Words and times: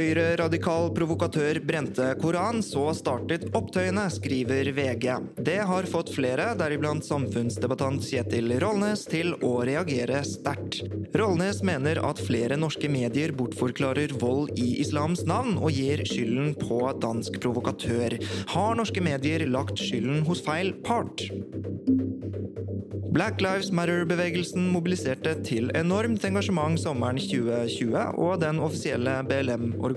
Høyre-radikal 0.00 0.86
provokatør 0.96 1.58
brente 1.66 2.06
Koran, 2.22 2.62
så 2.64 2.86
startet 2.96 3.50
opptøyene, 3.56 4.06
skriver 4.08 4.70
VG. 4.72 5.04
Det 5.44 5.58
har 5.68 5.88
fått 5.90 6.12
flere, 6.14 6.46
deriblant 6.56 7.04
samfunnsdebattant 7.04 8.06
Kjetil 8.06 8.54
Rollnes, 8.62 9.04
til 9.10 9.34
å 9.44 9.52
reagere 9.68 10.22
sterkt. 10.24 10.80
Rollnes 11.20 11.60
mener 11.66 12.00
at 12.06 12.22
flere 12.24 12.56
norske 12.56 12.88
medier 12.88 13.34
bortforklarer 13.36 14.16
vold 14.22 14.56
i 14.56 14.70
islams 14.80 15.26
navn, 15.28 15.58
og 15.60 15.76
gir 15.76 16.00
skylden 16.08 16.54
på 16.62 16.80
dansk 17.02 17.36
provokatør. 17.44 18.16
Har 18.54 18.80
norske 18.80 19.04
medier 19.04 19.44
lagt 19.52 19.84
skylden 19.84 20.24
hos 20.30 20.40
feil 20.48 20.72
part? 20.86 21.28
Black 23.10 23.40
Lives 23.42 23.72
Matter-bevegelsen 23.74 24.68
mobiliserte 24.70 25.32
til 25.42 25.66
enormt 25.74 26.22
engasjement 26.28 26.78
sommeren 26.78 27.18
2020, 27.18 27.96
og 28.22 28.36
den 28.38 28.60
offisielle 28.62 29.16
BLM-organisasjonen 29.26 29.89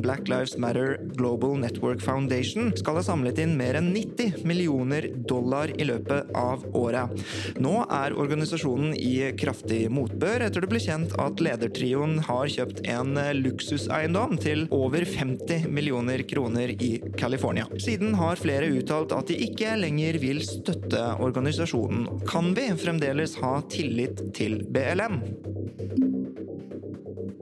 Black 0.00 0.28
Lives 0.28 0.56
Matter 0.56 0.98
Global 1.16 1.56
Network 1.58 2.00
Foundation 2.00 2.72
skal 2.76 2.98
ha 2.98 3.02
samlet 3.04 3.38
inn 3.42 3.56
mer 3.58 3.76
enn 3.78 3.90
90 3.94 4.44
millioner 4.48 5.08
dollar 5.28 5.72
i 5.80 5.86
løpet 5.88 6.30
av 6.36 6.64
året. 6.76 7.12
Nå 7.60 7.74
er 7.86 8.16
organisasjonen 8.16 8.94
i 8.96 9.30
kraftig 9.38 9.84
motbør 9.92 10.46
etter 10.46 10.64
det 10.64 10.70
ble 10.72 10.80
kjent 10.82 11.14
at 11.20 11.42
ledertrioen 11.44 12.18
har 12.26 12.50
kjøpt 12.50 12.82
en 12.90 13.18
luksuseiendom 13.40 14.38
til 14.40 14.66
over 14.74 15.04
50 15.04 15.68
millioner 15.70 16.24
kroner 16.28 16.74
i 16.76 16.92
California. 17.20 17.68
Siden 17.80 18.14
har 18.20 18.40
flere 18.40 18.70
uttalt 18.72 19.14
at 19.16 19.30
de 19.30 19.38
ikke 19.48 19.76
lenger 19.80 20.20
vil 20.22 20.42
støtte 20.46 21.04
organisasjonen. 21.20 22.22
Kan 22.30 22.54
vi 22.56 22.70
fremdeles 22.80 23.36
ha 23.42 23.58
tillit 23.70 24.24
til 24.36 24.60
BLM? 24.70 25.20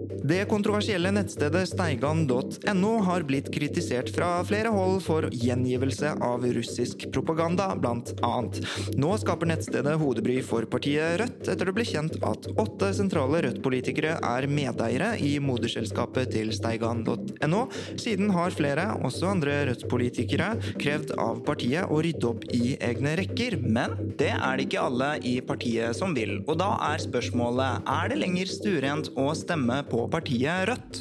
Det 0.08 0.44
kontroversielle 0.48 1.10
nettstedet 1.12 1.68
steigan.no 1.68 2.92
har 3.04 3.24
blitt 3.28 3.50
kritisert 3.52 4.08
fra 4.14 4.38
flere 4.48 4.70
hold 4.72 5.02
for 5.04 5.26
gjengivelse 5.32 6.14
av 6.24 6.46
russisk 6.56 7.04
propaganda, 7.12 7.68
blant 7.76 8.14
annet. 8.24 8.62
Nå 8.96 9.12
skaper 9.20 9.50
nettstedet 9.50 9.98
hodebry 10.00 10.38
for 10.44 10.64
partiet 10.70 11.18
Rødt, 11.20 11.42
etter 11.44 11.68
det 11.68 11.74
ble 11.76 11.86
kjent 11.86 12.16
at 12.24 12.48
åtte 12.60 12.90
sentrale 12.96 13.42
Rødt-politikere 13.44 14.16
er 14.24 14.48
medeiere 14.48 15.10
i 15.20 15.34
moderselskapet 15.44 16.32
til 16.34 16.54
steigan.no. 16.56 17.62
Siden 18.00 18.32
har 18.34 18.56
flere, 18.56 18.88
også 19.04 19.30
andre 19.34 19.58
Rødt-politikere, 19.70 20.54
krevd 20.80 21.14
av 21.20 21.42
partiet 21.46 21.88
å 21.92 22.00
rydde 22.04 22.30
opp 22.32 22.48
i 22.56 22.78
egne 22.80 23.14
rekker. 23.20 23.58
Men 23.64 23.96
det 24.20 24.32
er 24.34 24.56
det 24.56 24.68
ikke 24.68 24.86
alle 24.88 25.12
i 25.20 25.36
partiet 25.44 25.96
som 25.98 26.16
vil. 26.16 26.38
Og 26.46 26.58
da 26.60 26.72
er 26.90 27.04
spørsmålet 27.04 27.84
er 27.92 28.12
det 28.12 28.20
lenger 28.24 28.50
stuerent 28.50 29.12
å 29.18 29.30
stemme 29.36 29.82
på 29.88 29.97
partiet 30.06 30.68
Rødt? 30.70 31.00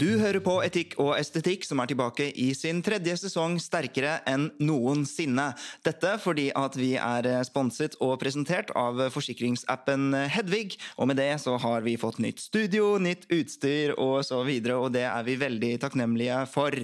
Du 0.00 0.06
hører 0.16 0.38
på 0.40 0.52
Etikk 0.64 0.94
og 1.02 1.10
estetikk, 1.18 1.64
som 1.66 1.80
er 1.82 1.90
tilbake 1.90 2.30
i 2.38 2.46
sin 2.56 2.78
tredje 2.80 3.18
sesong 3.20 3.58
sterkere 3.60 4.14
enn 4.30 4.46
noensinne. 4.62 5.50
Dette 5.84 6.14
fordi 6.22 6.46
at 6.56 6.78
vi 6.78 6.94
er 6.96 7.28
sponset 7.44 7.98
og 8.00 8.14
presentert 8.22 8.70
av 8.78 9.02
forsikringsappen 9.12 10.14
Hedvig. 10.32 10.78
Og 10.96 11.10
med 11.10 11.20
det 11.20 11.34
så 11.42 11.58
har 11.60 11.84
vi 11.84 11.98
fått 12.00 12.22
nytt 12.22 12.40
studio, 12.40 12.94
nytt 13.02 13.26
utstyr 13.28 13.92
og 13.98 14.22
og 14.30 14.88
det 14.94 15.04
er 15.10 15.26
vi 15.26 15.36
veldig 15.42 15.74
takknemlige 15.82 16.46
for. 16.54 16.80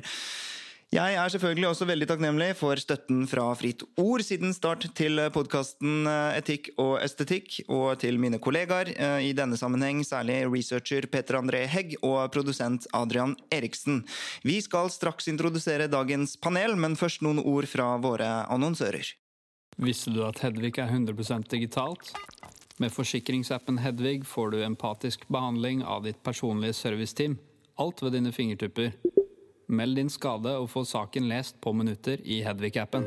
Jeg 0.96 1.12
er 1.12 1.28
selvfølgelig 1.28 1.66
også 1.68 1.84
veldig 1.90 2.06
takknemlig 2.08 2.46
for 2.56 2.80
støtten 2.80 3.26
fra 3.28 3.42
Fritt 3.60 3.82
Ord 4.00 4.22
siden 4.24 4.54
start 4.56 4.86
til 4.96 5.20
podkasten 5.34 6.06
Etikk 6.08 6.70
og 6.80 6.94
estetikk, 7.04 7.58
og 7.68 7.98
til 8.00 8.16
mine 8.22 8.38
kollegaer, 8.40 8.88
i 9.20 9.34
denne 9.36 9.58
sammenheng 9.60 10.00
særlig 10.08 10.38
researcher 10.48 11.04
Peter 11.12 11.36
André 11.36 11.66
Hegg 11.68 11.98
og 12.00 12.30
produsent 12.32 12.86
Adrian 12.96 13.34
Eriksen. 13.52 14.06
Vi 14.40 14.56
skal 14.64 14.88
straks 14.94 15.28
introdusere 15.28 15.90
dagens 15.92 16.32
panel, 16.40 16.78
men 16.80 16.96
først 16.96 17.20
noen 17.26 17.42
ord 17.44 17.68
fra 17.68 17.90
våre 18.00 18.30
annonsører. 18.48 19.10
Visste 19.76 20.14
du 20.14 20.22
at 20.24 20.40
Hedvig 20.46 20.78
er 20.80 20.88
100% 20.88 21.52
digitalt? 21.52 22.14
Med 22.80 22.94
forsikringsappen 22.94 23.82
Hedvig 23.84 24.22
får 24.24 24.56
du 24.56 24.62
empatisk 24.64 25.28
behandling 25.28 25.84
av 25.84 26.08
ditt 26.08 26.24
personlige 26.24 26.78
serviceteam. 26.80 27.36
Alt 27.76 28.00
ved 28.00 28.16
dine 28.16 28.32
fingertupper. 28.32 28.96
Meld 29.68 29.96
din 29.98 30.10
skade 30.10 30.52
og 30.60 30.68
få 30.70 30.84
saken 30.86 31.26
lest 31.28 31.60
på 31.60 31.72
minutter 31.74 32.22
i 32.22 32.42
Hedvig-appen. 32.46 33.06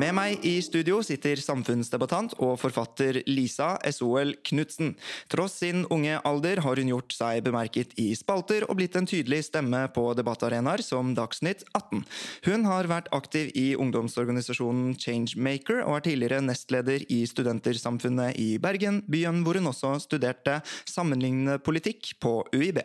Med 0.00 0.14
meg 0.16 0.44
i 0.46 0.54
studio 0.64 1.02
sitter 1.04 1.36
samfunnsdebattant 1.42 2.32
og 2.40 2.54
forfatter 2.62 3.18
Lisa 3.28 3.74
SOL 3.92 4.30
Knutsen. 4.46 4.94
Tross 5.28 5.58
sin 5.60 5.82
unge 5.92 6.14
alder 6.24 6.62
har 6.64 6.80
hun 6.80 6.88
gjort 6.88 7.12
seg 7.12 7.42
bemerket 7.44 7.92
i 8.00 8.14
spalter 8.16 8.64
og 8.68 8.78
blitt 8.78 8.96
en 8.96 9.08
tydelig 9.10 9.42
stemme 9.50 9.82
på 9.92 10.04
debattarenaer 10.16 10.80
som 10.86 11.10
Dagsnytt 11.18 11.66
18. 11.76 12.04
Hun 12.46 12.64
har 12.70 12.88
vært 12.88 13.10
aktiv 13.12 13.50
i 13.52 13.74
ungdomsorganisasjonen 13.76 14.94
Changemaker 15.02 15.82
og 15.82 15.98
er 15.98 16.06
tidligere 16.06 16.40
nestleder 16.46 17.04
i 17.12 17.20
Studentersamfunnet 17.28 18.40
i 18.40 18.56
Bergen, 18.62 19.02
byen 19.10 19.44
hvor 19.44 19.58
hun 19.60 19.68
også 19.68 19.98
studerte 20.06 20.62
sammenlignende 20.88 21.58
politikk 21.60 22.14
på 22.24 22.38
UiB. 22.54 22.80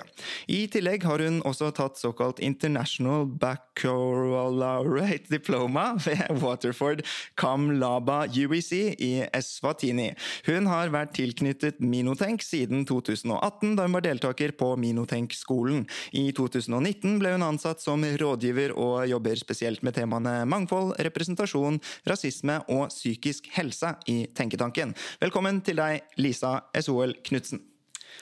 I 0.51 0.65
tillegg 0.73 1.07
har 1.07 1.23
hun 1.23 1.39
også 1.47 1.71
tatt 1.79 2.01
såkalt 2.01 2.43
International 2.43 3.23
Baccalaureate 3.39 5.31
Diploma 5.31 5.93
ved 6.09 6.43
Waterford 6.43 7.04
Kam 7.39 7.69
Laba 7.79 8.23
UEC 8.29 8.71
i 8.99 9.11
Eswatini. 9.29 10.11
Hun 10.47 10.69
har 10.71 10.91
vært 10.93 11.15
tilknyttet 11.17 11.81
Minotenk 11.83 12.43
siden 12.45 12.85
2018, 12.87 13.75
da 13.77 13.87
hun 13.87 13.97
var 13.97 14.05
deltaker 14.05 14.55
på 14.57 14.71
Minotenk-skolen. 14.81 15.85
I 16.15 16.29
2019 16.35 17.19
ble 17.21 17.35
hun 17.35 17.45
ansatt 17.45 17.83
som 17.83 18.03
rådgiver 18.03 18.75
og 18.75 19.05
jobber 19.09 19.39
spesielt 19.39 19.83
med 19.85 19.97
temaene 19.97 20.37
mangfold, 20.49 20.95
representasjon, 21.07 21.81
rasisme 22.09 22.59
og 22.71 22.89
psykisk 22.93 23.49
helse 23.55 23.95
i 24.11 24.25
Tenketanken. 24.35 24.95
Velkommen 25.23 25.61
til 25.65 25.79
deg, 25.81 26.05
Lisa 26.21 26.59
SOL 26.81 27.17
Knutsen. 27.25 27.63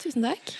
Tusen 0.03 0.25
takk. 0.25 0.57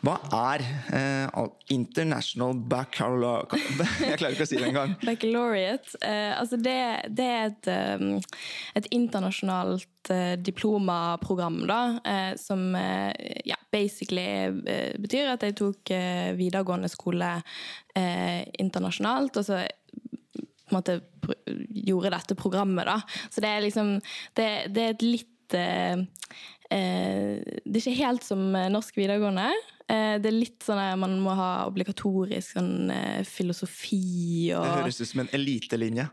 Hva 0.00 0.14
er 0.32 0.62
eh, 0.96 1.40
International 1.74 2.54
Baccalaureate 2.56 3.58
Jeg 4.08 4.16
klarer 4.20 4.32
ikke 4.32 4.46
å 4.46 4.48
si 4.48 4.56
det 4.56 4.68
engang. 4.70 4.94
Baccalaureate. 5.04 5.98
Eh, 6.00 6.32
altså 6.38 6.56
det, 6.60 6.78
det, 7.16 7.26
er 7.26 7.50
et, 7.50 7.68
um, 8.00 8.14
et 8.80 8.88
internasjonalt 8.96 10.12
eh, 10.14 10.36
diplomaprogram, 10.40 11.58
da, 11.68 11.80
eh, 12.08 12.32
som 12.40 12.70
eh, 12.78 13.42
ja, 13.48 13.58
basically 13.72 14.24
eh, 14.48 14.96
betyr 15.00 15.34
at 15.34 15.44
jeg 15.44 15.58
tok 15.60 15.92
videregående 16.38 16.88
skole 16.90 17.36
internasjonalt, 17.90 19.36
og 19.40 19.44
så 19.44 19.56
på 19.60 20.70
en 20.70 20.76
måte 20.76 20.94
gjorde 21.74 22.12
dette 22.14 22.36
programmet, 22.38 22.86
da. 22.86 23.00
Så 23.28 23.42
det 23.42 23.50
er 23.50 23.64
liksom 23.64 23.88
Det, 24.38 24.46
det 24.70 24.84
er 24.84 24.94
et 24.94 25.04
litt 25.04 25.36
det 25.50 26.78
er 26.78 27.80
ikke 27.80 27.96
helt 27.98 28.22
som 28.22 28.52
norsk 28.70 29.00
videregående. 29.00 29.48
Det 29.90 30.28
er 30.28 30.34
litt 30.34 30.62
sånn 30.62 30.78
at 30.78 30.98
man 31.00 31.16
må 31.22 31.32
ha 31.34 31.64
obligatorisk 31.66 32.54
sånn 32.54 32.92
filosofi 33.26 34.52
og 34.54 34.62
Det 34.62 34.74
høres 34.76 35.00
ut 35.00 35.10
som 35.10 35.22
en 35.24 35.30
elitelinje. 35.34 36.04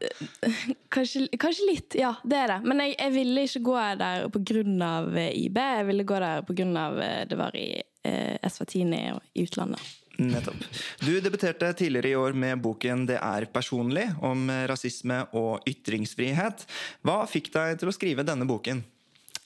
Kanskje, 0.95 1.27
kanskje, 1.38 1.68
litt, 1.68 1.97
ja. 2.00 2.15
Det 2.24 2.39
er 2.39 2.53
det. 2.56 2.57
Men 2.65 2.81
jeg, 2.81 2.95
jeg 2.95 3.13
ville 3.13 3.45
ikke 3.45 3.63
gå 3.68 3.77
der 4.01 4.25
pga. 4.33 4.95
IB. 5.27 5.62
Jeg 5.77 5.88
ville 5.91 6.07
gå 6.07 6.19
der 6.24 6.44
pga. 6.47 6.88
det 7.29 7.38
var 7.38 7.57
i 7.59 7.68
eh, 7.77 8.35
Eswatini 8.41 9.03
i 9.33 9.45
utlandet. 9.45 9.94
Nettopp. 10.18 10.63
Du 11.00 11.19
debuterte 11.21 11.73
tidligere 11.77 12.09
i 12.09 12.15
år 12.15 12.33
med 12.33 12.62
boken 12.62 13.06
'Det 13.06 13.19
er 13.21 13.45
personlig', 13.45 14.15
om 14.21 14.50
rasisme 14.50 15.27
og 15.33 15.62
ytringsfrihet. 15.69 16.65
Hva 17.06 17.25
fikk 17.30 17.51
deg 17.53 17.77
til 17.80 17.89
å 17.89 17.94
skrive 17.94 18.25
denne 18.25 18.47
boken? 18.50 18.83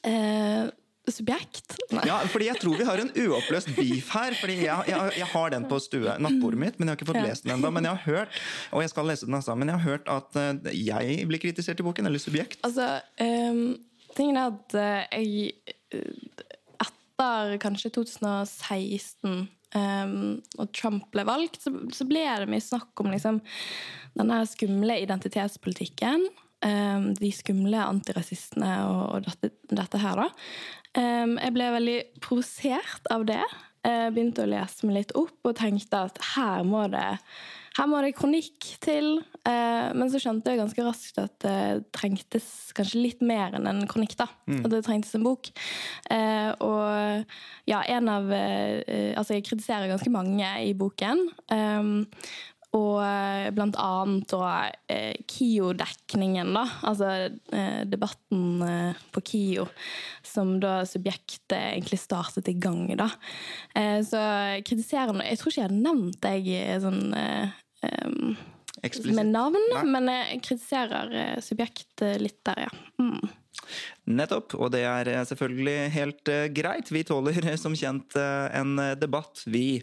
Eh, 0.03 0.71
subjekt? 1.09 1.73
Nei. 1.91 2.03
Ja, 2.05 2.19
fordi 2.29 2.45
Jeg 2.51 2.59
tror 2.61 2.77
vi 2.77 2.85
har 2.85 2.99
en 3.01 3.09
uoppløst 3.09 3.71
beef 3.75 4.09
her. 4.13 4.35
fordi 4.37 4.59
Jeg, 4.63 4.83
jeg, 4.87 5.11
jeg 5.17 5.27
har 5.33 5.49
den 5.49 5.65
på 5.71 5.79
stue, 5.81 6.13
nattbordet 6.21 6.59
mitt, 6.61 6.79
men 6.79 6.87
jeg 6.87 6.93
har 6.93 6.99
ikke 7.01 7.09
fått 7.13 7.21
Ja. 7.23 7.27
lest 7.31 7.43
den 7.47 7.55
ennå. 7.57 7.71
Men 7.73 7.83
jeg 7.89 7.95
har 7.97 8.05
hørt 8.05 8.29
og 8.71 8.81
jeg 8.83 8.89
skal 8.93 9.07
lese 9.09 9.25
den 9.25 9.35
også, 9.39 9.55
men 9.57 9.67
jeg 9.67 9.79
har 9.79 9.87
hørt 9.89 10.07
at 10.07 10.35
eh, 10.35 10.75
jeg 10.77 11.27
blir 11.27 11.39
kritisert 11.41 11.79
i 11.79 11.83
boken, 11.83 12.05
eller 12.05 12.19
subjekt. 12.21 12.59
Altså, 12.63 13.01
um, 13.19 13.77
tingen 14.15 14.37
er 14.37 14.51
at 14.53 14.75
eh, 14.75 15.23
jeg 15.23 15.51
Etter 16.81 17.57
kanskje 17.61 17.91
2016, 17.93 19.47
um, 19.75 20.13
og 20.57 20.71
Trump 20.73 21.09
ble 21.13 21.25
valgt, 21.27 21.59
så, 21.61 21.73
så 21.93 22.07
ble 22.09 22.23
det 22.41 22.47
mye 22.49 22.63
snakk 22.63 23.03
om 23.03 23.11
liksom, 23.13 23.41
denne 24.17 24.39
skumle 24.49 24.97
identitetspolitikken. 25.03 26.25
um, 26.65 27.11
de 27.17 27.31
skumle 27.33 27.77
antirasistene 27.81 28.71
og, 28.87 29.03
og 29.15 29.27
dette, 29.27 29.51
dette 29.71 30.01
her, 30.01 30.19
da. 30.23 30.27
Jeg 30.97 31.53
ble 31.55 31.71
veldig 31.77 31.99
provosert 32.23 33.07
av 33.13 33.25
det. 33.29 33.43
Jeg 33.81 34.13
begynte 34.13 34.43
å 34.43 34.51
lese 34.51 34.85
meg 34.85 34.99
litt 34.99 35.15
opp 35.17 35.47
og 35.47 35.57
tenkte 35.57 36.05
at 36.09 36.19
her 36.35 36.65
må 36.67 36.83
det 36.91 37.07
her 37.77 37.87
må 37.87 38.01
det 38.03 38.15
kronikk 38.17 38.65
til. 38.83 39.21
Eh, 39.47 39.91
men 39.95 40.09
så 40.11 40.19
skjønte 40.19 40.51
jeg 40.51 40.59
ganske 40.59 40.83
raskt 40.83 41.19
at 41.21 41.37
det 41.43 41.59
trengtes 41.95 42.47
kanskje 42.75 42.99
litt 43.05 43.21
mer 43.23 43.55
enn 43.55 43.69
en 43.69 43.85
kronikk. 43.87 44.17
da. 44.19 44.27
At 44.59 44.73
det 44.73 44.81
trengtes 44.83 45.15
en 45.15 45.23
bok. 45.23 45.47
Eh, 46.11 46.51
og 46.59 47.23
ja, 47.69 47.81
en 47.95 48.11
av 48.11 48.31
eh, 48.35 49.15
Altså, 49.15 49.37
jeg 49.37 49.45
kritiserer 49.47 49.87
ganske 49.91 50.11
mange 50.11 50.47
i 50.65 50.73
boken. 50.75 51.23
Og 52.77 53.01
eh, 53.03 53.49
blant 53.51 53.75
annet 53.83 54.31
da 54.31 54.51
eh, 54.87 55.17
KIO-dekningen, 55.27 56.53
da. 56.55 56.63
Altså 56.87 57.09
eh, 57.51 57.81
debatten 57.89 58.61
eh, 58.63 59.01
på 59.11 59.23
KIO, 59.27 59.65
som 60.23 60.53
da 60.63 60.81
subjektet 60.87 61.57
egentlig 61.57 61.99
startet 61.99 62.47
i 62.47 62.55
gang, 62.55 62.85
da. 62.95 63.09
Eh, 63.75 63.99
så 64.07 64.21
kritiserer 64.63 65.19
Jeg 65.27 65.41
tror 65.41 65.51
ikke 65.51 65.59
jeg 65.59 65.67
hadde 65.67 65.83
nevnt 65.83 66.21
deg 66.23 66.47
eh, 66.55 66.79
sånn 66.79 67.03
med 69.11 69.27
navn, 69.33 69.59
Nei. 69.73 69.83
men 69.91 70.07
jeg 70.09 70.39
kritiserer 70.47 71.41
subjektet 71.43 72.21
litt 72.23 72.39
der, 72.47 72.69
ja. 72.69 72.71
Mm. 73.01 73.19
Nettopp, 74.15 74.55
og 74.57 74.71
det 74.73 74.85
er 74.87 75.11
selvfølgelig 75.27 75.91
helt 75.93 76.31
greit. 76.55 76.89
Vi 76.93 77.03
tåler 77.05 77.51
som 77.61 77.75
kjent 77.77 78.15
en 78.17 78.79
debatt, 79.01 79.43
vi. 79.45 79.81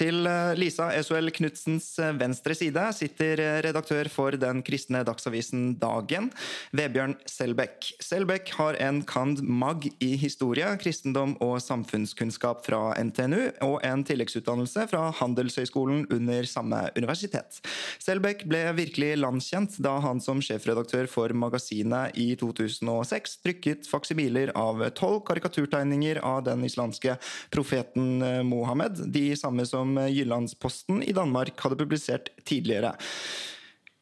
Til 0.00 0.24
eh, 0.24 0.54
Lisa 0.56 0.86
Esuel 0.96 1.28
Knutsens 1.34 1.90
eh, 2.00 2.14
venstre 2.16 2.54
side 2.56 2.86
sitter 2.96 3.40
eh, 3.44 3.58
redaktør 3.66 4.08
for 4.08 4.32
den 4.40 4.62
kristne 4.64 5.02
dagsavisen 5.04 5.74
Dagen, 5.80 6.30
Vebjørn 6.72 7.18
Selbekk. 7.28 7.90
Selbekk 8.00 8.54
har 8.56 8.80
en 8.80 9.02
cand. 9.04 9.42
mag. 9.44 9.84
i 10.00 10.14
historie, 10.16 10.66
kristendom 10.80 11.34
og 11.44 11.60
samfunnskunnskap 11.62 12.64
fra 12.64 12.94
NTNU, 13.00 13.40
og 13.64 13.76
en 13.86 14.02
tilleggsutdannelse 14.06 14.86
fra 14.90 15.02
Handelshøyskolen 15.18 16.06
under 16.12 16.48
samme 16.48 16.80
universitet. 16.96 17.60
Selbekk 18.00 18.46
ble 18.48 18.62
virkelig 18.78 19.12
landskjent 19.20 19.76
da 19.84 19.98
han 20.04 20.20
som 20.24 20.40
sjefredaktør 20.44 21.08
for 21.10 21.32
magasinet 21.36 22.16
i 22.20 22.32
2006 22.40 23.36
trykket 23.44 23.88
faksimiler 23.90 24.52
av 24.58 24.82
tolv 24.98 25.22
karikaturtegninger 25.28 26.22
av 26.24 26.42
den 26.48 26.64
islamske 26.68 27.16
profeten 27.52 28.24
Mohammed, 28.48 29.04
de 29.12 29.26
samme 29.38 29.66
som 29.68 29.89
Jyllandsposten 29.98 31.02
i 31.02 31.14
Danmark 31.16 31.58
hadde 31.60 31.78
publisert 31.80 32.30
tidligere. 32.46 32.94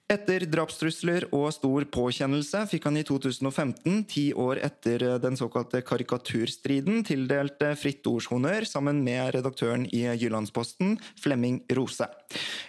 Etter 0.08 0.46
drapstrusler 0.48 1.26
og 1.36 1.50
stor 1.52 1.84
påkjennelse 1.92 2.62
fikk 2.70 2.86
han 2.88 2.96
i 2.96 3.02
2015, 3.04 4.06
ti 4.08 4.22
år 4.32 4.56
etter 4.64 5.02
den 5.20 5.34
såkalte 5.36 5.82
karikaturstriden, 5.84 7.02
tildelt 7.04 7.60
Fritt 7.76 8.08
Ords 8.08 8.30
honnør 8.32 8.64
sammen 8.64 9.02
med 9.04 9.34
redaktøren 9.36 9.84
i 9.92 10.06
Jyllandsposten, 10.16 10.94
Flemming 11.20 11.58
Rose. 11.76 12.08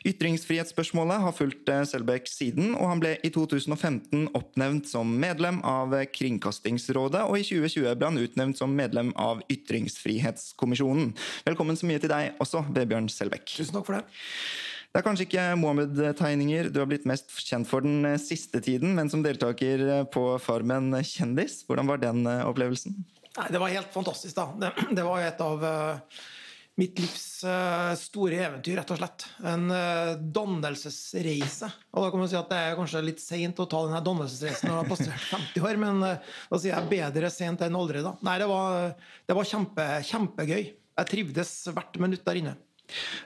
Ytringsfrihetsspørsmålet 0.03 1.23
har 1.23 1.37
fulgt 1.37 1.71
Selbekk 1.87 2.27
siden, 2.27 2.73
og 2.75 2.91
han 2.91 3.03
ble 3.05 3.15
i 3.23 3.31
2015 3.31 4.33
oppnevnt 4.35 4.91
som 4.91 5.15
medlem 5.23 5.61
av 5.63 5.95
Kringkastingsrådet, 6.11 7.23
og 7.23 7.39
i 7.39 7.45
2020 7.47 7.95
ble 8.01 8.09
han 8.09 8.19
utnevnt 8.19 8.59
som 8.59 8.75
medlem 8.75 9.13
av 9.15 9.45
Ytringsfrihetskommisjonen. 9.47 11.13
Velkommen 11.47 11.79
så 11.79 11.87
mye 11.87 12.03
til 12.03 12.11
deg 12.11 12.35
også, 12.43 12.67
Vebjørn 12.75 13.07
Selbekk. 13.07 13.47
Tusen 13.55 13.79
takk 13.79 13.87
for 13.87 14.01
det. 14.01 14.19
Det 14.99 15.05
er 15.05 15.07
kanskje 15.13 15.25
ikke 15.29 15.43
Mohammed-tegninger 15.55 16.67
du 16.75 16.81
har 16.81 16.87
blitt 16.91 17.05
mest 17.07 17.29
kjent 17.47 17.69
for 17.69 17.85
den 17.85 18.01
eh, 18.03 18.17
siste 18.19 18.59
tiden, 18.59 18.97
men 18.97 19.07
som 19.07 19.21
deltaker 19.23 19.83
eh, 19.85 20.01
på 20.11 20.23
Farmen 20.43 20.91
kjendis. 21.07 21.61
Hvordan 21.69 21.87
var 21.87 22.01
den 22.01 22.27
eh, 22.27 22.41
opplevelsen? 22.43 22.97
Nei, 23.37 23.45
det 23.47 23.61
var 23.63 23.71
helt 23.71 23.95
fantastisk, 23.95 24.35
da. 24.35 24.49
Det, 24.59 24.73
det 24.99 25.07
var 25.07 25.23
et 25.23 25.39
av 25.45 25.63
uh, 25.63 26.19
mitt 26.83 26.99
livs 26.99 27.45
uh, 27.47 27.95
store 27.95 28.43
eventyr, 28.49 28.75
rett 28.81 28.91
og 28.91 28.99
slett. 28.99 29.29
En 29.39 29.71
uh, 29.71 30.19
dannelsesreise. 30.19 31.71
Og 31.95 32.03
da 32.03 32.11
kan 32.11 32.25
man 32.25 32.33
si 32.35 32.41
at 32.43 32.51
det 32.51 32.61
er 32.65 32.79
kanskje 32.83 33.07
litt 33.07 33.23
seint 33.23 33.63
å 33.63 33.71
ta 33.71 33.87
denne 33.87 34.03
dannelsesreisen 34.03 34.67
når 34.67 34.81
du 34.81 34.83
har 34.83 34.93
passert 34.97 35.27
50 35.31 35.69
år, 35.71 35.79
men 35.79 36.07
eh, 36.11 36.31
da 36.51 36.59
sier 36.59 36.75
jeg 36.75 36.91
bedre 36.91 37.31
sent 37.31 37.63
enn 37.63 37.79
aldri, 37.79 38.03
da. 38.03 38.17
Nei, 38.19 38.35
det 38.43 38.51
var, 38.51 38.97
det 39.31 39.39
var 39.39 39.53
kjempe, 39.55 39.91
kjempegøy. 40.11 40.73
Jeg 40.75 41.15
trivdes 41.15 41.61
hvert 41.71 42.03
minutt 42.03 42.27
der 42.27 42.43
inne. 42.43 42.59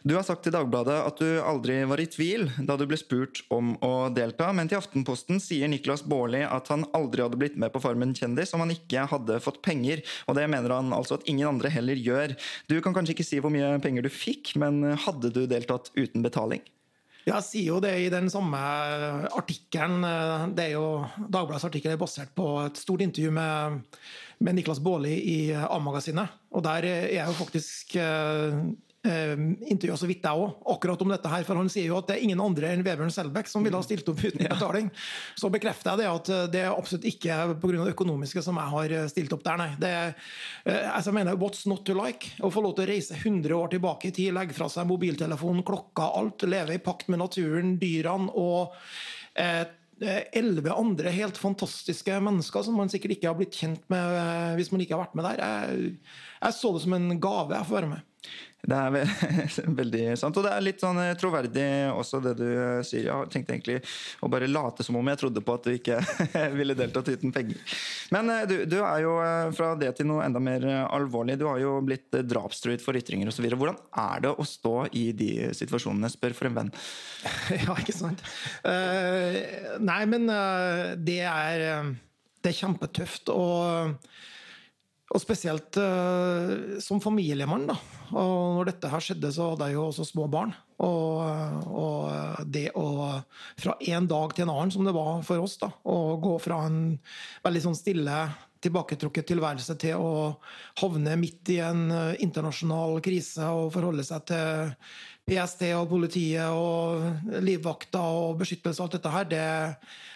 Du 0.04 0.16
har 0.18 0.26
sagt 0.28 0.44
til 0.46 0.54
Dagbladet 0.56 0.96
at 1.06 1.22
du 1.22 1.40
aldri 1.44 1.80
var 1.90 2.02
i 2.02 2.08
tvil 2.10 2.50
da 2.68 2.78
du 2.80 2.86
ble 2.90 3.00
spurt 3.00 3.44
om 3.54 3.74
å 3.86 4.10
delta, 4.14 4.52
men 4.56 4.70
til 4.70 4.80
Aftenposten 4.80 5.42
sier 5.44 5.72
Niklas 5.72 6.06
Baarli 6.08 6.44
at 6.46 6.70
han 6.74 6.86
aldri 6.98 7.26
hadde 7.26 7.40
blitt 7.40 7.58
med 7.60 7.74
på 7.74 7.82
Farmen 7.84 8.16
kjendis 8.18 8.54
om 8.56 8.64
han 8.66 8.74
ikke 8.76 9.08
hadde 9.12 9.40
fått 9.44 9.62
penger, 9.66 10.04
og 10.28 10.38
det 10.40 10.50
mener 10.52 10.76
han 10.76 10.94
altså 10.96 11.20
at 11.20 11.28
ingen 11.30 11.50
andre 11.56 11.72
heller 11.74 12.00
gjør. 12.00 12.36
Du 12.72 12.80
kan 12.84 12.96
kanskje 12.96 13.18
ikke 13.18 13.28
si 13.28 13.42
hvor 13.44 13.54
mye 13.54 13.76
penger 13.84 14.06
du 14.06 14.12
fikk, 14.14 14.56
men 14.62 14.84
hadde 15.06 15.34
du 15.34 15.46
deltatt 15.50 15.92
uten 15.98 16.26
betaling? 16.26 16.64
Jeg 17.24 17.46
sier 17.48 17.70
jo 17.70 17.80
det 17.84 17.94
i 18.04 18.10
den 18.12 18.28
samme 18.32 18.60
artikkelen. 19.32 20.04
Det 20.56 20.66
er 20.66 20.74
jo 20.76 21.06
Dagbladets 21.16 21.70
artikkel 21.70 21.94
er 21.94 22.02
basert 22.02 22.34
på 22.36 22.48
et 22.66 22.80
stort 22.80 23.04
intervju 23.06 23.32
med, 23.32 23.80
med 24.44 24.58
Niklas 24.58 24.82
Baarli 24.84 25.14
i 25.16 25.38
A-magasinet. 25.56 26.36
Og 26.52 26.66
der 26.66 26.90
er 26.90 27.06
jeg 27.14 27.24
jo 27.24 27.38
faktisk 27.38 27.96
eh, 27.96 28.60
intervjua 29.04 29.98
så 30.00 30.08
vidt 30.08 30.24
jeg 30.24 30.40
òg, 30.40 30.62
akkurat 30.74 31.02
om 31.04 31.12
dette 31.12 31.32
her. 31.32 31.44
For 31.48 31.60
han 31.60 31.72
sier 31.72 31.90
jo 31.90 31.98
at 32.00 32.08
det 32.08 32.16
er 32.16 32.24
ingen 32.24 32.40
andre 32.44 32.70
enn 32.72 32.86
Vebjørn 32.86 33.12
Selbekk 33.12 33.50
som 33.52 33.66
ville 33.66 33.80
ha 33.80 33.84
stilt 33.84 34.08
opp 34.08 34.22
uten 34.24 34.46
betaling. 34.48 34.88
Så 35.40 35.52
bekrefter 35.54 35.92
jeg 35.92 36.04
det 36.04 36.10
at 36.12 36.32
det 36.54 36.64
er 36.64 36.72
absolutt 36.72 37.08
ikke 37.10 37.40
pga. 37.60 37.74
det 37.84 37.96
økonomiske 37.96 38.44
som 38.46 38.60
jeg 38.62 38.74
har 38.76 38.96
stilt 39.12 39.36
opp 39.36 39.44
der, 39.44 39.60
nei. 39.60 39.70
Det 39.82 39.92
er, 39.92 40.16
eh, 40.66 40.90
altså 40.96 41.12
jeg 41.12 41.20
mener, 41.20 41.40
What's 41.40 41.68
not 41.68 41.84
to 41.88 41.98
like? 41.98 42.34
Å 42.40 42.52
få 42.54 42.64
lov 42.64 42.78
til 42.78 42.88
å 42.88 42.92
reise 42.94 43.20
100 43.20 43.56
år 43.58 43.76
tilbake 43.76 44.10
i 44.10 44.16
tid, 44.16 44.34
legge 44.36 44.56
fra 44.56 44.70
seg 44.72 44.88
mobiltelefon, 44.90 45.64
klokka, 45.68 46.10
alt, 46.20 46.48
leve 46.48 46.78
i 46.78 46.84
pakt 46.84 47.10
med 47.12 47.24
naturen, 47.24 47.78
dyrene 47.82 48.32
og 48.40 48.74
eh, 49.36 49.66
elleve 50.34 50.74
andre 50.74 51.12
helt 51.14 51.38
fantastiske 51.40 52.16
mennesker 52.24 52.66
som 52.66 52.78
man 52.78 52.92
sikkert 52.92 53.18
ikke 53.18 53.30
har 53.30 53.38
blitt 53.40 53.56
kjent 53.60 53.84
med 53.94 54.18
eh, 54.20 54.56
hvis 54.58 54.72
man 54.74 54.84
ikke 54.84 54.98
har 54.98 55.06
vært 55.06 55.20
med 55.20 55.30
der. 55.30 55.44
Jeg, 55.44 55.94
jeg 56.40 56.58
så 56.60 56.74
det 56.74 56.84
som 56.86 56.98
en 56.98 57.22
gave 57.22 57.56
jeg 57.58 57.70
får 57.70 57.80
være 57.82 57.94
med. 57.94 58.10
Det 58.64 58.78
er 58.80 58.92
ve- 58.96 59.04
veldig 59.82 60.04
sant. 60.20 60.38
Og 60.40 60.46
det 60.46 60.52
er 60.56 60.64
litt 60.64 60.80
sånn 60.84 61.00
eh, 61.04 61.14
troverdig 61.20 61.66
også 61.92 62.22
det 62.24 62.32
du 62.40 62.46
eh, 62.48 62.80
sier. 62.88 63.10
Jeg 63.10 63.32
tenkte 63.34 63.56
egentlig 63.58 63.80
å 64.24 64.30
bare 64.32 64.48
late 64.48 64.86
som 64.88 64.96
om 64.96 65.10
jeg 65.12 65.20
trodde 65.20 65.44
på 65.44 65.58
at 65.58 65.68
du 65.68 65.74
ikke 65.76 65.98
ville 66.60 66.78
deltatt 66.80 67.12
uten 67.12 67.34
penger. 67.36 67.60
Men 68.16 68.32
eh, 68.32 68.46
du, 68.48 68.56
du 68.72 68.78
er 68.80 69.04
jo 69.04 69.18
fra 69.58 69.74
det 69.80 69.92
til 69.98 70.08
noe 70.08 70.24
enda 70.24 70.40
mer 70.44 70.64
alvorlig. 70.88 71.36
Du 71.42 71.46
har 71.50 71.60
jo 71.60 71.76
blitt 71.84 72.16
drapstruet 72.24 72.84
for 72.84 72.96
ytringer 73.00 73.28
osv. 73.34 73.50
Hvordan 73.52 73.82
er 74.06 74.24
det 74.28 74.32
å 74.40 74.48
stå 74.48 74.76
i 74.96 75.10
de 75.18 75.32
situasjonene, 75.56 76.10
spør 76.14 76.36
for 76.38 76.48
en 76.50 76.58
venn. 76.62 76.72
ja, 77.66 77.76
ikke 77.80 77.96
sant? 77.96 78.24
Uh, 78.64 79.36
nei, 79.84 80.02
men 80.10 80.30
uh, 80.32 80.94
det 81.00 81.20
er 81.28 81.64
Det 82.44 82.52
er 82.52 82.58
kjempetøft. 82.64 83.32
Og, 83.34 83.98
og 85.14 85.22
spesielt 85.22 85.78
uh, 85.78 86.80
som 86.82 87.02
familiemann, 87.04 87.68
da. 87.70 87.76
Og 88.14 88.58
når 88.58 88.72
dette 88.72 88.90
her 88.90 89.04
skjedde, 89.04 89.30
så 89.34 89.52
hadde 89.52 89.70
jeg 89.70 89.78
jo 89.78 89.88
også 89.88 90.08
små 90.10 90.26
barn. 90.32 90.54
Og, 90.84 91.22
og 91.70 92.48
det 92.50 92.72
å 92.76 92.88
Fra 93.62 93.76
en 93.94 94.08
dag 94.10 94.34
til 94.34 94.48
en 94.48 94.54
annen, 94.56 94.74
som 94.74 94.88
det 94.88 94.96
var 94.96 95.22
for 95.26 95.44
oss, 95.46 95.60
da, 95.62 95.70
å 95.86 96.18
gå 96.22 96.34
fra 96.42 96.64
en 96.68 96.98
veldig 97.46 97.62
sånn 97.68 97.78
stille 97.78 98.18
tilbaketrukket 98.64 99.28
tilværelse 99.28 99.76
til 99.82 100.00
å 100.00 100.14
havne 100.80 101.18
midt 101.20 101.52
i 101.52 101.60
en 101.64 101.84
eh, 101.92 102.22
internasjonal 102.24 103.02
krise 103.04 103.50
og 103.52 103.74
forholde 103.76 104.06
seg 104.08 104.24
til 104.30 104.72
PST 105.28 105.66
og 105.76 105.90
politiet 105.92 106.52
og 106.52 107.44
livvakter 107.44 108.20
og 108.24 108.40
beskyttelse 108.42 108.82
og 108.82 108.88
alt 108.88 108.98
dette 108.98 109.14
her, 109.14 109.28
det, 109.32 109.44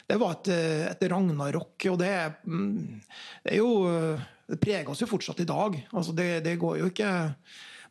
det 0.08 0.20
var 0.22 0.38
et, 0.38 0.51
eh, 0.56 0.88
et 0.92 1.06
ragnarok. 1.12 1.75
Og 1.92 2.00
det, 2.01 2.16
mm, 2.48 3.04
det 3.44 3.56
er 3.56 3.62
jo 3.62 3.72
Det 4.48 4.60
preger 4.62 4.89
oss 4.92 5.01
jo 5.04 5.10
fortsatt 5.10 5.42
i 5.44 5.48
dag. 5.50 5.75
Altså 5.92 6.16
det, 6.16 6.30
det 6.46 6.56
går 6.62 6.80
jo 6.82 6.92
ikke 6.92 7.12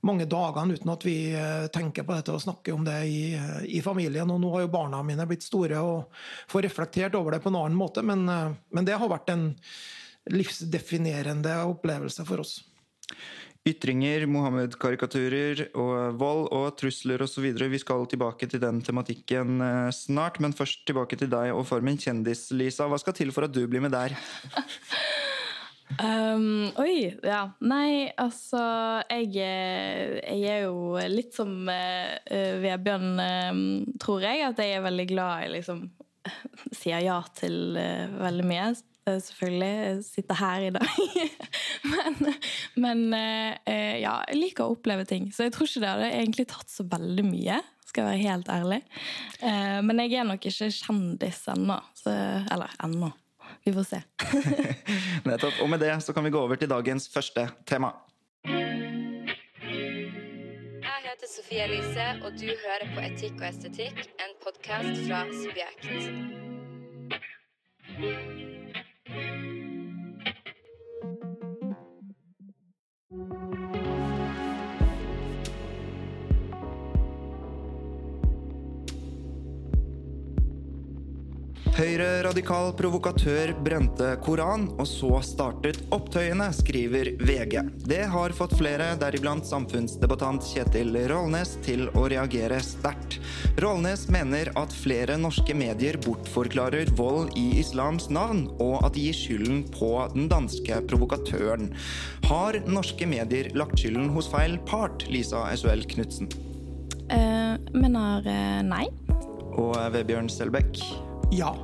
mange 0.07 0.27
dagene 0.31 0.77
uten 0.77 0.93
at 0.93 1.05
vi 1.07 1.17
eh, 1.37 1.67
tenker 1.73 2.07
på 2.07 2.15
dette 2.17 2.35
og 2.35 2.43
snakker 2.45 2.77
om 2.77 2.85
det 2.87 2.99
i, 3.11 3.21
i, 3.69 3.83
familien. 3.85 4.31
Og 4.33 4.41
nå 4.41 4.53
har 4.55 4.67
jo 4.67 4.73
barna 4.73 5.03
mine 5.05 5.27
blitt 5.29 5.45
store 5.47 5.83
og 5.85 6.23
får 6.53 6.69
reflektert 6.69 7.19
over 7.19 7.37
det 7.37 7.43
på 7.45 7.53
en 7.53 7.61
annen 7.63 7.79
måte, 7.79 8.05
men, 8.07 8.25
men 8.27 8.89
det 8.89 8.97
har 8.97 9.13
vært 9.13 9.33
en 9.35 9.51
livsdefinerende 10.33 11.59
opplevelse 11.69 12.25
for 12.27 12.43
oss. 12.43 12.59
Ytringer, 13.67 14.29
Mohammed-karikaturer 14.31 15.65
og 15.75 16.21
vold 16.21 16.45
og 16.55 16.69
trusler 16.79 17.25
osv. 17.25 17.49
Vi 17.51 17.81
skal 17.83 18.07
tilbake 18.07 18.47
til 18.47 18.63
den 18.63 18.79
tematikken 18.87 19.59
eh, 19.59 19.91
snart, 19.95 20.39
men 20.43 20.55
først 20.55 20.85
tilbake 20.87 21.19
til 21.19 21.33
deg 21.33 21.51
og 21.51 21.67
Formen 21.67 21.99
kjendis, 21.99 22.47
Lisa. 22.55 22.87
Hva 22.87 23.01
skal 23.03 23.17
til 23.19 23.35
for 23.35 23.49
at 23.49 23.55
du 23.55 23.65
blir 23.67 23.83
med 23.83 23.95
der? 23.97 24.15
Um, 25.95 26.73
oi, 26.83 27.15
ja. 27.23 27.45
Nei, 27.63 28.09
altså 28.19 28.61
jeg, 29.07 29.31
eh, 29.39 30.17
jeg, 30.19 30.43
er 30.51 30.65
jo 30.67 30.99
litt 31.09 31.37
som 31.37 31.53
uh, 31.71 32.59
Vebjørn, 32.63 33.23
uh, 33.23 33.61
tror 34.03 34.27
jeg. 34.27 34.43
At 34.49 34.61
jeg 34.63 34.77
er 34.77 34.85
veldig 34.87 35.07
glad 35.13 35.47
i 35.47 35.55
liksom 35.57 35.87
Sier 36.75 37.05
ja 37.05 37.21
til 37.39 37.79
uh, 37.79 38.19
veldig 38.19 38.47
mye. 38.51 38.69
Selvfølgelig 39.07 40.03
sitte 40.03 40.35
her 40.35 40.65
i 40.67 40.73
dag. 40.75 40.97
men, 41.93 42.33
men 42.83 43.05
ja, 43.15 44.17
jeg 44.27 44.41
liker 44.41 44.65
å 44.65 44.75
oppleve 44.75 45.05
ting. 45.07 45.29
Så 45.31 45.47
jeg 45.47 45.55
tror 45.55 45.71
ikke 45.71 45.85
det 45.85 45.93
hadde 45.93 46.09
egentlig 46.11 46.47
tatt 46.51 46.73
så 46.75 46.83
veldig 46.91 47.25
mye, 47.29 47.61
skal 47.87 48.03
jeg 48.03 48.09
være 48.09 48.33
helt 48.33 48.51
ærlig. 48.51 48.81
Men 49.87 50.03
jeg 50.03 50.19
er 50.19 50.27
nok 50.27 50.51
ikke 50.51 50.73
kjendis 50.75 51.45
ennå. 51.55 51.79
Eller 52.11 52.75
ennå. 52.83 53.13
Vi 53.67 53.73
får 53.73 53.85
se. 53.85 54.03
Nettopp. 55.31 55.55
Og 55.63 55.71
med 55.71 55.81
det 55.81 56.03
så 56.03 56.13
kan 56.13 56.25
vi 56.25 56.31
gå 56.31 56.41
over 56.41 56.55
til 56.55 56.71
dagens 56.71 57.09
første 57.15 57.49
tema. 57.67 57.91
Jeg 60.87 60.99
heter 61.03 61.27
Sofie 61.37 61.65
Elise, 61.65 62.07
og 62.23 62.33
du 62.39 62.47
hører 62.47 62.87
på 62.95 63.01
Etikk 63.09 63.35
og 63.41 63.49
estetikk, 63.49 63.99
en 64.23 64.33
podkast 64.45 65.03
fra 65.09 65.27
Subjekt. 65.43 65.91
Høyre-radikal 81.77 82.71
provokatør 82.73 83.51
brente 83.61 84.07
Koran, 84.25 84.63
og 84.81 84.87
så 84.89 85.19
startet 85.21 85.83
opptøyene, 85.93 86.47
skriver 86.57 87.11
VG. 87.21 87.59
Det 87.85 87.99
har 88.09 88.33
fått 88.33 88.55
flere, 88.57 88.95
deriblant 88.97 89.45
samfunnsdebattant 89.45 90.47
Kjetil 90.49 90.95
Rollnes, 91.13 91.51
til 91.67 91.91
å 91.93 92.07
reagere 92.09 92.63
sterkt. 92.65 93.19
Rollnes 93.61 94.07
mener 94.09 94.49
at 94.57 94.73
flere 94.73 95.19
norske 95.21 95.53
medier 95.53 95.99
bortforklarer 96.01 96.95
vold 96.97 97.37
i 97.37 97.59
islams 97.61 98.09
navn, 98.09 98.47
og 98.57 98.79
at 98.81 98.97
de 98.97 99.11
gir 99.11 99.19
skylden 99.19 99.67
på 99.75 99.91
den 100.15 100.31
danske 100.33 100.79
provokatøren. 100.89 101.75
Har 102.31 102.57
norske 102.65 103.05
medier 103.11 103.51
lagt 103.53 103.83
skylden 103.83 104.09
hos 104.17 104.31
feil 104.33 104.57
part, 104.65 105.05
Lisa 105.13 105.45
Esuel 105.51 105.85
Knutsen? 105.93 106.33
Uh, 107.13 107.61
mener 107.77 108.25
uh, 108.25 108.65
nei. 108.65 108.87
Og 109.61 109.77
Vebjørn 109.93 110.33
Selbekk? 110.33 110.81
Ja. 111.35 111.55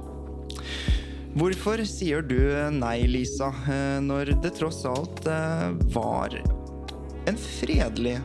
Hvorfor 1.33 1.81
sier 1.88 2.25
du 2.26 2.37
nei, 2.75 3.07
Lisa, 3.09 3.49
eh, 3.71 4.00
når 4.04 4.35
det 4.42 4.52
tross 4.59 4.83
alt 4.88 5.25
eh, 5.31 5.71
var 5.95 6.35
en 7.31 7.38
fredelig 7.38 8.19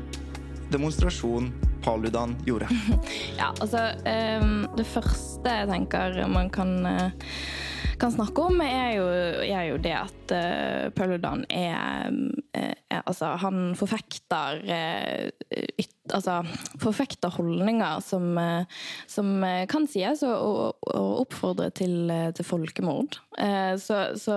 demonstrasjon 0.73 1.51
Paludan 1.85 2.35
gjorde? 2.45 2.67
Ja, 3.39 3.53
altså 3.61 3.85
um, 4.41 4.65
Det 4.75 4.87
første 4.89 5.53
jeg 5.61 5.69
tenker 5.69 6.19
man 6.27 6.51
kan, 6.51 6.73
eh, 6.89 7.31
kan 7.99 8.13
snakke 8.13 8.47
om, 8.49 8.61
er 8.61 8.91
jo, 8.97 9.05
er 9.47 9.69
jo 9.71 9.77
det 9.81 9.95
at 9.97 10.33
Paludan 10.97 11.45
er, 11.49 12.11
er 12.53 12.75
Altså, 13.07 13.35
han 13.39 13.75
forfekter 13.77 14.59
yt 15.79 15.93
altså, 16.13 16.41
forfekter 16.81 17.31
holdninger 17.37 18.01
som, 18.05 18.29
uh, 18.37 18.63
som, 19.09 19.43
eh, 19.43 19.65
kan 19.69 19.87
sies 19.89 20.23
å, 20.25 20.33
å, 20.71 21.03
oppfordre 21.23 21.69
til, 21.75 22.09
eh, 22.11 22.29
til 22.35 22.47
folkemord. 22.47 23.19
Så, 23.77 23.97
så 24.17 24.35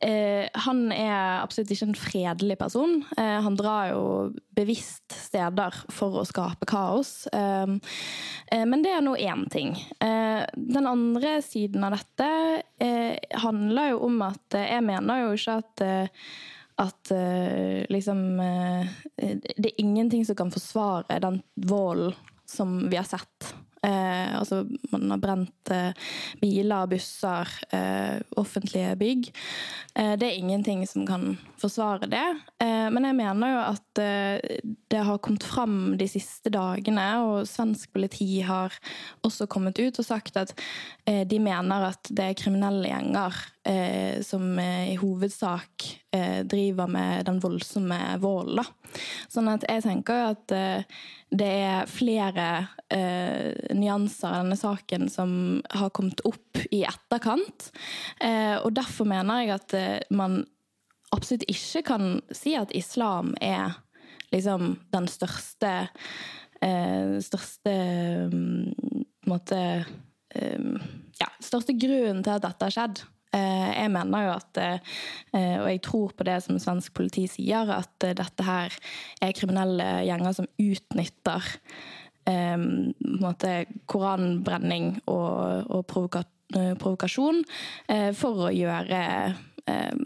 eh, 0.00 0.46
han 0.64 0.86
er 0.94 1.42
absolutt 1.42 1.74
ikke 1.74 1.88
en 1.90 1.98
fredelig 1.98 2.56
person. 2.60 2.94
Eh, 3.20 3.36
han 3.44 3.58
drar 3.58 3.90
jo 3.92 4.04
bevisst 4.56 5.12
steder 5.12 5.76
for 5.92 6.22
å 6.22 6.24
skape 6.24 6.64
kaos. 6.70 7.26
Eh, 7.28 7.74
men 8.64 8.84
det 8.86 8.94
er 8.94 9.04
nå 9.04 9.18
én 9.20 9.44
ting. 9.52 9.76
den 10.00 10.86
andre 10.88 11.36
siden 11.44 11.84
av 11.84 11.92
dette 11.94 12.28
handler 13.42 13.92
jo 13.92 14.00
om 14.06 14.22
at 14.26 14.56
jeg 14.56 14.84
mener 14.86 15.24
jo 15.24 15.34
ikke 15.36 15.58
at 15.62 15.82
at 16.80 17.10
uh, 17.12 17.82
liksom 17.92 18.20
Det 19.20 19.66
er 19.68 19.80
ingenting 19.82 20.24
som 20.24 20.36
kan 20.38 20.52
forsvare 20.54 21.18
den 21.20 21.42
volden 21.54 22.16
som 22.48 22.88
vi 22.90 22.96
har 22.96 23.04
sett 23.04 23.50
Eh, 23.86 24.32
altså 24.36 24.66
man 24.92 25.08
har 25.08 25.20
brent 25.22 25.70
eh, 25.72 25.92
biler, 26.40 26.88
busser, 26.90 27.48
eh, 27.72 28.20
offentlige 28.36 28.92
bygg. 29.00 29.30
Eh, 29.94 30.12
det 30.20 30.28
er 30.28 30.36
ingenting 30.36 30.82
som 30.88 31.06
kan 31.08 31.38
forsvare 31.60 32.10
det. 32.12 32.26
Eh, 32.60 32.88
men 32.92 33.08
jeg 33.08 33.16
mener 33.16 33.54
jo 33.54 33.62
at 33.70 34.02
eh, 34.04 34.58
det 34.92 35.04
har 35.08 35.22
kommet 35.24 35.46
fram 35.48 35.96
de 36.00 36.08
siste 36.12 36.52
dagene, 36.52 37.06
og 37.24 37.48
svensk 37.48 37.92
politi 37.96 38.42
har 38.44 38.76
også 39.24 39.48
kommet 39.50 39.80
ut 39.80 39.96
og 39.96 40.06
sagt 40.06 40.36
at 40.36 40.52
de 41.06 41.38
mener 41.42 41.88
at 41.88 42.10
det 42.14 42.24
er 42.24 42.36
kriminelle 42.38 42.86
gjenger 42.86 43.38
som 44.26 44.58
i 44.58 44.96
hovedsak 44.98 45.84
driver 46.50 46.90
med 46.90 47.26
den 47.28 47.38
voldsomme 47.42 47.98
volden. 48.22 48.66
Sånn 49.30 49.50
at 49.52 49.66
jeg 49.68 49.84
tenker 49.84 50.32
at 50.32 50.54
det 51.30 51.50
er 51.62 51.90
flere 51.90 52.46
eh, 52.90 53.54
nyanser 53.76 54.32
i 54.32 54.38
denne 54.42 54.56
saken 54.58 55.06
som 55.10 55.32
har 55.70 55.92
kommet 55.94 56.22
opp 56.26 56.58
i 56.74 56.82
etterkant. 56.88 57.70
Eh, 58.18 58.56
og 58.58 58.74
derfor 58.74 59.06
mener 59.08 59.44
jeg 59.44 59.54
at 59.54 59.76
eh, 59.78 60.00
man 60.10 60.42
absolutt 61.14 61.46
ikke 61.50 61.84
kan 61.86 62.18
si 62.34 62.56
at 62.58 62.74
islam 62.74 63.32
er 63.40 63.78
liksom 64.34 64.74
den 64.94 65.08
største 65.10 65.72
eh, 66.62 67.16
Største 67.22 67.76
på 68.30 68.36
en 68.36 69.30
måte 69.30 69.62
Ja, 71.20 71.26
største 71.42 71.74
grunnen 71.74 72.22
til 72.22 72.36
at 72.36 72.44
dette 72.44 72.66
har 72.66 72.74
skjedd. 72.74 73.00
Eh, 73.30 73.70
jeg 73.76 73.90
mener 73.94 74.24
jo 74.24 74.32
at, 74.34 74.58
eh, 74.58 75.58
og 75.60 75.68
jeg 75.70 75.82
tror 75.86 76.14
på 76.18 76.26
det 76.26 76.40
som 76.42 76.58
svensk 76.58 76.94
politi 76.96 77.28
sier, 77.30 77.68
at 77.70 78.06
eh, 78.06 78.16
dette 78.18 78.46
her 78.46 78.74
er 79.22 79.36
kriminelle 79.38 79.86
gjenger 80.08 80.34
som 80.34 80.48
utnytter 80.58 81.46
um, 82.26 82.90
koranbrenning 83.90 84.96
og, 85.06 85.70
og 85.70 85.86
provoka, 85.86 86.24
provokasjon 86.50 87.44
for 88.18 88.48
å 88.48 88.50
gjøre 88.50 89.02
um, 89.70 90.00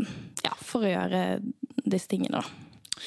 ja, 0.44 0.52
for 0.60 0.84
å 0.84 0.90
gjøre 0.92 1.22
disse 1.88 2.10
tingene, 2.12 2.42
da. 2.42 3.00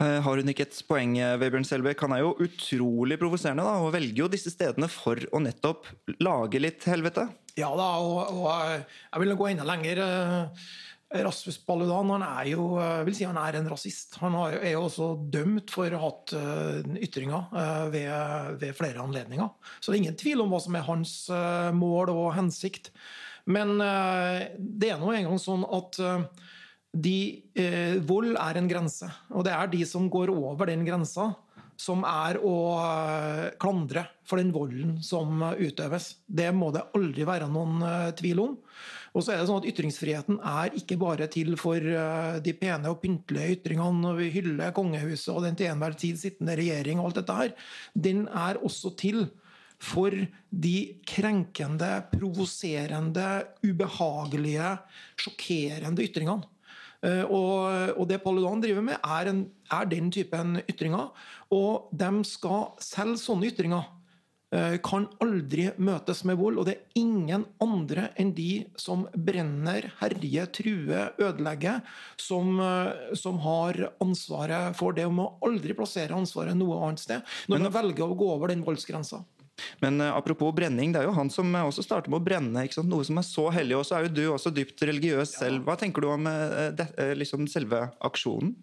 Har 0.00 0.40
hun 0.40 0.48
ikke 0.48 0.64
et 0.64 0.78
poeng, 0.88 1.12
Vebjørn 1.42 1.66
Selbekk? 1.68 2.06
Han 2.06 2.14
er 2.16 2.22
jo 2.22 2.30
utrolig 2.40 3.18
provoserende 3.20 3.66
da, 3.66 3.74
og 3.84 3.92
velger 3.92 4.22
jo 4.22 4.30
disse 4.32 4.48
stedene 4.52 4.88
for 4.88 5.20
å 5.28 5.42
nettopp 5.44 5.90
lage 6.24 6.62
litt 6.62 6.86
helvete. 6.88 7.26
Ja 7.58 7.70
da, 7.76 7.88
og, 8.00 8.40
og 8.40 8.46
jeg 8.48 9.22
vil 9.22 9.36
gå 9.38 9.50
enda 9.50 9.66
lenger. 9.68 10.00
Eh, 10.04 10.66
Rasmus 11.26 11.58
Paludan 11.66 12.12
han 12.14 12.22
er 12.22 12.52
jo 12.52 12.68
vil 13.02 13.16
si 13.18 13.26
han 13.26 13.38
er 13.40 13.58
en 13.58 13.70
rasist. 13.72 14.14
Han 14.22 14.36
er 14.46 14.76
jo 14.76 14.84
også 14.86 15.08
dømt 15.32 15.72
for 15.74 15.90
å 15.90 15.98
ha 15.98 16.10
hatt 16.10 16.34
eh, 16.38 16.92
ytringer 17.08 17.50
eh, 17.50 17.88
ved, 17.96 18.60
ved, 18.62 18.76
flere 18.78 19.02
anledninger. 19.02 19.50
Så 19.80 19.90
det 19.90 19.98
er 19.98 20.04
ingen 20.04 20.20
tvil 20.20 20.44
om 20.44 20.54
hva 20.54 20.62
som 20.62 20.78
er 20.78 20.86
hans 20.86 21.16
mål 21.74 22.14
og 22.14 22.30
hensikt. 22.38 22.92
Men 23.50 23.80
det 23.80 24.90
er 24.92 25.00
nå 25.00 25.10
engang 25.16 25.40
sånn 25.42 25.64
at 25.66 25.96
de, 26.90 27.42
vold 28.08 28.34
er 28.34 28.58
en 28.58 28.68
grense. 28.70 29.06
Og 29.30 29.44
det 29.46 29.52
er 29.54 29.70
de 29.70 29.84
som 29.86 30.08
går 30.10 30.32
over 30.34 30.70
den 30.72 30.82
grensa, 30.86 31.28
som 31.80 32.04
er 32.06 32.38
å 32.44 32.54
eh, 32.82 33.44
klandre 33.60 34.04
for 34.28 34.40
den 34.40 34.52
volden 34.54 34.98
som 35.04 35.40
utøves. 35.56 36.12
Det 36.26 36.50
må 36.52 36.70
det 36.74 36.86
aldri 36.96 37.26
være 37.28 37.48
noen 37.52 37.80
eh, 37.86 38.10
tvil 38.18 38.42
om. 38.44 38.56
Og 39.10 39.24
så 39.24 39.32
er 39.32 39.40
det 39.40 39.48
sånn 39.48 39.62
at 39.62 39.68
Ytringsfriheten 39.72 40.38
er 40.46 40.76
ikke 40.78 40.98
bare 41.00 41.26
til 41.32 41.56
for 41.60 41.80
eh, 41.80 42.38
de 42.44 42.54
pene 42.58 42.92
og 42.92 43.00
pyntelige 43.02 43.56
ytringene 43.56 44.04
når 44.04 44.20
vi 44.20 44.32
hyller 44.36 44.74
kongehuset 44.76 45.32
og 45.34 45.46
den 45.46 45.58
til 45.58 45.70
enhver 45.72 45.96
tid 45.98 46.20
sittende 46.20 46.58
regjering. 46.60 47.00
og 47.00 47.10
alt 47.10 47.22
dette 47.22 47.38
her. 47.40 47.54
Den 48.08 48.26
er 48.28 48.60
også 48.60 48.94
til 49.00 49.24
for 49.80 50.12
de 50.12 50.76
krenkende, 51.08 51.88
provoserende, 52.12 53.28
ubehagelige, 53.64 54.74
sjokkerende 55.16 56.04
ytringene. 56.04 56.44
Eh, 57.06 57.22
og, 57.24 57.96
og 57.96 58.08
det 58.10 58.20
Paludan 58.24 58.60
driver 58.62 58.84
med, 58.84 58.98
er, 59.00 59.30
en, 59.32 59.46
er 59.72 59.88
den 59.88 60.10
typen 60.12 60.60
ytringer. 60.66 61.08
Og 61.54 61.88
de 61.96 62.10
skal 62.28 62.70
selv 62.84 63.16
sånne 63.20 63.48
ytringer 63.48 63.88
eh, 64.54 64.76
kan 64.84 65.08
aldri 65.24 65.70
møtes 65.80 66.22
med 66.28 66.38
vold. 66.40 66.60
Og 66.60 66.68
det 66.68 66.76
er 66.76 67.00
ingen 67.00 67.46
andre 67.62 68.10
enn 68.20 68.34
de 68.36 68.66
som 68.80 69.06
brenner, 69.14 69.90
herjer, 70.02 70.50
truer, 70.54 71.12
ødelegger, 71.20 71.80
som, 72.20 72.54
eh, 72.60 73.16
som 73.18 73.40
har 73.46 73.80
ansvaret 74.02 74.76
for 74.78 74.96
det. 74.96 75.08
Og 75.08 75.16
må 75.18 75.28
aldri 75.46 75.76
plassere 75.78 76.16
ansvaret 76.16 76.58
noe 76.58 76.82
annet 76.84 77.04
sted 77.06 77.36
når 77.50 77.66
man 77.66 77.76
velger 77.80 78.06
å 78.06 78.18
gå 78.18 78.32
over 78.36 78.52
den 78.52 78.66
voldsgrensa. 78.66 79.24
Men 79.82 80.00
uh, 80.02 80.12
apropos 80.16 80.54
brenning, 80.56 80.94
det 80.94 81.02
er 81.02 81.08
jo 81.08 81.16
han 81.16 81.32
som 81.32 81.52
uh, 81.54 81.66
også 81.66 81.84
starter 81.86 82.12
med 82.12 82.20
å 82.20 82.26
brenne. 82.30 82.66
Noe 82.86 83.06
som 83.06 83.20
er 83.20 83.26
så 83.26 83.48
hellig. 83.54 83.78
Og 83.78 83.86
så 83.88 83.98
er 83.98 84.06
jo 84.06 84.14
du 84.16 84.24
også 84.34 84.54
dypt 84.54 84.82
religiøs 84.88 85.36
selv. 85.40 85.64
Hva 85.66 85.78
tenker 85.80 86.04
du 86.04 86.10
om 86.12 86.30
uh, 86.30 86.70
det, 86.76 86.90
liksom 87.20 87.48
selve 87.50 87.88
aksjonen? 88.06 88.54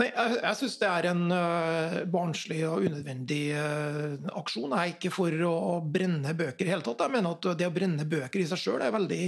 Nei, 0.00 0.08
Jeg, 0.08 0.36
jeg 0.40 0.56
syns 0.58 0.78
det 0.80 0.88
er 0.88 1.06
en 1.10 1.22
uh, 1.30 1.96
barnslig 2.10 2.62
og 2.64 2.86
unødvendig 2.86 3.42
uh, 3.54 4.14
aksjon. 4.40 4.72
Jeg 4.72 4.80
er 4.80 4.94
ikke 4.94 5.12
for 5.12 5.44
å 5.46 5.56
brenne 5.84 6.32
bøker 6.38 6.66
i 6.66 6.72
hele 6.72 6.84
tatt. 6.86 7.04
Jeg 7.04 7.12
mener 7.12 7.36
at 7.36 7.48
det 7.60 7.68
å 7.68 7.74
brenne 7.74 8.06
bøker 8.08 8.40
i 8.40 8.46
seg 8.48 8.62
sjøl 8.62 8.82
er 8.82 8.94
veldig, 8.94 9.20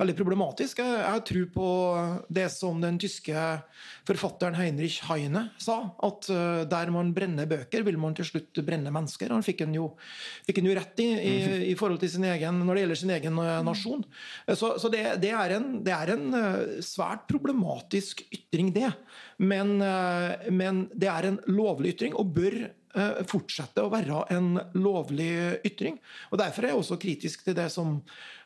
veldig 0.00 0.16
problematisk. 0.18 0.82
Jeg, 0.82 0.98
jeg, 1.04 1.24
tror 1.30 1.46
på 1.54 1.70
det 2.40 2.48
som 2.52 2.82
den 2.82 2.98
tyske 3.00 3.46
forfatteren 4.08 4.56
Heinrich 4.58 4.98
Heine 5.08 5.48
sa, 5.60 5.78
at 6.04 6.30
uh, 6.32 6.64
der 6.68 6.92
man 6.94 7.12
brenner 7.16 7.48
bøker, 7.50 7.84
vil 7.86 8.00
man 8.00 8.16
til 8.16 8.28
slutt 8.28 8.62
brenne 8.66 8.92
mennesker. 8.94 9.32
Han 9.34 9.46
fikk 9.46 9.66
en 9.66 9.76
jo, 9.76 9.90
fikk 10.48 10.62
en 10.62 10.70
jo 10.70 10.76
rett 10.78 11.04
i, 11.04 11.08
i, 11.18 11.34
i, 11.72 11.76
forhold 11.78 12.00
til 12.02 12.12
sin 12.16 12.26
egen, 12.28 12.62
når 12.64 12.74
det 12.74 12.84
gjelder 12.84 13.02
sin 13.02 13.14
egen 13.18 13.42
nasjon. 13.66 14.04
Så, 14.48 14.74
så 14.80 14.90
det, 14.92 15.04
det, 15.22 15.32
er 15.36 15.58
en, 15.58 15.70
det 15.84 15.94
er 15.94 16.14
en 16.14 16.26
svært 16.84 17.28
problematisk 17.30 18.24
ytring, 18.32 18.72
det. 18.74 18.90
Men 19.38 19.78
Eh, 19.88 20.50
men 20.52 20.86
det 20.94 21.10
er 21.10 21.28
en 21.28 21.38
lovlig 21.50 21.94
ytring 21.96 22.16
og 22.18 22.32
bør 22.36 22.56
eh, 22.68 23.20
fortsette 23.28 23.84
å 23.84 23.92
være 23.92 24.24
en 24.34 24.56
lovlig 24.78 25.30
ytring. 25.66 25.98
Og 26.32 26.40
Derfor 26.42 26.64
er 26.64 26.74
jeg 26.74 26.82
også 26.82 27.00
kritisk 27.00 27.44
til 27.46 27.56
det 27.58 27.68
som 27.74 27.98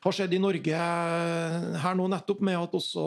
har 0.03 0.17
skjedd 0.17 0.35
i 0.37 0.43
Norge 0.43 0.83
eh, 0.83 1.71
her 1.85 1.99
nå 1.99 2.09
nettopp, 2.13 2.43
med 2.45 2.59
at 2.61 2.77
også 2.79 3.07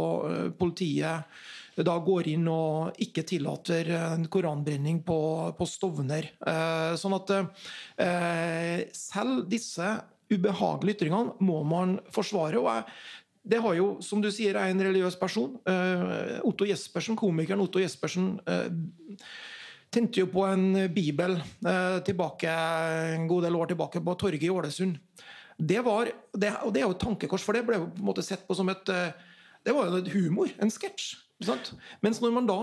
politiet 0.60 1.44
da 1.84 1.98
går 2.00 2.30
inn 2.32 2.46
og 2.48 2.96
ikke 3.04 3.26
tillater 3.28 3.90
en 3.98 4.30
koranbrenning 4.32 5.02
på, 5.04 5.20
på 5.58 5.68
Stovner. 5.68 6.30
Sånn 6.96 7.18
at 7.18 7.34
selv 8.96 9.44
disse 9.52 9.90
ubehagelige 10.32 11.02
ytringene 11.02 11.36
må 11.44 11.60
man 11.68 11.98
forsvare. 12.16 12.62
og 12.62 12.72
jeg 12.72 12.86
det 13.46 13.60
har 13.62 13.76
jo, 13.78 13.90
som 14.02 14.22
du 14.24 14.32
sier, 14.34 14.58
er 14.58 14.72
en 14.74 14.82
religiøs 14.82 15.18
person. 15.22 15.60
Uh, 15.70 16.42
Otto 16.50 16.66
Jespersen, 16.66 17.18
Komikeren 17.20 17.62
Otto 17.62 17.82
Jespersen 17.82 18.40
tente 19.94 20.20
jo 20.20 20.28
på 20.28 20.42
en 20.50 20.90
bibel 20.92 21.38
tilbake, 22.04 22.52
en 23.16 23.30
god 23.30 23.46
del 23.46 23.56
år 23.56 23.70
tilbake 23.70 24.02
på 24.04 24.16
torget 24.20 24.44
i 24.44 24.50
Ålesund. 24.52 24.98
Det 25.56 25.78
var, 25.86 26.10
det, 26.34 26.50
og 26.66 26.74
det 26.76 26.82
er 26.82 26.88
jo 26.90 26.96
et 26.98 27.04
tankekors, 27.06 27.46
for 27.46 27.56
det 27.56 27.64
ble 27.64 27.78
på 27.80 28.02
en 28.02 28.10
måte 28.10 28.26
sett 28.26 28.44
på 28.48 28.58
som 28.58 28.68
et 28.74 28.92
det 29.66 29.74
var 29.74 29.88
jo 29.88 30.02
humor, 30.18 30.52
en 30.62 30.74
sketsj. 30.74 31.16
Mens 32.06 32.22
når 32.24 32.36
man 32.36 32.50
da 32.50 32.60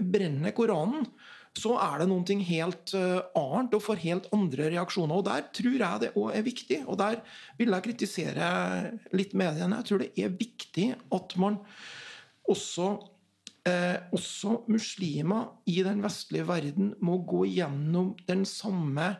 brenner 0.00 0.54
Koranen, 0.56 1.08
så 1.54 1.76
er 1.78 2.00
det 2.02 2.08
noe 2.10 2.36
helt 2.48 2.94
eh, 2.98 3.20
annet 3.38 3.74
og 3.76 3.82
får 3.84 4.00
helt 4.02 4.28
andre 4.34 4.72
reaksjoner. 4.74 5.20
Og 5.20 5.26
Der 5.28 5.44
tror 5.54 5.76
jeg 5.76 6.02
det 6.02 6.12
òg 6.18 6.30
er 6.34 6.46
viktig, 6.46 6.80
og 6.88 6.98
der 6.98 7.20
vil 7.60 7.70
jeg 7.70 7.86
kritisere 7.86 8.48
litt 9.14 9.36
mediene. 9.38 9.78
Jeg 9.78 9.88
tror 9.90 10.02
det 10.02 10.10
er 10.18 10.34
viktig 10.34 10.88
at 11.14 11.36
man 11.38 11.60
også 12.50 12.88
eh, 13.68 14.00
også 14.12 14.64
muslimer 14.72 15.54
i 15.70 15.78
den 15.86 16.02
vestlige 16.04 16.48
verden 16.48 16.92
må 17.04 17.20
gå 17.22 17.44
gjennom 17.54 18.14
den 18.28 18.44
samme 18.48 19.14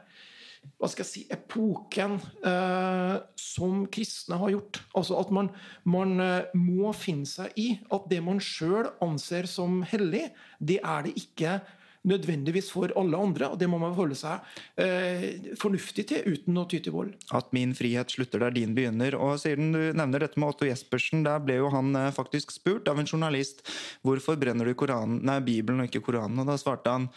hva 0.81 0.91
skal 0.91 1.05
jeg 1.05 1.11
si, 1.11 1.23
epoken 1.33 2.19
eh, 2.45 3.15
som 3.41 3.85
kristne 3.93 4.41
har 4.41 4.53
gjort. 4.53 4.83
Altså 4.99 5.21
At 5.21 5.31
man, 5.35 5.49
man 5.89 6.19
eh, 6.21 6.51
må 6.59 6.93
finne 6.97 7.29
seg 7.29 7.55
i 7.61 7.71
at 7.95 8.11
det 8.11 8.21
man 8.25 8.43
sjøl 8.43 8.91
anser 9.05 9.49
som 9.51 9.83
hellig, 9.89 10.27
det 10.61 10.81
er 10.83 11.07
det 11.07 11.17
ikke 11.21 11.59
nødvendigvis 12.05 12.69
for 12.73 12.93
alle 13.01 13.17
andre. 13.17 13.49
og 13.49 13.59
Det 13.59 13.69
må 13.71 13.79
man 13.81 13.95
forholde 13.95 14.19
seg 14.19 14.45
eh, 14.81 15.55
fornuftig 15.61 16.07
til 16.11 16.27
uten 16.35 16.61
å 16.61 16.67
ty 16.69 16.81
til 16.85 16.95
vold. 16.97 17.15
At 17.35 17.49
min 17.57 17.73
frihet 17.77 18.13
slutter 18.13 18.45
der 18.45 18.55
din 18.55 18.75
begynner. 18.77 19.17
Og 19.17 19.39
siden 19.43 19.73
du 19.75 19.81
nevner 19.97 20.27
dette 20.27 20.41
med 20.41 20.53
Otto 20.53 20.69
Jespersen, 20.69 21.25
der 21.27 21.41
ble 21.45 21.59
jo 21.63 21.73
han 21.75 21.95
eh, 21.99 22.13
faktisk 22.15 22.53
spurt 22.55 22.91
av 22.93 23.01
en 23.01 23.09
journalist 23.09 23.65
hvorfor 24.05 24.39
brenner 24.41 24.69
du 24.69 24.77
Koranen, 24.79 25.23
nei, 25.25 25.41
Bibelen 25.45 25.81
og 25.81 25.89
ikke 25.89 26.05
Koranen. 26.11 26.45
Og 26.45 26.53
da 26.53 26.61
svarte 26.61 26.93
han 26.93 27.09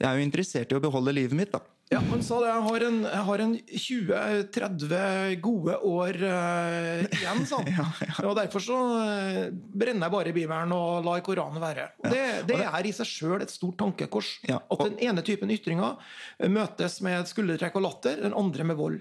jeg 0.00 0.08
er 0.08 0.16
jo 0.16 0.24
interessert 0.24 0.70
i 0.72 0.76
å 0.78 0.80
beholde 0.80 1.12
livet 1.12 1.36
mitt, 1.36 1.52
da. 1.52 1.60
Ja, 1.90 1.98
Han 2.06 2.20
sa 2.22 2.36
det. 2.38 2.46
Jeg 2.46 2.62
har 2.62 2.84
en, 2.86 2.98
en 3.42 3.54
20-30 3.66 5.40
gode 5.42 5.74
år 5.90 6.18
uh, 6.22 7.00
igjen, 7.02 7.40
sa 7.50 7.58
han. 7.58 7.70
ja, 7.80 7.86
ja. 8.06 8.14
Og 8.28 8.36
Derfor 8.38 8.62
så 8.62 8.76
uh, 8.78 9.40
brenner 9.50 10.06
jeg 10.06 10.14
bare 10.14 10.34
Bibelen 10.36 10.74
og 10.76 11.02
lar 11.02 11.24
Koranen 11.26 11.58
være. 11.58 11.88
Ja. 12.04 12.12
Det, 12.12 12.20
det, 12.52 12.60
er 12.62 12.86
i 12.86 12.92
seg 12.94 13.08
sjøl 13.10 13.42
et 13.42 13.50
stort 13.50 13.74
tankekors. 13.82 14.28
At 14.46 14.84
den 14.86 15.00
ene 15.02 15.24
typen 15.26 15.50
ytringer 15.50 15.98
møtes 16.46 17.00
med 17.02 17.26
skuldertrekk 17.26 17.80
og 17.80 17.86
latter, 17.88 18.22
den 18.22 18.38
andre 18.38 18.68
med 18.70 18.78
vold. 18.78 19.00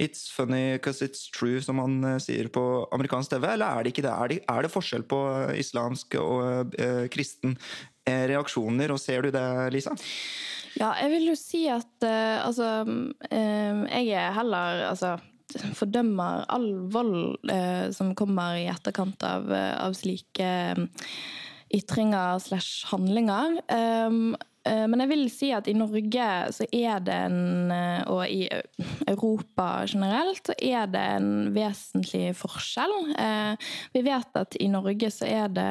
It's 0.00 0.30
funny 0.32 0.78
because 0.78 1.04
it's 1.04 1.28
true, 1.28 1.60
som 1.60 1.76
man 1.76 2.00
uh, 2.06 2.16
sier 2.24 2.48
på 2.48 2.64
amerikansk 2.88 3.34
TV. 3.34 3.50
Eller 3.52 3.68
er 3.68 3.84
det 3.84 3.92
ikke 3.92 4.06
det? 4.08 4.14
Er 4.16 4.32
det, 4.32 4.40
er 4.48 4.64
det 4.64 4.72
forskjell 4.72 5.04
på 5.12 5.20
islamsk 5.60 6.16
og 6.24 6.72
kristen 7.12 7.58
reaksjoner, 8.08 8.90
og 8.94 8.98
ser 8.98 9.28
du 9.28 9.34
det, 9.34 9.44
Lisa? 9.76 9.92
Ja, 10.78 10.92
jeg 11.00 11.10
vil 11.14 11.26
jo 11.32 11.36
si 11.38 11.64
at 11.70 12.06
uh, 12.06 12.46
altså 12.46 12.84
uh, 12.86 13.82
Jeg 13.90 14.12
er 14.14 14.36
heller 14.36 14.86
altså 14.90 15.16
fordømmer 15.74 16.44
all 16.54 16.68
vold 16.94 17.40
uh, 17.50 17.88
som 17.94 18.14
kommer 18.14 18.60
i 18.60 18.68
etterkant 18.70 19.24
av, 19.26 19.50
av 19.50 19.96
slike 19.98 20.50
ytringer 21.74 22.38
slash 22.42 22.86
handlinger. 22.90 23.58
Um, 23.70 24.36
men 24.68 25.00
jeg 25.00 25.08
vil 25.08 25.22
si 25.32 25.48
at 25.56 25.68
i 25.70 25.74
Norge 25.76 26.26
så 26.52 26.66
er 26.68 27.00
det 27.04 27.16
en, 27.30 27.70
eh, 27.72 28.02
og 28.12 28.24
i 28.28 28.44
Europa 29.08 29.86
generelt, 29.88 30.42
så 30.50 30.56
er 30.60 30.90
det 30.92 31.04
en 31.16 31.30
vesentlig 31.54 32.34
forskjell. 32.36 32.92
Eh, 33.16 33.70
vi 33.96 34.04
vet 34.04 34.36
at 34.36 34.58
i 34.60 34.68
Norge 34.68 35.10
så 35.14 35.28
er 35.28 35.48
det 35.48 35.70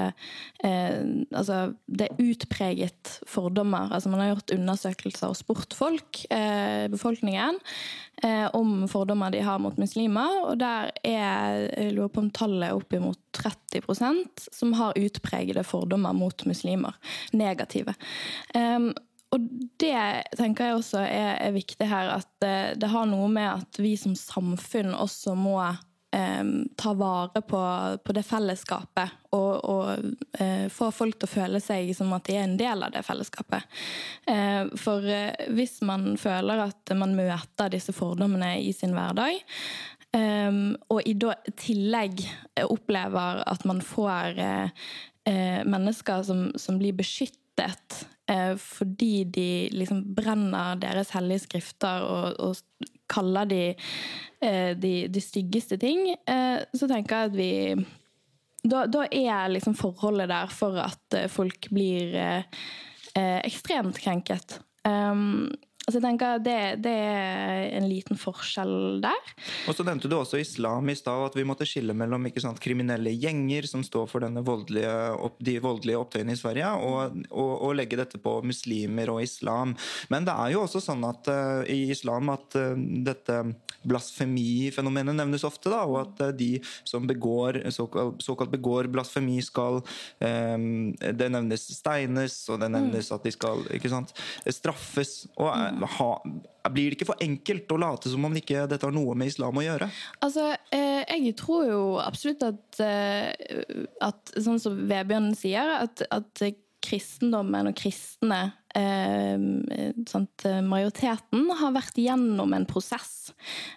altså 0.60 1.74
det 1.88 2.10
er 2.10 2.20
utpreget 2.20 3.12
fordommer. 3.30 3.92
Altså 3.94 4.10
man 4.12 4.24
har 4.24 4.34
gjort 4.34 4.54
undersøkelser 4.58 5.32
og 5.32 5.38
spurt 5.38 5.76
folk, 5.78 6.24
befolkningen, 6.92 7.60
om 8.58 8.84
fordommer 8.92 9.32
de 9.32 9.44
har 9.46 9.62
mot 9.64 9.78
muslimer. 9.80 10.50
Og 10.50 10.60
der 10.60 10.92
er 11.08 11.70
jeg 11.70 11.94
lurer 11.96 12.12
på 12.12 12.26
om 12.26 12.32
tallet 12.36 12.68
er 12.68 12.76
oppimot 12.76 13.29
30% 13.36 14.50
som 14.52 14.74
har 14.80 14.98
utpregede 14.98 15.64
fordommer 15.68 16.14
mot 16.14 16.46
muslimer. 16.50 16.96
Negative. 17.32 17.94
Um, 18.56 18.92
og 19.30 19.46
det 19.78 20.00
tenker 20.38 20.72
jeg 20.72 20.80
også 20.80 21.04
er, 21.06 21.36
er 21.38 21.54
viktig 21.54 21.90
her, 21.90 22.16
at 22.18 22.30
det, 22.42 22.82
det, 22.82 22.90
har 22.90 23.06
noe 23.10 23.30
med 23.30 23.52
at 23.52 23.82
vi 23.82 23.94
som 24.00 24.16
samfunn 24.18 24.96
også 24.98 25.36
må 25.38 25.60
um, 25.62 26.54
ta 26.78 26.94
vare 26.98 27.44
på, 27.46 27.62
på, 28.06 28.16
det 28.18 28.26
fellesskapet. 28.26 29.14
Og, 29.38 29.52
og 29.70 30.08
uh, 30.42 30.66
få 30.74 30.90
folk 30.96 31.20
til 31.20 31.30
å 31.30 31.34
føle 31.36 31.62
seg 31.62 31.94
som 31.98 32.10
at 32.18 32.26
de 32.26 32.40
er 32.40 32.48
en 32.48 32.58
del 32.58 32.88
av 32.88 32.96
det 32.96 33.06
fellesskapet. 33.06 33.70
Uh, 34.26 34.66
for 34.82 35.06
uh, 35.06 35.30
hvis 35.54 35.78
man 35.86 36.16
føler 36.18 36.66
at 36.66 36.98
man 36.98 37.14
møter 37.18 37.70
disse 37.76 37.94
fordommene 37.94 38.56
i 38.64 38.74
sin 38.74 38.98
hverdag, 38.98 39.38
Um, 40.10 40.74
og 40.90 41.06
i 41.06 41.14
tillegg 41.62 42.24
opplever 42.66 43.44
at 43.46 43.66
man 43.70 43.78
får 43.86 44.40
uh, 44.42 44.72
mennesker 45.70 46.24
som, 46.26 46.48
som, 46.58 46.80
blir 46.82 46.96
beskyttet 46.98 48.00
uh, 48.32 48.56
fordi 48.58 49.28
de 49.30 49.50
liksom 49.70 50.02
brenner 50.18 50.82
deres 50.82 51.14
hellige 51.14 51.44
skrifter 51.46 52.08
og, 52.08 52.42
og 52.42 52.90
kaller 53.10 53.46
de, 53.50 53.62
de, 54.78 54.94
de 55.10 55.22
styggeste 55.22 55.80
ting, 55.82 56.12
så 56.78 56.86
tenker 56.86 57.24
jeg 57.24 57.30
at 57.32 57.34
vi 57.34 57.48
da, 58.70 58.84
da, 58.86 59.08
er 59.10 59.50
liksom 59.50 59.74
forholdet 59.74 60.30
der 60.30 60.52
for 60.54 60.78
at 60.78 61.18
folk 61.34 61.72
blir 61.74 62.14
ekstremt 63.18 63.98
krenket. 63.98 64.60
Um, 64.86 65.50
Altså 65.90 65.98
jeg 65.98 66.06
tenker 66.06 66.42
det, 66.46 66.58
det 66.86 66.92
er 66.94 67.64
en 67.80 67.88
liten 67.90 68.20
forskjell 68.20 69.00
der. 69.02 69.32
Og 69.66 69.74
så 69.74 69.82
nevnte 69.88 70.06
du 70.06 70.14
også 70.20 70.38
islam 70.38 70.92
i 70.92 70.94
stad, 70.94 71.24
at 71.32 71.38
vi 71.38 71.46
måtte 71.50 71.66
skille 71.66 71.96
mellom 71.98 72.28
ikke 72.30 72.44
sant, 72.44 72.62
kriminelle 72.62 73.16
gjenger 73.18 73.66
som 73.66 73.82
står 73.82 74.06
for 74.12 74.22
voldelige, 74.46 74.92
de 75.42 75.56
voldelige 75.64 75.98
opptøyene 75.98 76.36
i 76.36 76.38
Sverige, 76.38 76.70
og, 76.86 77.18
og, 77.32 77.54
og, 77.56 77.74
legge 77.80 77.98
dette 77.98 78.22
på 78.22 78.36
muslimer 78.46 79.10
og 79.10 79.24
islam. 79.26 79.74
Men 80.14 80.30
det 80.30 80.38
er 80.38 80.54
jo 80.54 80.62
også 80.68 80.84
sånn 80.92 81.02
at 81.10 81.32
uh, 81.34 81.66
i 81.66 81.88
islam 81.90 82.30
at 82.36 82.60
uh, 82.60 82.78
dette 83.10 83.42
blasfemifenomenet 83.88 85.18
nevnes 85.18 85.46
ofte, 85.48 85.72
da, 85.72 85.84
og 85.88 86.02
at 86.04 86.24
uh, 86.26 86.34
de 86.36 86.52
som 86.88 87.08
begår, 87.10 87.62
såkalt, 87.76 88.22
såkalt 88.24 88.54
begår 88.54 88.90
blasfemi, 88.92 89.40
skal 89.46 89.80
um, 89.80 90.94
Det 91.00 91.30
nevnes 91.32 91.66
steines, 91.78 92.42
og 92.52 92.62
det 92.64 92.72
nevnes 92.74 93.12
at 93.16 93.26
de 93.26 93.34
skal 93.34 93.66
sant, 93.90 94.14
straffes. 94.52 95.28
og 95.40 95.50
ha, 95.98 96.10
blir 96.70 96.92
det 96.92 97.00
ikke 97.00 97.10
for 97.12 97.24
enkelt 97.24 97.72
å 97.74 97.80
late 97.82 98.12
som 98.12 98.26
om 98.28 98.38
ikke 98.38 98.66
dette 98.70 98.88
har 98.88 98.96
noe 98.96 99.16
med 99.18 99.32
islam 99.32 99.58
å 99.60 99.66
gjøre? 99.66 99.90
Altså, 100.26 100.52
eh, 100.76 101.04
Jeg 101.10 101.36
tror 101.40 101.66
jo 101.70 101.84
absolutt 102.04 102.44
at, 102.44 102.80
eh, 102.80 103.32
at 104.02 104.34
sånn 104.38 104.60
som 104.60 104.76
Vebjørn 104.90 105.34
sier, 105.36 105.84
at, 105.84 106.04
at 106.12 106.44
kristendommen 106.84 107.72
og 107.72 107.78
kristne 107.78 108.54
eh, 108.78 109.36
sant, 110.10 110.46
Majoriteten 110.66 111.50
har 111.62 111.76
vært 111.76 112.00
gjennom 112.00 112.54
en 112.56 112.68
prosess. 112.70 113.32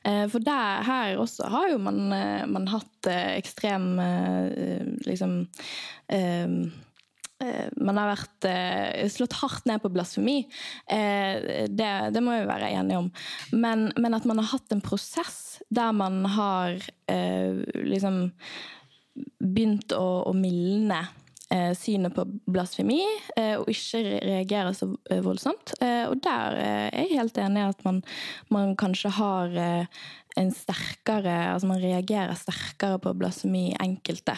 Eh, 0.04 0.26
for 0.32 0.44
der, 0.44 0.82
her 0.86 1.20
også 1.22 1.50
har 1.52 1.72
jo 1.72 1.82
man, 1.82 2.04
eh, 2.16 2.46
man 2.50 2.70
hatt 2.72 3.10
ekstrem 3.12 3.94
liksom 5.06 5.42
Eh, 7.42 7.68
man 7.82 7.98
har 7.98 8.12
vært 8.12 8.48
eh, 8.48 9.08
slått 9.10 9.36
hardt 9.40 9.66
ned 9.68 9.82
på 9.82 9.90
blasfemi. 9.92 10.42
Eh, 10.86 11.66
det, 11.70 11.90
det, 12.14 12.22
må 12.22 12.36
vi 12.36 12.48
være 12.48 12.70
enige 12.76 13.00
om. 13.02 13.08
Men, 13.52 13.88
men, 13.96 14.16
at 14.16 14.28
man 14.28 14.42
har 14.42 14.52
hatt 14.54 14.74
en 14.74 14.84
prosess 14.84 15.40
der 15.72 15.92
man 15.96 16.22
har 16.34 16.78
liksom 17.12 18.30
begynt 19.42 19.92
å, 19.92 20.06
å 20.30 20.32
mildne 20.36 21.02
synet 21.76 22.14
på 22.16 22.24
blasfemi, 22.52 23.00
og 23.58 23.68
ikke 23.70 24.20
reagerer 24.24 24.72
så 24.76 24.88
voldsomt. 25.24 25.74
Og 25.82 26.16
der 26.24 26.56
er 26.58 26.88
jeg 26.94 27.18
helt 27.18 27.38
enig 27.42 27.62
i 27.62 27.68
at 27.68 27.84
man, 27.84 28.00
man 28.52 28.76
kanskje 28.80 29.12
har 29.18 29.56
en 30.40 30.50
sterkere 30.56 31.34
Altså 31.52 31.68
man 31.68 31.82
reagerer 31.82 32.32
sterkere 32.38 33.00
på 33.02 33.12
blasfemi 33.20 33.66
i 33.70 33.76
enkelte 33.84 34.36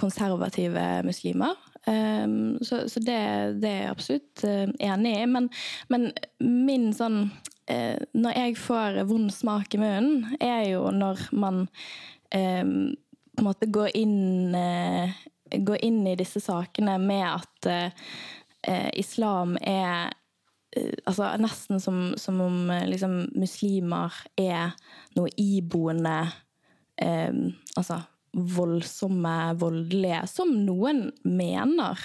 konservative 0.00 1.02
muslimer. 1.06 1.54
Så, 1.86 2.82
det, 2.98 3.18
det, 3.62 3.70
er 3.70 3.82
jeg 3.84 3.92
absolutt 3.92 4.44
enig 4.44 5.14
i. 5.20 5.26
Men, 5.30 5.50
men 5.92 6.10
min 6.42 6.90
sånn 6.96 7.28
Når 8.14 8.34
jeg 8.34 8.58
får 8.58 9.04
vond 9.06 9.30
smak 9.34 9.74
i 9.74 9.82
munnen, 9.82 10.36
er 10.42 10.72
jo 10.72 10.90
når 10.90 11.28
man 11.38 11.66
på 13.36 13.44
en 13.44 13.46
måte 13.46 13.68
går 13.68 13.92
inn, 13.98 14.54
uh, 14.56 15.12
går 15.50 15.84
inn 15.84 16.02
i 16.06 16.16
disse 16.18 16.40
sakene 16.42 16.96
med 17.02 17.26
at 17.28 17.68
islam 18.96 19.54
er 19.62 20.10
altså 21.06 21.28
Nesten 21.40 21.80
som, 21.80 22.00
som 22.18 22.40
om 22.42 22.72
liksom, 22.88 23.14
muslimer 23.38 24.12
er 24.36 24.74
noe 25.16 25.30
iboende 25.40 26.18
eh, 27.00 27.32
Altså 27.78 28.00
voldsomme, 28.36 29.54
voldelige, 29.56 30.20
som 30.28 30.50
noen 30.66 31.06
mener. 31.24 32.00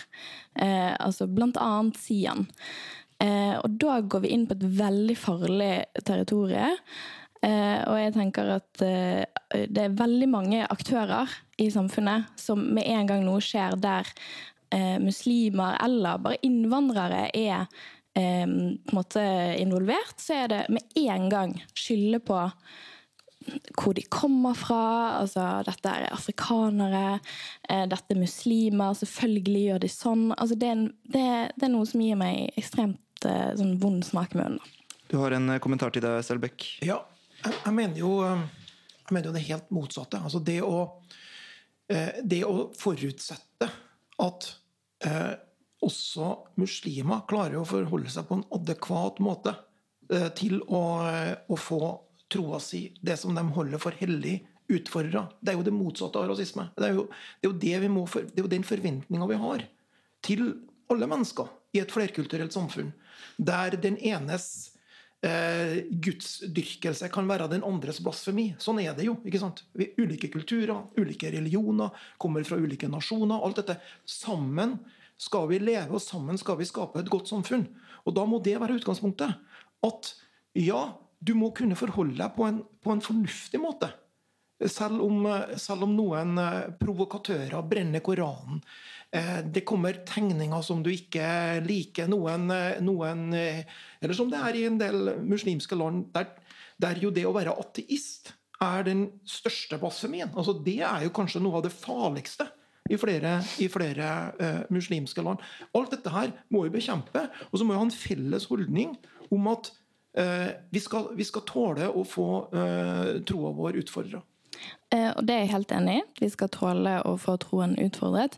Eh, 0.56 0.94
altså 0.96 1.28
blant 1.28 1.60
annet 1.60 2.00
Sian. 2.00 2.46
Eh, 3.22 3.58
og 3.60 3.76
da 3.82 4.00
går 4.00 4.24
vi 4.24 4.32
inn 4.36 4.46
på 4.48 4.56
et 4.56 4.64
veldig 4.80 5.18
farlig 5.20 5.74
territorium. 6.08 6.78
Eh, 7.42 7.82
og 7.90 7.98
jeg 7.98 8.14
tenker 8.16 8.54
at 8.56 8.84
eh, 8.86 9.26
det 9.68 9.88
er 9.88 9.98
veldig 9.98 10.30
mange 10.32 10.64
aktører 10.70 11.32
i 11.62 11.70
samfunnet 11.74 12.40
som 12.40 12.62
med 12.76 12.88
en 12.90 13.10
gang 13.10 13.26
noe 13.26 13.42
skjer 13.44 13.78
der 13.82 14.10
eh, 14.74 14.98
muslimer 15.02 15.78
eller 15.84 16.22
bare 16.24 16.42
innvandrere 16.48 17.28
er 17.38 17.68
eh, 18.18 18.46
på 18.46 18.94
en 18.94 18.98
måte 18.98 19.26
involvert, 19.62 20.18
så 20.20 20.44
er 20.44 20.54
det 20.54 20.62
med 20.74 21.04
en 21.06 21.30
gang 21.32 21.58
skylde 21.78 22.22
på 22.26 22.46
hvor 23.78 23.96
de 23.98 24.04
kommer 24.10 24.54
fra. 24.58 24.84
Altså, 25.22 25.44
dette 25.66 25.90
er 25.90 26.14
afrikanere, 26.14 27.20
eh, 27.70 27.86
dette 27.90 28.16
er 28.16 28.20
muslimer, 28.20 28.94
selvfølgelig 28.98 29.64
gjør 29.68 29.82
de 29.82 29.92
sånn. 29.92 30.26
Altså, 30.38 30.58
det, 30.60 30.70
er, 30.70 30.84
det, 31.16 31.26
det, 31.56 31.66
er, 31.66 31.74
noe 31.74 31.88
som 31.90 32.04
gir 32.04 32.20
meg 32.20 32.52
ekstremt 32.60 33.28
eh, 33.28 33.52
sånn 33.58 33.78
vond 33.82 34.06
smak 34.06 34.36
i 34.36 34.42
munnen. 34.42 34.78
Du 35.12 35.18
har 35.20 35.36
en 35.36 35.50
eh, 35.50 35.62
kommentar 35.64 35.94
til 35.94 36.06
deg, 36.06 36.22
Selbekk? 36.26 36.68
Ja, 36.86 37.02
jeg, 37.42 37.56
jeg, 37.56 37.76
mener 37.76 38.04
jo, 38.04 38.14
jeg, 38.28 39.10
mener 39.10 39.32
jo, 39.32 39.36
det 39.36 39.48
helt 39.50 39.74
motsatte. 39.74 40.22
Altså 40.22 40.44
det 40.46 40.62
å, 40.66 40.86
det 42.24 42.44
å 42.48 42.70
forutsette 42.78 43.68
at 44.22 44.48
eh, 45.06 45.34
også 45.82 46.30
muslimer 46.62 47.26
klarer 47.30 47.60
å 47.60 47.68
forholde 47.68 48.12
seg 48.14 48.28
på 48.30 48.38
en 48.38 48.48
adekvat 48.56 49.20
måte 49.24 49.56
eh, 50.14 50.30
til 50.38 50.62
å, 50.68 50.84
å 51.48 51.60
få 51.60 51.82
troa 52.32 52.62
si, 52.64 52.86
det 53.02 53.18
som 53.20 53.36
de 53.36 53.44
holder 53.56 53.82
for 53.82 53.98
hellig, 54.00 54.40
utfordra. 54.72 55.26
Det 55.42 55.52
er 55.52 55.58
jo 55.60 55.66
det 55.68 55.74
motsatte 55.76 56.20
av 56.22 56.30
rasisme. 56.30 56.70
Det 56.78 56.88
er 56.88 56.94
jo, 56.96 57.08
det 57.12 57.48
er 57.48 57.50
jo, 57.50 57.56
det 57.60 57.90
må, 57.92 58.06
det 58.08 58.38
er 58.40 58.46
jo 58.46 58.52
den 58.54 58.64
forventninga 58.64 59.28
vi 59.28 59.40
har 59.42 59.66
til 60.24 60.46
alle 60.92 61.10
mennesker 61.12 61.50
i 61.76 61.82
et 61.82 61.92
flerkulturelt 61.92 62.56
samfunn, 62.56 62.94
der 63.36 63.76
den 63.80 63.98
enes 63.98 64.46
eh, 65.26 65.82
gudsdyrkelse 65.92 67.10
kan 67.14 67.30
være 67.30 67.50
den 67.52 67.66
andres 67.68 68.02
blasfemi. 68.04 68.52
Sånn 68.62 68.82
er 68.84 68.96
det 68.98 69.08
jo. 69.08 69.18
ikke 69.28 69.42
sant? 69.42 69.64
Vi 69.78 69.92
ulike 70.02 70.32
kulturer, 70.34 70.88
ulike 71.00 71.32
religioner, 71.34 71.94
kommer 72.22 72.46
fra 72.48 72.60
ulike 72.62 72.90
nasjoner. 72.92 73.42
Alt 73.42 73.62
dette. 73.62 73.78
Sammen 74.10 74.80
skal 75.22 75.48
vi 75.52 75.62
leve, 75.62 75.94
og 75.94 76.04
sammen 76.04 76.40
skal 76.42 76.58
vi 76.60 76.70
skape 76.70 77.02
et 77.02 77.12
godt 77.12 77.30
samfunn. 77.30 77.68
Og 78.06 78.18
da 78.18 78.26
må 78.26 78.42
det 78.44 78.58
være 78.62 78.80
utgangspunktet. 78.80 79.38
At 79.86 80.14
ja, 80.58 80.84
du 81.22 81.36
må 81.38 81.52
kunne 81.56 81.78
forholde 81.78 82.18
deg 82.18 82.34
på 82.38 82.48
en, 82.48 82.64
på 82.82 82.94
en 82.94 83.04
fornuftig 83.06 83.62
måte. 83.62 83.92
Selv 84.70 85.02
om, 85.02 85.26
selv 85.58 85.88
om, 85.88 85.94
noen 85.98 86.38
eh, 86.38 86.74
provokatører 86.78 87.64
brenner 87.66 88.04
Koranen. 88.06 88.60
Eh, 89.12 89.40
det 89.44 89.66
kommer 89.68 90.00
tegninger 90.08 90.62
som 90.64 90.84
du 90.84 90.92
ikke 90.94 91.60
liker. 91.66 92.08
Noen, 92.12 92.50
eh, 92.52 92.80
noen 92.84 93.34
Eller 93.34 94.14
som 94.18 94.30
det 94.32 94.40
er 94.40 94.56
i 94.56 94.66
en 94.66 94.78
del 94.80 95.18
muslimske 95.20 95.76
land, 95.76 96.14
der, 96.14 96.32
der 96.80 96.96
jo 97.02 97.12
det 97.12 97.26
å 97.28 97.36
være 97.36 97.58
ateist 97.60 98.34
er 98.62 98.86
den 98.86 99.06
største 99.26 99.78
blasfemien. 99.82 100.32
Altså, 100.38 100.54
det 100.54 100.80
er 100.86 101.06
jo 101.06 101.14
kanskje 101.16 101.42
noe 101.42 101.60
av 101.60 101.66
det 101.66 101.74
farligste 101.74 102.48
i 102.92 102.98
flere, 103.00 103.38
i 103.62 103.68
flere 103.72 104.08
uh, 104.38 104.64
muslimske 104.74 105.24
land. 105.26 105.42
Alt 105.78 105.96
dette 105.96 106.14
her 106.14 106.34
må 106.54 106.66
vi 106.66 106.74
bekjempe. 106.74 107.28
Og 107.50 107.58
så 107.58 107.66
må 107.66 107.74
vi 107.74 107.82
ha 107.82 107.88
en 107.88 107.94
felles 107.94 108.48
holdning 108.52 108.96
om 109.32 109.48
at 109.52 109.72
uh, 110.20 110.50
vi 110.74 110.84
skal, 110.84 111.12
vi 111.18 111.28
skal 111.28 111.46
tåle 111.48 111.90
å 111.90 112.04
få 112.08 112.28
uh, 112.54 113.22
troa 113.28 113.54
vår 113.58 113.82
utfordra. 113.84 114.22
Eh, 114.92 115.10
og 115.16 115.24
det 115.28 115.36
er 115.36 115.46
jeg 115.46 115.54
helt 115.54 115.72
enig 115.72 115.96
i. 116.00 116.04
Vi 116.20 116.30
skal 116.34 116.52
tåle 116.52 116.98
å 117.08 117.16
få 117.20 117.38
troen 117.42 117.78
utfordret. 117.80 118.36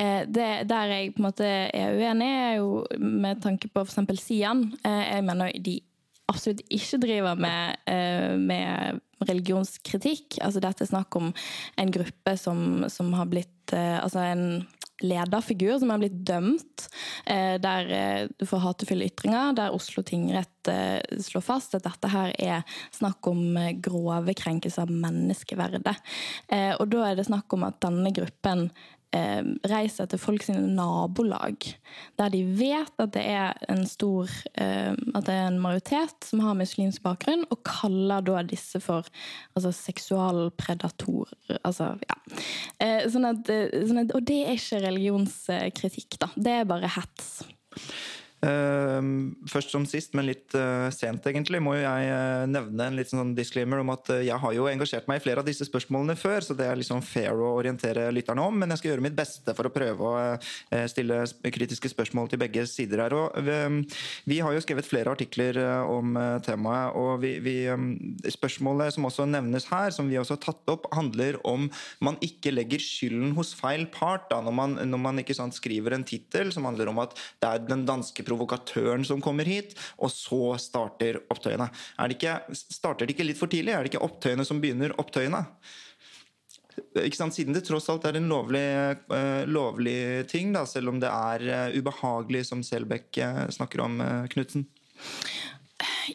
Eh, 0.00 0.24
det, 0.24 0.48
der 0.70 0.94
jeg 0.94 1.14
på 1.14 1.22
en 1.22 1.28
måte 1.28 1.46
er 1.46 1.98
uenig, 1.98 2.30
er 2.30 2.54
jo 2.60 2.84
med 2.98 3.42
tanke 3.44 3.68
på 3.68 3.84
f.eks. 3.84 4.00
Sian. 4.22 4.70
Eh, 4.84 5.04
jeg 5.16 5.26
mener 5.28 5.52
de 5.60 5.80
absolutt 6.30 6.62
ikke 6.72 7.00
driver 7.02 7.38
med, 7.40 7.80
eh, 7.90 8.34
med 8.38 9.00
religionskritikk. 9.28 10.40
Altså 10.40 10.62
dette 10.64 10.86
er 10.86 10.92
snakk 10.92 11.16
om 11.18 11.32
en 11.76 11.94
gruppe 11.94 12.36
som, 12.40 12.86
som 12.88 13.12
har 13.18 13.30
blitt 13.30 13.56
Altså 13.70 14.18
en 14.18 14.64
lederfigur 15.04 15.78
som 15.80 15.92
er 15.92 16.02
blitt 16.02 16.20
dømt, 16.28 16.86
eh, 17.26 17.56
der 17.62 17.92
eh, 17.94 18.28
du 18.38 18.46
får 18.48 18.64
hatefulle 18.64 19.08
ytringer, 19.10 19.54
der 19.56 19.74
Oslo 19.76 20.04
tingrett 20.06 20.70
eh, 20.70 21.00
slår 21.22 21.44
fast 21.44 21.76
at 21.78 21.86
dette 21.86 22.10
her 22.12 22.34
er 22.38 22.78
snakk 22.96 23.30
om 23.30 23.58
grove 23.82 24.36
krenkelser 24.38 24.86
av 24.86 24.92
menneskeverdet. 24.92 25.96
Og 26.80 26.86
da 26.92 27.04
er 27.06 27.18
det 27.18 27.28
snakk 27.28 27.52
om 27.56 27.64
at 27.66 27.80
denne 27.82 28.12
gruppen 28.14 28.68
eh, 28.68 28.99
reiser 29.66 30.06
til 30.06 30.20
folk 30.22 30.44
sine 30.46 30.68
nabolag, 30.76 31.56
der 32.18 32.30
de 32.30 32.44
vet 32.58 33.02
at 33.02 33.12
det 33.16 33.24
er 33.26 33.56
en 33.72 33.82
stor 33.88 34.30
eh, 34.54 34.94
At 35.14 35.26
det 35.26 35.34
er 35.34 35.48
en 35.48 35.58
majoritet 35.58 36.28
som 36.28 36.42
har 36.44 36.54
muslimsk 36.54 37.02
bakgrunn, 37.02 37.42
og 37.50 37.62
kaller 37.66 38.22
da 38.22 38.42
disse 38.46 38.80
for 38.80 39.08
altså, 39.56 39.72
seksualpredatorer. 39.74 41.58
Altså, 41.64 41.96
ja. 42.06 42.18
Eh, 42.78 43.08
sånn 43.10 43.26
sånn 43.42 44.04
og 44.06 44.22
det 44.26 44.40
er 44.44 44.54
ikke 44.54 44.84
religionskritikk, 44.86 46.20
da. 46.22 46.30
Det 46.36 46.60
er 46.60 46.70
bare 46.70 46.94
hets. 46.94 47.40
Uh, 48.40 49.04
først 49.52 49.72
som 49.74 49.84
sist, 49.88 50.14
men 50.16 50.24
litt 50.30 50.54
uh, 50.56 50.88
sent 50.94 51.26
egentlig, 51.28 51.60
må 51.60 51.74
jo 51.76 51.82
jeg 51.82 52.06
uh, 52.08 52.46
nevne 52.48 52.86
en 52.88 52.96
liten 52.96 53.20
sånn 53.20 53.34
disclaimer 53.36 53.82
om 53.82 53.92
at 53.92 54.08
jeg 54.24 54.38
har 54.40 54.54
jo 54.56 54.68
engasjert 54.70 55.10
meg 55.10 55.20
i 55.20 55.24
flere 55.26 55.42
av 55.42 55.48
disse 55.48 55.66
spørsmålene 55.68 56.16
før, 56.16 56.40
så 56.46 56.56
det 56.56 56.64
er 56.64 56.80
liksom 56.80 57.02
fair 57.04 57.36
å 57.36 57.50
orientere 57.58 58.08
lytterne 58.14 58.46
om. 58.48 58.56
Men 58.62 58.72
jeg 58.72 58.80
skal 58.80 58.92
gjøre 58.94 59.04
mitt 59.04 59.18
beste 59.18 59.52
for 59.56 59.68
å 59.68 59.72
prøve 59.74 60.08
å 60.08 60.14
stille 60.88 61.20
kritiske 61.52 61.90
spørsmål 61.92 62.30
til 62.32 62.40
begge 62.40 62.64
sider 62.70 63.04
her. 63.04 63.16
Og 63.16 63.36
vi, 63.44 63.58
vi 64.30 64.40
har 64.40 64.54
jo 64.54 64.62
skrevet 64.64 64.88
flere 64.88 65.12
artikler 65.12 65.58
om 65.84 66.16
temaet, 66.44 66.96
og 66.96 67.20
vi, 67.24 67.34
vi, 67.44 67.56
spørsmålet 68.32 68.96
som 68.96 69.08
også 69.08 69.28
nevnes 69.28 69.68
her, 69.70 69.92
som 69.94 70.08
vi 70.10 70.18
også 70.20 70.38
har 70.38 70.42
tatt 70.46 70.72
opp, 70.72 70.88
handler 70.96 71.38
om 71.48 71.68
man 72.04 72.18
ikke 72.24 72.54
legger 72.54 72.82
skylden 72.82 73.34
hos 73.36 73.52
feil 73.58 73.86
part 73.92 74.28
da, 74.32 74.40
når 74.44 74.56
man, 74.56 74.78
når 74.88 75.04
man 75.04 75.22
ikke 75.22 75.36
sant, 75.36 75.56
skriver 75.56 75.96
en 75.96 76.06
tittel 76.08 76.54
som 76.54 76.68
handler 76.68 76.92
om 76.92 77.02
at 77.04 77.16
det 77.42 77.50
er 77.50 77.68
den 77.68 77.84
danske 77.88 78.24
provokatøren 78.30 79.04
som 79.06 79.22
kommer 79.24 79.48
hit, 79.48 79.76
og 79.98 80.12
så 80.14 80.56
starter 80.62 81.20
opptøyene. 81.30 81.68
Det 81.98 82.16
ikke, 82.16 82.38
starter 82.54 83.06
det 83.06 83.16
ikke 83.16 83.26
litt 83.26 83.40
for 83.40 83.50
tidlig? 83.50 83.74
Er 83.74 83.84
det 83.84 83.92
ikke 83.92 84.06
opptøyene 84.06 84.46
som 84.46 84.62
begynner 84.62 84.94
opptøyene? 85.00 85.44
Siden 86.94 87.52
det 87.52 87.64
tross 87.66 87.90
alt 87.92 88.06
er 88.08 88.16
en 88.16 88.30
lovlig, 88.30 88.62
uh, 89.12 89.42
lovlig 89.50 90.26
ting, 90.30 90.54
da, 90.54 90.64
selv 90.66 90.94
om 90.94 91.00
det 91.02 91.10
er 91.10 91.44
uh, 91.50 91.76
ubehagelig, 91.76 92.46
som 92.48 92.62
Selbekk 92.64 93.20
uh, 93.20 93.46
snakker 93.52 93.82
om, 93.84 93.98
Knutsen? 94.32 94.64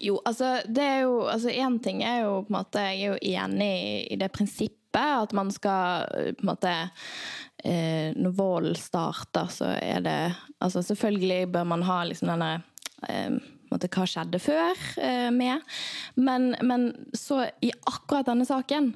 Jo, 0.02 0.18
altså 0.28 0.60
det 0.68 0.84
er 0.84 1.00
jo 1.06 1.22
altså 1.32 1.54
ting 1.84 2.04
er 2.04 2.26
jo 2.26 2.42
på 2.46 2.52
en 2.52 2.58
måte 2.58 2.82
Jeg 2.84 2.98
er 3.00 3.14
jo 3.14 3.38
enig 3.40 3.76
i 4.12 4.18
det 4.20 4.28
prinsippet 4.34 4.76
at 4.96 5.32
man 5.34 5.52
skal 5.52 6.06
på 6.36 6.44
en 6.44 6.50
måte 6.52 6.74
eh, 7.66 8.14
Når 8.16 8.38
vold 8.38 8.72
starter, 8.80 9.50
så 9.52 9.74
er 9.82 10.06
det 10.06 10.20
Altså 10.64 10.84
selvfølgelig 10.86 11.52
bør 11.52 11.68
man 11.74 11.84
ha 11.86 12.04
liksom 12.08 12.32
denne 12.32 12.54
eh, 13.10 13.42
måte, 13.76 13.90
hva 13.92 14.06
skjedde 14.08 14.40
før 14.42 14.80
eh, 15.02 15.30
med. 15.34 15.64
Men, 16.16 16.54
men, 16.66 16.88
så 17.18 17.44
i 17.66 17.72
akkurat 17.88 18.28
denne 18.30 18.48
saken 18.48 18.94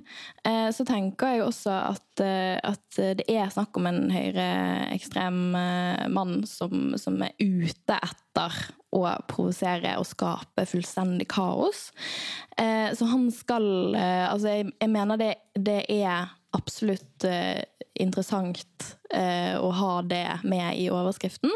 eh, 0.47 0.69
så 0.75 0.85
tenker 0.87 1.35
jeg 1.35 1.45
også 1.45 1.75
at, 1.91 2.23
eh, 2.23 2.57
at, 2.63 2.85
det 3.19 3.25
er 3.29 3.51
snakk 3.53 3.77
om 3.79 3.89
en 3.89 4.09
høyreekstrem 4.13 5.39
eh, 5.59 6.07
mann 6.13 6.43
som, 6.49 6.93
som, 6.99 7.19
er 7.25 7.35
ute 7.39 7.99
etter 7.99 8.59
å 8.95 9.03
provosere 9.29 9.97
og 9.99 10.07
skape 10.09 10.65
fullstendig 10.69 11.27
kaos. 11.29 11.89
Eh, 12.57 12.89
så 12.97 13.09
han 13.11 13.29
skal 13.33 13.67
Altså, 13.99 14.49
jeg, 14.53 14.71
jeg 14.79 14.91
mener 14.91 15.19
det, 15.19 15.33
det 15.57 15.83
er 15.91 16.31
absolutt 16.55 17.25
eh, 17.27 17.61
interessant 17.99 18.85
eh, 19.13 19.55
å 19.59 19.69
ha 19.75 19.95
det 20.05 20.39
med 20.47 20.77
i 20.79 20.89
overskriften. 20.93 21.51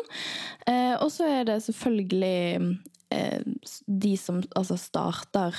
Eh, 0.67 0.95
og 0.99 1.10
så 1.13 1.29
er 1.39 1.47
det 1.49 1.62
selvfølgelig 1.65 2.79
eh, 3.13 3.45
de 3.88 4.15
som 4.19 4.41
altså 4.58 4.77
starter 4.79 5.58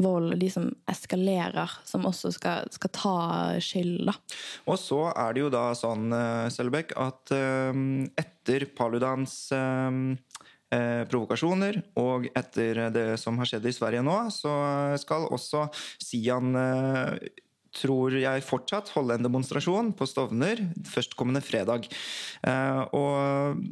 vold, 0.00 0.32
de 0.40 0.48
som 0.48 0.70
eskalerer, 0.88 1.72
som 1.84 2.06
også 2.08 2.32
skal, 2.32 2.70
skal 2.72 2.92
ta 2.96 3.16
skyld. 3.60 4.08
Og 4.64 4.78
så 4.80 5.02
er 5.12 5.36
det 5.36 5.44
jo 5.44 5.50
da 5.52 5.66
sånn, 5.76 6.08
eh, 6.16 6.46
Selbekk, 6.54 6.96
at 7.00 7.34
eh, 7.36 7.84
etter 8.20 8.70
Paludans 8.76 9.42
provokasjoner, 10.70 11.80
og 11.98 12.28
etter 12.38 12.78
det 12.94 13.16
som 13.18 13.34
har 13.40 13.48
skjedd 13.50 13.64
i 13.66 13.72
Sverige 13.74 14.04
nå, 14.06 14.14
så 14.30 14.52
skal 15.02 15.24
også 15.34 15.64
Sian 15.98 16.54
tror 17.76 18.16
jeg 18.18 18.46
fortsatt 18.46 18.90
holde 18.96 19.14
en 19.16 19.26
demonstrasjon 19.26 19.92
på 19.96 20.08
Stovner 20.08 20.62
førstkommende 20.88 21.42
fredag. 21.44 21.86
Eh, 22.46 22.82
og 22.96 23.64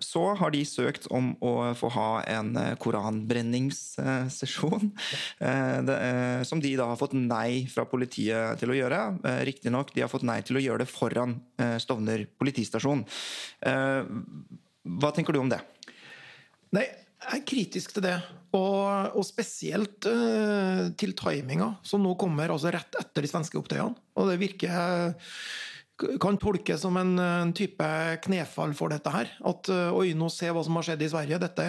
så 0.00 0.22
har 0.40 0.52
de 0.52 0.62
søkt 0.64 1.06
om 1.12 1.34
å 1.44 1.74
få 1.76 1.90
ha 1.92 2.22
en 2.32 2.54
eh, 2.56 2.76
koranbrenningssesjon. 2.80 4.92
Eh, 5.40 6.42
som 6.48 6.60
de 6.60 6.74
da 6.76 6.90
har 6.92 7.00
fått 7.00 7.16
nei 7.16 7.66
fra 7.72 7.86
politiet 7.88 8.60
til 8.60 8.72
å 8.72 8.78
gjøre. 8.78 9.00
Riktignok, 9.48 9.94
de 9.96 10.04
har 10.04 10.12
fått 10.12 10.28
nei 10.28 10.40
til 10.44 10.60
å 10.60 10.64
gjøre 10.64 10.84
det 10.84 10.92
foran 10.92 11.38
Stovner 11.80 12.26
politistasjon. 12.40 13.04
Hva 13.60 15.10
tenker 15.16 15.36
du 15.36 15.42
om 15.42 15.52
det? 15.52 15.60
Nei, 16.76 16.86
jeg 16.86 17.40
er 17.40 17.48
kritisk 17.48 17.96
til 17.96 18.06
det. 18.06 18.16
Og, 18.50 19.14
og 19.14 19.24
spesielt 19.26 20.06
uh, 20.10 20.90
til 20.98 21.14
timinga, 21.18 21.76
som 21.86 22.02
nå 22.02 22.16
kommer 22.18 22.50
altså 22.50 22.72
rett 22.74 22.98
etter 22.98 23.22
de 23.22 23.30
svenske 23.30 23.58
opptøyene. 23.60 23.94
Og 24.18 24.30
det 24.30 24.40
virker 24.40 25.20
kan 26.20 26.38
tolkes 26.40 26.80
som 26.80 26.96
en, 26.96 27.12
en, 27.20 27.50
type 27.52 27.86
knefall 28.24 28.72
for 28.74 28.90
dette 28.92 29.12
her. 29.12 29.30
At 29.46 29.70
uh, 29.70 29.90
oi, 29.94 30.14
nå 30.18 30.30
se 30.32 30.50
hva 30.50 30.64
som 30.66 30.78
har 30.80 30.88
skjedd 30.88 31.04
i 31.04 31.10
Sverige, 31.12 31.40
dette 31.42 31.66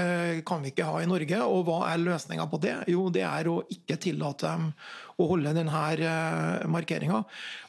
kan 0.48 0.64
vi 0.64 0.72
ikke 0.72 0.88
ha 0.88 1.02
i 1.04 1.10
Norge. 1.10 1.42
Og 1.46 1.66
hva 1.68 1.84
er 1.92 2.02
løsninga 2.02 2.48
på 2.50 2.62
det? 2.64 2.78
Jo, 2.92 3.10
det 3.14 3.28
er 3.28 3.52
å 3.52 3.60
ikke 3.70 4.00
tillate 4.02 4.48
dem 4.48 4.72
å 5.22 5.28
holde 5.34 5.54
denne 5.58 6.16
markeringa. 6.72 7.22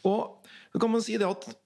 Og 0.08 0.48
så 0.72 0.80
kan 0.80 0.94
man 0.94 1.04
si 1.04 1.18
det 1.20 1.28
at 1.28 1.50
Eh, 1.50 1.61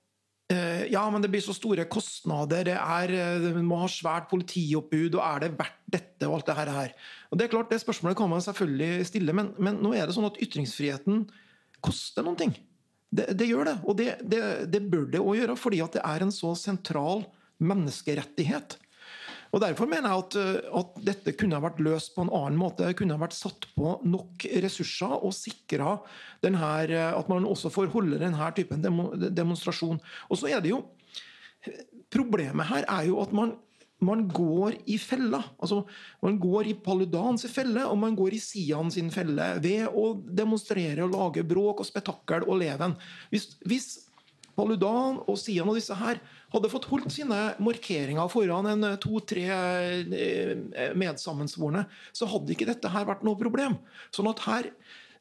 ja, 0.92 1.02
men 1.10 1.24
det 1.24 1.30
blir 1.32 1.42
så 1.42 1.54
store 1.56 1.88
kostnader, 1.90 2.68
det 2.68 2.76
er, 2.76 3.12
man 3.42 3.56
du 3.56 3.66
må 3.66 3.80
ha 3.80 3.88
svært 3.90 4.28
politioppbud, 4.30 5.16
og 5.18 5.24
er 5.24 5.42
det 5.42 5.56
verdt 5.58 5.80
dette 5.96 6.28
og 6.28 6.36
alt 6.36 6.46
det 6.46 6.56
her? 6.76 6.94
Og 7.30 7.38
Det 7.38 7.46
er 7.46 7.52
klart, 7.56 7.72
det 7.72 7.80
spørsmålet 7.82 8.18
kan 8.20 8.30
man 8.30 8.44
selvfølgelig 8.44 9.08
stille, 9.10 9.34
men, 9.34 9.50
men 9.58 9.80
nå 9.82 9.90
er 9.96 10.06
det 10.06 10.14
sånn 10.14 10.28
at 10.28 10.38
ytringsfriheten 10.42 11.24
koster 11.84 12.26
noen 12.26 12.38
ting. 12.38 12.54
Det, 13.10 13.30
det 13.38 13.48
gjør 13.48 13.70
det, 13.70 13.76
og 13.86 13.98
det, 13.98 14.08
det, 14.22 14.42
det 14.70 14.82
bør 14.90 15.06
det 15.10 15.22
òg 15.22 15.40
gjøre, 15.40 15.58
fordi 15.58 15.82
at 15.84 15.98
det 15.98 16.04
er 16.06 16.24
en 16.24 16.34
så 16.34 16.54
sentral 16.58 17.24
menneskerettighet. 17.62 18.78
Og 19.54 19.62
Derfor 19.62 19.88
mener 19.90 20.10
jeg 20.10 20.24
at, 20.24 20.36
eh, 20.40 20.78
at, 20.80 20.96
dette 21.06 21.34
kunne 21.38 21.58
ha 21.58 21.64
vært 21.64 21.82
løst 21.84 22.14
på 22.16 22.24
en 22.24 22.32
annen 22.34 22.58
måte. 22.60 22.86
Det 22.86 22.98
kunne 22.98 23.16
ha 23.16 23.22
vært 23.22 23.36
satt 23.36 23.68
på 23.76 23.96
nok 24.06 24.46
ressurser 24.64 25.14
og 25.16 25.34
sikra 25.36 25.96
eh, 26.44 27.12
at 27.12 27.30
man 27.32 27.46
også 27.48 27.72
får 27.72 27.92
holde 27.94 28.20
denne 28.22 28.50
typen 28.56 28.82
demonstrasjon. 29.34 30.00
Og 30.30 30.40
så 30.40 30.50
er 30.52 30.64
det 30.64 30.74
jo 30.74 30.84
Problemet 32.14 32.68
her 32.68 32.84
er 32.86 33.08
jo 33.08 33.16
at 33.18 33.32
man, 33.34 33.56
man 33.98 34.20
går 34.30 34.76
i 34.86 34.94
fella. 35.02 35.40
Altså, 35.58 35.80
man 36.22 36.36
går 36.38 36.68
i 36.70 36.76
Paludans 36.78 37.42
felle, 37.50 37.82
og 37.90 37.98
man 37.98 38.14
går 38.14 38.36
i 38.36 38.38
Sian 38.38 38.92
sin 38.94 39.10
felle 39.10 39.48
ved 39.64 39.88
å 39.90 40.12
demonstrere 40.14 41.02
og 41.02 41.16
lage 41.16 41.42
bråk 41.42 41.82
og 41.82 41.88
spetakkel 41.88 42.46
og 42.46 42.60
leven. 42.62 42.94
Hvis, 43.32 43.48
hvis 43.66 43.88
Paludan 44.56 45.18
og 45.26 45.36
Sian 45.40 45.68
og 45.68 45.76
disse 45.76 45.96
her 45.98 46.22
hadde 46.52 46.70
fått 46.70 46.88
holdt 46.90 47.14
sine 47.14 47.40
markeringer 47.62 48.30
foran 48.32 48.68
en 48.70 48.86
eh, 48.86 49.00
to-tre 49.02 49.46
eh, 49.48 50.92
medsammensvorne, 50.98 51.86
så 52.16 52.28
hadde 52.30 52.54
ikke 52.54 52.68
dette 52.68 52.92
her 52.92 53.08
vært 53.08 53.26
noe 53.26 53.38
problem. 53.40 53.78
Sånn 54.14 54.30
at 54.30 54.44
her, 54.46 54.70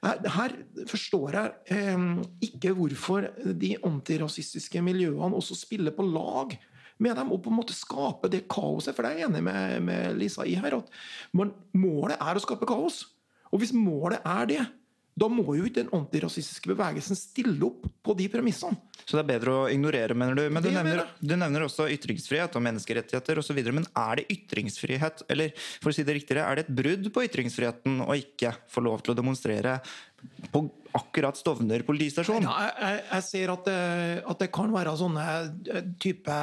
her 0.05 0.55
forstår 0.91 1.39
jeg 1.39 1.79
eh, 1.79 2.07
ikke 2.49 2.75
hvorfor 2.77 3.31
de 3.57 3.75
antirasistiske 3.81 4.83
miljøene 4.85 5.33
også 5.35 5.57
spiller 5.65 5.95
på 5.95 6.07
lag 6.07 6.55
med 7.01 7.17
dem 7.19 7.33
og 7.35 7.41
på 7.43 7.51
en 7.51 7.57
måte 7.57 7.75
skape 7.75 8.29
det 8.31 8.45
kaoset. 8.51 8.95
For 8.95 9.07
jeg 9.07 9.25
er 9.25 9.29
enig 9.29 9.43
med, 9.43 9.81
med 9.83 10.15
Lisa 10.19 10.45
i 10.47 10.55
her 10.59 10.77
at 10.77 10.93
målet 11.35 12.15
er 12.19 12.37
å 12.37 12.43
skape 12.43 12.69
kaos. 12.69 13.03
Og 13.51 13.61
hvis 13.61 13.75
målet 13.75 14.23
er 14.25 14.47
det, 14.49 14.63
da 15.15 15.29
må 15.31 15.45
jo 15.55 15.63
ikke 15.63 15.79
den 15.85 15.93
antirasistiske 15.95 16.73
bevegelsen 16.73 17.15
stille 17.15 17.63
opp 17.63 17.85
på 18.03 18.15
de 18.19 18.27
premissene. 18.31 18.75
Så 19.05 19.15
det 19.15 19.21
er 19.21 19.29
bedre 19.29 19.53
å 19.53 19.67
ignorere, 19.71 20.17
mener 20.17 20.35
du? 20.35 20.43
Men 20.51 20.65
du 20.65 20.71
nevner, 20.73 21.05
du 21.21 21.35
nevner, 21.37 21.67
også 21.67 21.85
ytringsfrihet 21.93 22.57
og 22.57 22.63
menneskerettigheter 22.65 23.39
osv. 23.39 23.61
Men 23.69 23.87
er 24.01 24.19
det 24.19 24.25
ytringsfrihet, 24.33 25.23
eller 25.31 25.53
for 25.77 25.91
å 25.91 25.95
si 25.95 26.03
det 26.03 26.17
riktigere, 26.17 26.43
er 26.43 26.59
det 26.59 26.65
et 26.65 26.75
brudd 26.81 27.07
på 27.15 27.23
ytringsfriheten 27.29 28.01
å 28.03 28.17
ikke 28.17 28.55
få 28.71 28.83
lov 28.83 29.05
til 29.05 29.15
å 29.15 29.17
demonstrere 29.21 29.77
på 30.51 30.65
akkurat 30.95 31.39
Stovner 31.39 31.85
politistasjon? 31.87 32.43
Ja, 32.43 32.69
jeg, 32.75 33.03
jeg, 33.11 33.25
ser 33.29 33.53
at 33.55 33.67
det, 33.69 33.81
at 34.25 34.41
det, 34.41 34.51
kan 34.55 34.73
være 34.73 34.97
sånne 34.99 35.27
eh, 35.69 35.91
type 36.01 36.39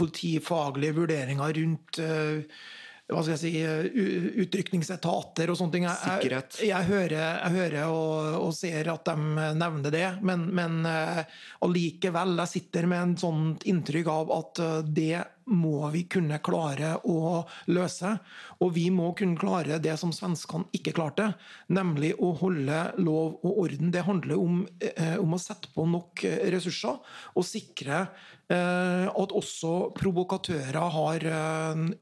politifaglige 0.00 0.96
vurderinger 0.96 1.56
rundt 1.62 2.00
uh, 2.02 2.60
hva 3.06 3.22
skal 3.22 3.36
jeg 3.36 3.42
si, 3.42 3.50
eh, 3.62 4.40
utrykningsetater 4.42 5.52
og 5.52 5.58
sånne 5.60 5.74
ting. 5.76 5.86
Jeg, 5.86 5.98
Sikkerhet. 6.02 6.58
Jeg, 6.58 6.72
jeg, 6.72 6.88
hører, 6.90 7.20
jeg 7.38 7.54
hører 7.54 7.78
og, 7.86 8.40
og, 8.40 8.50
ser 8.56 8.90
at 8.90 9.06
de 9.06 9.46
nevner 9.60 9.94
det, 9.94 10.08
men, 10.26 10.48
men 10.56 10.80
uh, 10.82 11.22
allikevel, 11.62 12.34
jeg 12.42 12.54
sitter 12.56 12.90
med 12.90 13.04
en 13.04 13.16
sånn 13.20 13.48
inntrykk 13.70 14.10
av 14.10 14.36
at 14.40 14.62
det 14.90 15.22
må 15.46 15.86
vi 15.94 16.02
kunne 16.10 16.40
klare 16.42 16.96
å 17.06 17.44
løse. 17.70 18.16
Og 18.64 18.72
vi 18.74 18.88
må 18.90 19.12
kunne 19.18 19.38
klare 19.38 19.78
det 19.82 19.94
som 20.00 20.10
svenskene 20.14 20.66
ikke 20.74 20.96
klarte, 20.96 21.28
nemlig 21.70 22.16
å 22.18 22.32
holde 22.40 22.80
lov 22.98 23.36
og 23.46 23.60
orden. 23.68 23.92
Det 23.94 24.02
handler 24.08 24.40
om, 24.42 24.64
eh, 24.82 25.14
om 25.22 25.36
å 25.36 25.38
sette 25.38 25.70
på 25.70 25.86
nok 25.86 26.24
ressurser 26.50 26.98
og 27.36 27.46
sikre 27.46 28.08
eh, 28.52 29.06
at 29.06 29.36
også 29.40 29.92
provokatører 29.96 30.90
har 30.96 31.28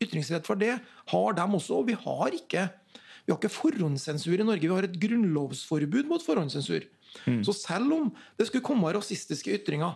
ytringsfrihet. 0.00 0.46
For 0.46 0.61
det 0.61 0.78
har 1.12 1.38
de 1.38 1.46
også. 1.61 1.80
Og 1.80 1.88
vi 1.92 1.98
har 1.98 2.40
ikke 2.40 2.70
Vi 3.24 3.33
har 3.33 3.38
ikke 3.40 3.48
forhåndssensur 3.48 4.37
i 4.37 4.44
Norge. 4.44 4.68
Vi 4.68 4.74
har 4.74 4.85
et 4.85 5.00
grunnlovsforbud 5.00 6.11
mot 6.11 6.20
forhåndssensur. 6.20 6.85
Så 7.46 7.54
selv 7.57 7.92
om 7.94 8.11
det 8.37 8.48
skulle 8.48 8.64
komme 8.64 8.90
rasistiske 8.92 9.54
ytringer, 9.54 9.94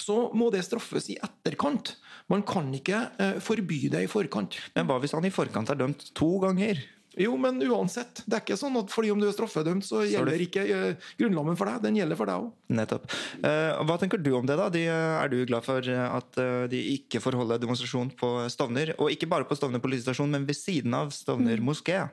så 0.00 0.30
må 0.36 0.48
det 0.52 0.62
straffes 0.64 1.10
i 1.12 1.18
etterkant. 1.20 1.96
Man 2.30 2.44
kan 2.46 2.70
ikke 2.76 3.02
eh, 3.20 3.36
forby 3.42 3.82
det 3.92 4.06
i 4.06 4.10
forkant. 4.10 4.56
Men 4.76 4.88
hva 4.88 4.96
hvis 5.02 5.12
han 5.16 5.26
i 5.26 5.34
forkant 5.34 5.72
er 5.72 5.80
dømt 5.80 6.06
to 6.16 6.30
ganger? 6.40 6.80
Jo, 7.18 7.34
men 7.40 7.58
uansett. 7.66 8.22
Det 8.22 8.36
er 8.36 8.44
ikke 8.44 8.58
sånn 8.60 8.76
at 8.78 8.92
fordi 8.92 9.10
om 9.10 9.18
du 9.18 9.26
er 9.26 9.34
straffedømt, 9.34 9.82
så 9.86 10.04
gjelder 10.06 10.44
ikke 10.44 10.62
eh, 10.62 11.08
Grunnloven 11.18 11.58
for 11.58 11.70
deg. 11.70 11.82
Den 11.82 11.98
gjelder 11.98 12.18
for 12.18 12.30
deg 12.30 12.44
òg. 12.44 12.52
Nettopp. 12.78 13.10
Eh, 13.42 13.80
hva 13.88 13.96
tenker 13.98 14.22
du 14.22 14.30
om 14.38 14.46
det, 14.46 14.56
da? 14.60 14.68
De, 14.70 14.84
er 14.86 15.32
du 15.32 15.40
glad 15.48 15.66
for 15.66 15.82
at 15.82 16.40
eh, 16.40 16.64
de 16.70 16.82
ikke 16.94 17.22
får 17.24 17.38
holde 17.40 17.58
demonstrasjon 17.62 18.12
på 18.20 18.32
Stovner? 18.52 18.94
Og 19.02 19.10
ikke 19.14 19.30
bare 19.30 19.48
på 19.48 19.58
Stovner 19.58 19.82
politistasjon, 19.82 20.30
men 20.30 20.46
ved 20.48 20.58
siden 20.58 20.94
av 20.96 21.10
Stovner 21.14 21.62
moské? 21.64 22.04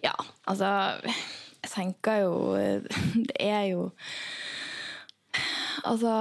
Ja, 0.00 0.14
altså 0.48 0.68
Jeg 1.04 1.68
tenker 1.68 2.22
jo 2.22 2.34
Det 3.28 3.36
er 3.36 3.66
jo 3.68 3.90
Altså 5.84 6.12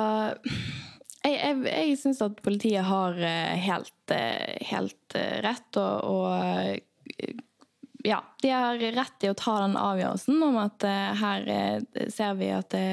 Jeg, 1.25 1.35
jeg, 1.39 1.61
jeg 1.69 1.97
syns 2.01 2.21
at 2.25 2.41
politiet 2.45 2.85
har 2.85 3.17
eh, 3.17 3.55
helt, 3.65 3.95
eh, 4.13 4.59
helt 4.69 5.15
eh, 5.17 5.39
rett, 5.45 5.79
og, 5.81 6.03
og 6.05 7.39
ja, 8.05 8.21
de 8.41 8.53
har 8.53 8.81
rett 8.95 9.25
i 9.25 9.31
å 9.31 9.37
ta 9.37 9.59
den 9.63 9.77
avgjørelsen 9.79 10.41
om 10.45 10.57
at 10.61 10.85
her 11.19 11.47
ser 12.13 12.35
vi 12.39 12.51
at 12.53 12.69
det 12.73 12.85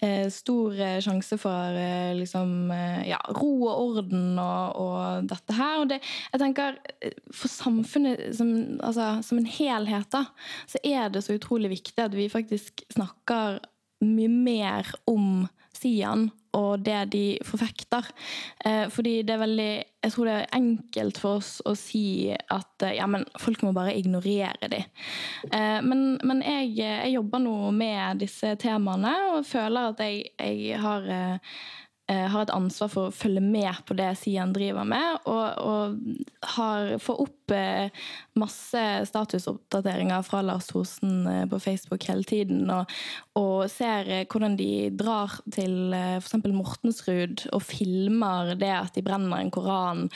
er 0.00 0.30
stor 0.32 0.76
sjanse 1.04 1.36
for 1.36 1.76
liksom, 2.16 2.70
ja, 3.04 3.18
ro 3.36 3.50
og 3.68 3.80
orden 3.82 4.38
og, 4.40 4.78
og 4.80 5.26
dette 5.28 5.56
her. 5.58 5.82
Og 5.82 5.90
det, 5.90 5.98
jeg 6.32 6.40
tenker, 6.40 6.78
For 7.36 7.52
samfunnet 7.52 8.30
som, 8.38 8.54
altså, 8.80 9.10
som 9.26 9.42
en 9.42 9.50
helhet 9.58 10.08
da, 10.14 10.24
så 10.70 10.80
er 10.88 11.12
det 11.12 11.24
så 11.26 11.36
utrolig 11.36 11.74
viktig 11.74 12.00
at 12.00 12.16
vi 12.16 12.30
faktisk 12.32 12.84
snakker 12.94 13.60
mye 14.00 14.32
mer 14.32 14.88
om 15.10 15.44
Sian 15.76 16.30
og 16.56 16.82
det 16.84 16.98
de 17.12 17.24
forfekter. 17.46 18.06
Eh, 18.64 18.86
fordi 18.90 19.20
det 19.22 19.34
er 19.36 19.44
veldig 19.44 19.72
Jeg 20.00 20.12
tror 20.14 20.26
det 20.26 20.34
er 20.38 20.54
enkelt 20.56 21.18
for 21.20 21.40
oss 21.42 21.50
å 21.68 21.74
si 21.76 22.32
at 22.32 22.86
ja, 22.96 23.04
men 23.06 23.26
folk 23.38 23.60
må 23.66 23.74
bare 23.76 23.92
ignorere 23.98 24.70
de. 24.72 24.80
Eh, 25.52 25.80
men, 25.84 26.16
men 26.24 26.40
jeg, 26.40 26.72
jeg, 26.78 27.12
jobber 27.18 27.44
nå 27.44 27.56
med 27.76 28.22
disse 28.24 28.54
temaene 28.60 29.12
og 29.34 29.44
føler 29.44 29.92
at 29.92 30.00
jeg, 30.06 30.32
jeg 30.40 30.80
har 30.80 31.04
eh, 32.10 32.26
har 32.32 32.42
et 32.42 32.54
ansvar 32.54 32.90
for 32.90 33.08
å 33.08 33.14
følge 33.14 33.42
med 33.44 33.84
på 33.86 33.94
det 33.98 34.08
Sian 34.18 34.54
driver 34.56 34.88
med, 34.88 35.20
og, 35.30 35.44
og 35.62 36.48
har, 36.56 36.96
får 36.98 37.20
opp 37.22 37.54
eh, 37.54 38.08
masse 38.40 38.82
statusoppdateringer 39.08 40.24
fra 40.26 40.42
Lars 40.44 40.70
Thosen 40.70 41.26
eh, 41.28 41.44
på 41.50 41.60
Facebook 41.62 42.06
hele 42.08 42.26
tiden, 42.26 42.64
og, 42.72 42.90
og 43.38 43.66
ser 43.72 44.08
eh, 44.10 44.24
hvordan 44.30 44.56
de 44.58 44.70
drar 44.96 45.38
til 45.52 45.94
eh, 45.96 46.16
f.eks. 46.18 46.48
Mortensrud 46.50 47.46
og 47.54 47.64
filmer 47.64 48.54
det 48.60 48.72
at 48.74 48.96
de 48.96 49.04
brenner 49.06 49.40
en 49.40 49.52
koran 49.54 50.06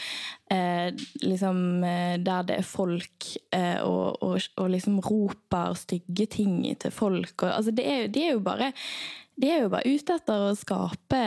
eh, 0.53 0.91
liksom, 1.23 1.85
eh, 1.85 2.17
der 2.25 2.49
det 2.49 2.61
er 2.61 2.69
folk, 2.69 3.31
og, 3.55 4.23
og, 4.23 4.41
og, 4.57 4.67
liksom 4.71 4.99
roper 5.05 5.77
stygge 5.79 6.27
ting 6.31 6.59
til 6.81 6.93
folk. 6.93 7.37
Og, 7.43 7.51
altså, 7.51 7.73
det 7.75 7.87
er, 7.87 8.09
de 8.13 8.27
er 8.29 8.43
bare 8.43 8.73
de 9.41 9.51
er 9.51 9.65
jo 9.65 9.71
bare 9.73 9.91
ute 9.91 10.15
etter 10.15 10.49
å 10.51 10.55
skape 10.59 11.23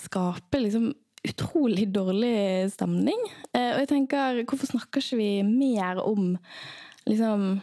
Skape 0.00 0.60
liksom 0.62 0.90
utrolig 1.26 1.88
dårlig 1.92 2.70
stemning. 2.72 3.20
Eh, 3.52 3.74
og 3.74 3.82
jeg 3.82 3.90
tenker, 3.92 4.42
hvorfor 4.48 4.70
snakker 4.72 5.04
ikke 5.04 5.20
vi 5.20 5.30
mer 5.46 6.02
om 6.04 6.36
liksom 7.08 7.60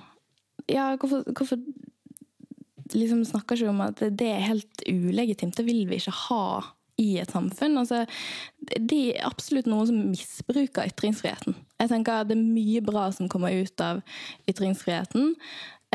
Ja, 0.67 0.95
hvorfor, 0.99 1.23
hvorfor 1.31 1.61
liksom 2.93 3.21
snakker 3.25 3.55
ikke 3.55 3.71
om 3.71 3.85
at 3.85 4.01
det 4.19 4.27
er 4.27 4.49
helt 4.49 4.83
ulegitimt? 4.87 5.55
Det 5.57 5.65
vil 5.65 5.85
vi 5.87 5.99
ikke 6.01 6.15
ha 6.27 6.47
i 6.97 7.19
et 7.21 7.31
samfunn. 7.31 7.77
Altså, 7.77 8.03
det 8.59 8.99
er 9.13 9.27
absolutt 9.29 9.69
noen 9.69 9.87
som 9.87 10.03
misbruker 10.09 10.89
ytringsfriheten. 10.89 11.55
Jeg 11.77 11.91
tenker 11.91 12.25
Det 12.27 12.35
er 12.35 12.43
mye 12.43 12.81
bra 12.81 13.07
som 13.13 13.29
kommer 13.29 13.53
ut 13.53 13.81
av 13.81 14.01
ytringsfriheten. 14.49 15.35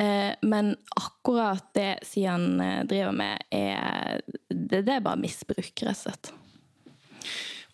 Eh, 0.01 0.33
men 0.42 0.77
akkurat 0.96 1.66
det 1.75 1.98
Sian 2.07 2.61
eh, 2.61 2.85
driver 2.88 3.12
med, 3.12 3.42
er 3.51 4.22
det 4.48 4.87
er 4.88 5.05
bare 5.05 5.20
misbruk, 5.20 5.75
rett 5.83 5.90
og 5.92 6.01
slett. 6.07 6.33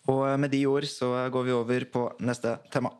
Og 0.09 0.25
med 0.41 0.51
de 0.53 0.63
ord 0.69 0.87
så 0.89 1.13
går 1.29 1.45
vi 1.45 1.55
over 1.55 1.85
på 1.93 2.07
neste 2.25 2.57
tema. 2.73 2.91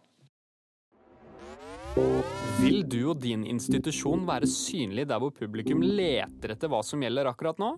Vil 2.59 2.81
du 2.91 2.97
og 3.13 3.21
din 3.23 3.45
institusjon 3.47 4.25
være 4.27 4.47
synlig 4.51 5.05
der 5.07 5.21
hvor 5.21 5.31
publikum 5.31 5.79
leter 5.81 6.51
etter 6.53 6.69
hva 6.71 6.81
som 6.83 6.99
gjelder 7.01 7.29
akkurat 7.31 7.59
nå? 7.61 7.69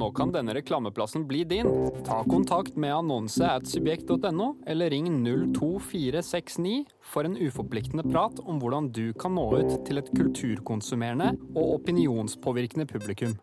Nå 0.00 0.08
kan 0.16 0.32
denne 0.32 0.54
reklameplassen 0.56 1.26
bli 1.28 1.42
din. 1.48 1.68
Ta 2.06 2.22
kontakt 2.24 2.78
med 2.80 2.94
annonse 2.96 3.44
at 3.44 3.68
subjekt.no, 3.68 4.54
eller 4.66 4.90
ring 4.94 5.10
02469 5.52 6.88
for 7.12 7.28
en 7.28 7.36
uforpliktende 7.36 8.06
prat 8.08 8.40
om 8.46 8.62
hvordan 8.62 8.88
du 8.96 9.10
kan 9.20 9.36
nå 9.36 9.46
ut 9.60 9.76
til 9.86 10.00
et 10.00 10.08
kulturkonsumerende 10.16 11.34
og 11.52 11.76
opinionspåvirkende 11.76 12.88
publikum. 12.88 13.36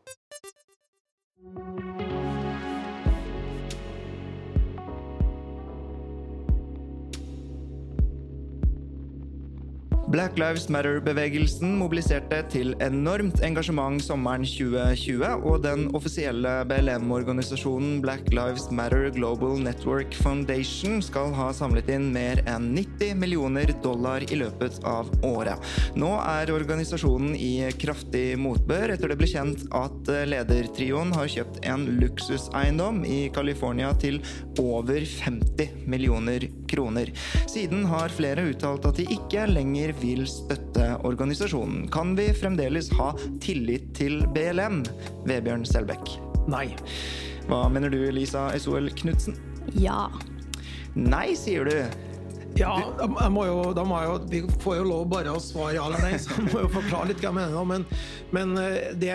Black 10.07 10.37
Lives 10.39 10.69
Matter-bevegelsen 10.71 11.73
mobiliserte 11.81 12.37
til 12.47 12.69
enormt 12.79 13.41
engasjement 13.43 13.99
sommeren 13.99 14.45
2020, 14.47 15.25
og 15.43 15.65
den 15.65 15.89
offisielle 15.97 16.53
BLM-organisasjonen 16.69 17.97
Black 17.99 18.29
Lives 18.31 18.69
Matter 18.71 19.09
Global 19.11 19.59
Network 19.59 20.15
Foundation 20.15 21.01
skal 21.03 21.33
ha 21.35 21.49
samlet 21.51 21.91
inn 21.91 22.05
mer 22.15 22.39
enn 22.47 22.69
90 22.77 23.19
millioner 23.19 23.73
dollar 23.83 24.23
i 24.31 24.39
løpet 24.39 24.79
av 24.87 25.11
året. 25.27 25.67
Nå 25.99 26.13
er 26.21 26.53
organisasjonen 26.55 27.35
i 27.35 27.67
kraftig 27.75 28.37
motbør 28.39 28.95
etter 28.95 29.11
det 29.11 29.19
ble 29.19 29.27
kjent 29.27 29.67
at 29.75 30.13
ledertrioen 30.31 31.11
har 31.19 31.27
kjøpt 31.35 31.59
en 31.67 31.83
luksuseiendom 31.99 33.03
i 33.03 33.25
California 33.35 33.91
til 33.99 34.21
over 34.63 35.03
50 35.03 35.83
millioner 35.83 36.47
kroner. 36.71 37.11
Siden 37.51 37.83
har 37.91 38.15
flere 38.15 38.47
uttalt 38.53 38.87
at 38.87 39.03
de 39.03 39.09
ikke 39.19 39.43
lenger 39.51 39.96
vil 40.01 40.25
støtte 40.29 40.89
organisasjonen. 41.07 41.85
Kan 41.93 42.15
vi 42.17 42.29
fremdeles 42.37 42.89
ha 42.97 43.11
tillit 43.43 43.93
til 43.97 44.21
BLM? 44.35 44.83
Vebjørn 45.27 45.65
Selbekk. 45.67 46.17
Nei. 46.51 46.69
Hva 47.47 47.65
mener 47.71 47.91
du, 47.91 48.01
Lisa 48.11 48.49
Esuel 48.55 48.89
Knutsen? 48.95 49.37
Ja. 49.79 50.07
Nei, 50.97 51.31
sier 51.39 51.67
du. 51.67 51.77
Ja, 52.57 52.71
jeg 52.97 53.31
må 53.33 53.43
jo, 53.45 53.57
da 53.77 53.83
må 53.85 53.99
jeg 54.01 54.09
jo, 54.09 54.15
Vi 54.31 54.61
får 54.63 54.79
jo 54.79 54.87
lov 54.87 55.03
bare 55.11 55.33
å 55.35 55.41
svare 55.41 55.75
ja 55.75 55.85
eller 55.85 56.01
nei, 56.01 56.17
så 56.21 56.33
jeg 56.33 56.47
må 56.47 56.63
jo 56.63 56.71
forklare 56.73 57.11
litt 57.11 57.21
hva 57.21 57.29
jeg 57.29 57.37
mener. 57.37 57.67
Men, 57.69 57.85
men 58.33 58.55
eh, 58.61 58.89
det, 58.97 59.13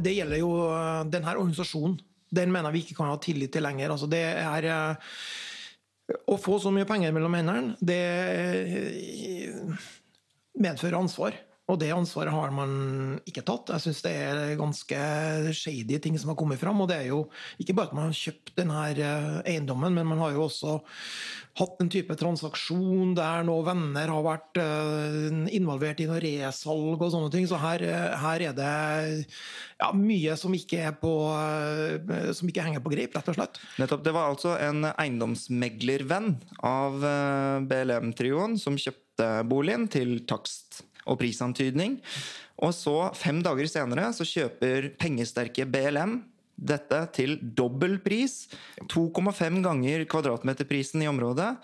det, 0.00 0.14
gjelder 0.16 0.40
jo 0.40 0.50
eh, 0.70 1.02
denne 1.12 1.36
organisasjonen. 1.36 1.98
Den 2.30 2.52
mener 2.54 2.72
vi 2.72 2.84
ikke 2.84 2.96
kan 3.00 3.10
ha 3.10 3.18
tillit 3.20 3.52
til 3.52 3.66
lenger. 3.66 3.92
altså 3.92 4.08
det 4.10 4.22
er 4.32 4.68
eh, 4.70 5.14
Å 6.30 6.38
få 6.40 6.58
så 6.62 6.72
mye 6.74 6.88
penger 6.88 7.12
mellom 7.14 7.36
hendene, 7.38 7.76
det 7.84 8.00
medfører 10.58 10.98
ansvar. 10.98 11.36
Og 11.70 11.78
det 11.78 11.92
ansvaret 11.94 12.34
har 12.34 12.50
man 12.54 12.72
ikke 13.28 13.44
tatt. 13.46 13.70
Jeg 13.76 13.84
syns 13.84 14.02
det 14.02 14.12
er 14.24 14.40
ganske 14.58 14.98
shady 15.54 16.00
ting 16.02 16.16
som 16.18 16.32
har 16.32 16.38
kommet 16.38 16.60
fram. 16.60 16.80
Og 16.82 16.90
det 16.90 16.98
er 16.98 17.10
jo 17.12 17.22
ikke 17.62 17.76
bare 17.78 17.90
at 17.90 17.96
man 17.96 18.08
har 18.08 18.18
kjøpt 18.18 18.52
denne 18.58 18.82
eh, 18.90 19.38
eiendommen, 19.52 19.94
men 19.94 20.08
man 20.10 20.22
har 20.24 20.34
jo 20.34 20.48
også 20.48 20.80
hatt 21.60 21.80
en 21.82 21.90
type 21.92 22.14
transaksjon 22.16 23.12
der 23.18 23.44
noen 23.46 23.66
venner 23.66 24.12
har 24.14 24.26
vært 24.26 24.60
eh, 24.62 25.30
involvert 25.56 26.02
i 26.02 26.08
noe 26.10 26.20
resalg 26.24 26.98
og 26.98 27.14
sånne 27.14 27.30
ting. 27.34 27.46
Så 27.50 27.60
her, 27.62 27.86
eh, 27.86 28.18
her 28.24 28.46
er 28.50 28.58
det 28.58 28.74
ja, 29.78 29.92
mye 29.94 30.36
som 30.40 30.54
ikke, 30.56 30.90
på, 31.00 31.14
som 32.36 32.50
ikke, 32.50 32.66
henger 32.66 32.82
på 32.84 32.94
greip, 32.96 33.14
rett 33.16 33.30
og 33.30 33.38
slett. 33.38 33.62
Nettopp. 33.80 34.04
Det 34.06 34.16
var 34.16 34.34
altså 34.34 34.56
en 34.60 34.90
eiendomsmeglervenn 34.90 36.34
av 36.66 37.00
BLM-trioen 37.70 38.58
som 38.60 38.78
kjøpte 38.80 39.30
boligen 39.48 39.86
til 39.92 40.18
takst 40.28 40.82
og 41.06 41.20
prisantydning. 41.20 41.98
Og 42.60 42.74
så, 42.76 42.96
fem 43.16 43.40
dager 43.44 43.70
senere, 43.70 44.10
så 44.16 44.26
kjøper 44.28 44.92
pengesterke 45.00 45.68
BLM 45.68 46.18
dette 46.60 46.98
til 47.16 47.38
dobbel 47.40 47.98
pris. 48.04 48.44
2,5 48.92 49.62
ganger 49.64 50.04
kvadratmeterprisen 50.10 51.04
i 51.04 51.08
området 51.08 51.54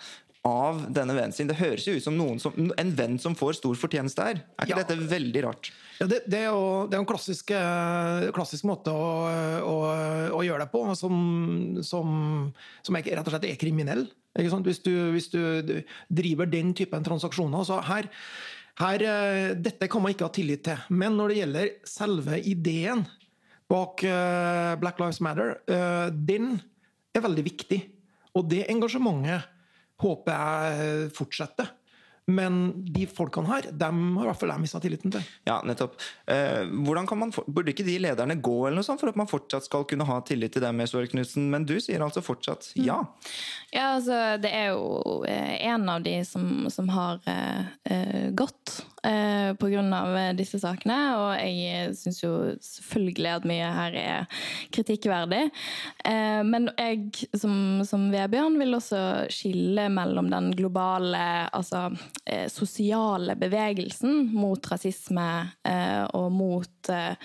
av 0.47 0.79
denne 0.93 1.15
vennen 1.15 1.35
sin. 1.35 1.49
Det 1.49 1.57
høres 1.59 1.87
jo 1.87 1.95
ut 1.97 2.03
som, 2.03 2.17
som, 2.41 2.71
en 2.79 2.93
venn 2.95 3.17
som 3.21 3.35
får 3.37 3.59
stor 3.59 3.77
fortjeneste 3.79 4.25
her. 4.29 4.41
Er 4.57 4.67
ikke 4.69 4.75
ja. 4.75 4.83
dette 4.83 5.09
veldig 5.11 5.43
rart? 5.45 5.71
Ja, 5.97 6.07
det, 6.09 6.21
det, 6.29 6.43
er 6.45 6.51
jo, 6.51 6.85
det 6.89 6.97
er 6.97 7.01
en 7.01 7.09
klassisk, 7.09 7.51
eh, 7.57 8.27
klassisk 8.35 8.67
måte 8.69 8.93
å, 8.93 9.07
å, 9.65 9.75
å, 10.37 10.43
gjøre 10.45 10.65
det 10.65 10.71
på, 10.73 10.83
som, 10.99 11.17
som, 11.85 12.13
som 12.85 12.99
er, 12.99 13.09
rett 13.17 13.25
og 13.25 13.33
slett 13.33 13.49
er 13.49 13.59
kriminell. 13.59 14.05
Hvis 14.37 14.83
du, 14.85 14.91
hvis, 15.15 15.31
du, 15.33 15.41
driver 16.13 16.45
den 16.45 16.75
typen 16.77 17.05
transaksjoner. 17.05 17.63
så 17.65 17.79
her 17.87 18.05
Her, 18.77 19.01
eh, 19.01 19.55
dette 19.57 19.87
kan 19.89 20.03
man 20.03 20.13
ikke 20.13 20.27
ha 20.27 20.33
tillit 20.33 20.63
til. 20.67 20.81
Men 20.93 21.15
når 21.17 21.31
det 21.31 21.37
gjelder 21.39 21.69
selve 21.89 22.41
ideen 22.45 23.03
bak 23.67 24.03
eh, 24.05 24.73
Black 24.77 25.01
Lives 25.01 25.19
Matter, 25.25 25.55
eh, 25.65 26.09
den 26.13 26.59
er 27.15 27.25
veldig 27.25 27.45
viktig. 27.47 27.79
Og 28.37 28.45
det 28.51 28.67
engasjementet 28.69 29.47
håper 29.97 30.37
jeg 30.37 31.09
fortsetter. 31.17 31.71
Men 32.27 32.83
de 32.91 33.05
folkene 33.07 33.47
her, 33.47 33.69
dem 33.71 34.01
har 34.17 34.25
i 34.25 34.29
hvert 34.31 34.39
fall 34.41 34.51
jeg 34.51 34.63
mista 34.65 34.81
tilliten 34.83 35.13
til. 35.13 35.23
Ja, 35.47 35.61
nettopp. 35.63 35.93
Eh, 36.27 36.65
hvordan 36.83 37.07
kan 37.07 37.21
man, 37.21 37.31
for- 37.31 37.47
burde 37.47 37.71
ikke 37.71 37.85
de 37.87 37.95
lederne 38.03 38.35
gå 38.43 38.55
eller 38.67 38.81
noe 38.81 38.87
sånt 38.87 38.99
for 38.99 39.07
at 39.13 39.15
man 39.15 39.29
fortsatt 39.31 39.63
skal 39.63 39.85
kunne 39.87 40.03
ha 40.09 40.19
tillit 40.27 40.51
til 40.57 40.61
dem? 40.65 40.81
Knudsen? 41.07 41.47
Men 41.49 41.63
du 41.65 41.77
sier 41.79 42.03
altså 42.03 42.19
fortsatt 42.25 42.73
ja. 42.75 42.99
Ja, 43.71 43.93
altså, 43.95 44.17
det 44.43 44.51
er 44.51 44.73
jo 44.73 45.23
eh, 45.27 45.55
en 45.71 45.87
av 45.89 46.03
de 46.03 46.17
som, 46.27 46.67
som 46.71 46.89
har 46.91 47.19
eh, 47.27 47.63
eh, 47.91 48.29
gått 48.35 48.75
eh, 49.07 49.53
av 49.55 50.15
eh, 50.17 50.33
disse 50.35 50.59
sakene, 50.59 50.97
og 51.15 51.31
jeg 51.39 51.95
syns 51.95 52.21
jo 52.23 52.31
selvfølgelig 52.63 53.31
at 53.37 53.47
mye 53.47 53.71
her 53.79 53.97
er 54.03 54.43
kritikkverdig. 54.75 55.45
Eh, 56.03 56.43
men 56.43 56.69
jeg, 56.77 57.27
som, 57.35 57.83
som 57.87 58.09
Vebjørn, 58.11 58.59
vil 58.59 58.75
også 58.79 59.01
skille 59.31 59.87
mellom 59.93 60.29
den 60.31 60.51
globale, 60.59 61.47
altså 61.55 61.87
eh, 62.25 62.47
sosiale 62.51 63.35
bevegelsen 63.39 64.31
mot 64.35 64.67
rasisme 64.71 65.27
eh, 65.67 66.03
og 66.17 66.31
mot 66.33 66.89
eh, 66.93 67.15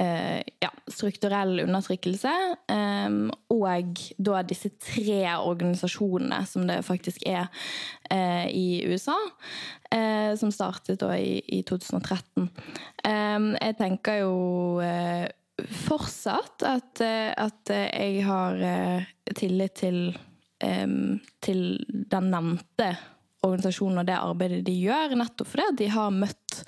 eh, 0.00 0.40
ja, 0.62 0.70
strukturell 0.88 1.62
undertrykkelse, 1.64 2.32
eh, 2.74 3.18
og 3.54 4.02
da 4.18 4.42
disse 4.46 4.72
tre 4.82 5.20
organisasjonene 5.36 6.42
som 6.48 6.66
det 6.68 6.80
faktisk 6.86 7.26
er 7.28 7.48
eh, 8.10 8.48
i 8.50 8.66
USA, 8.88 9.18
som 10.40 10.48
startet 10.48 11.02
da 11.02 11.10
i, 11.20 11.36
i 11.52 11.58
2013. 11.68 12.46
Eh, 13.04 13.48
jeg 13.58 13.76
tenker 13.76 14.22
jo 14.22 14.36
fortsatt 15.84 16.64
at, 16.64 17.02
at 17.04 17.72
jeg 17.76 18.22
har 18.24 18.56
tillit 19.36 19.76
til, 19.82 19.98
til 21.44 21.60
den 22.10 22.30
nevnte 22.32 22.88
organisasjonen 23.42 23.98
og 24.02 24.06
det 24.06 24.16
arbeidet 24.18 24.60
de 24.66 24.74
gjør, 24.84 25.16
nettopp 25.18 25.48
fordi 25.50 25.64
de 25.82 25.88
har 25.90 26.10
møtt 26.14 26.60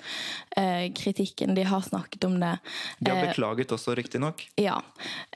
eh, 0.59 0.91
kritikken, 0.97 1.55
de 1.55 1.63
har 1.67 1.81
snakket 1.85 2.27
om 2.27 2.37
det. 2.41 2.53
De 2.99 3.11
har 3.11 3.21
Eh, 3.23 3.29
beklaget 3.29 3.71
også, 3.71 3.95
riktignok. 3.95 4.43
ja. 4.59 4.77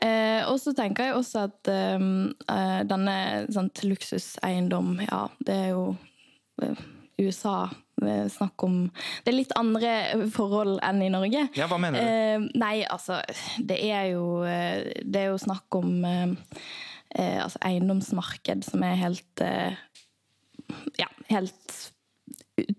Eh, 0.01 0.43
og 0.49 0.59
så 0.59 0.73
tenker 0.75 1.09
jeg 1.09 1.15
også 1.19 1.45
at 1.47 1.71
eh, 1.71 2.07
eh, 2.51 2.79
denne 2.89 3.17
sant, 3.53 3.83
luksuseiendom, 3.83 4.97
ja, 5.07 5.27
det 5.45 5.55
er 5.65 5.69
jo 5.75 5.85
eh, 6.63 6.87
USA 7.19 7.67
snakk 7.99 8.63
om 8.63 8.75
Det 9.25 9.27
er 9.27 9.35
litt 9.35 9.51
andre 9.59 9.89
forhold 10.31 10.77
enn 10.87 11.01
i 11.03 11.09
Norge. 11.11 11.41
Ja, 11.59 11.65
hva 11.67 11.75
mener 11.83 11.99
du? 11.99 12.05
Eh, 12.07 12.45
nei, 12.61 12.85
altså, 12.87 13.17
det 13.59 13.75
er 13.91 14.13
jo, 14.13 14.39
det 14.47 15.19
er 15.19 15.33
jo 15.33 15.41
snakk 15.41 15.75
om 15.75 15.97
eh, 16.07 17.41
altså 17.43 17.59
eiendomsmarked 17.67 18.63
som 18.63 18.85
er 18.87 18.95
helt 19.01 19.43
eh, 19.43 19.75
Ja, 20.99 21.07
helt 21.29 21.79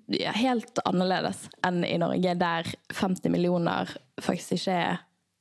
ja, 0.06 0.32
helt 0.36 0.78
annerledes 0.84 1.46
enn 1.66 1.82
i 1.84 1.96
Norge, 2.00 2.34
der 2.38 2.68
50 2.94 3.32
millioner 3.32 3.90
faktisk 4.20 4.58
ikke 4.58 4.78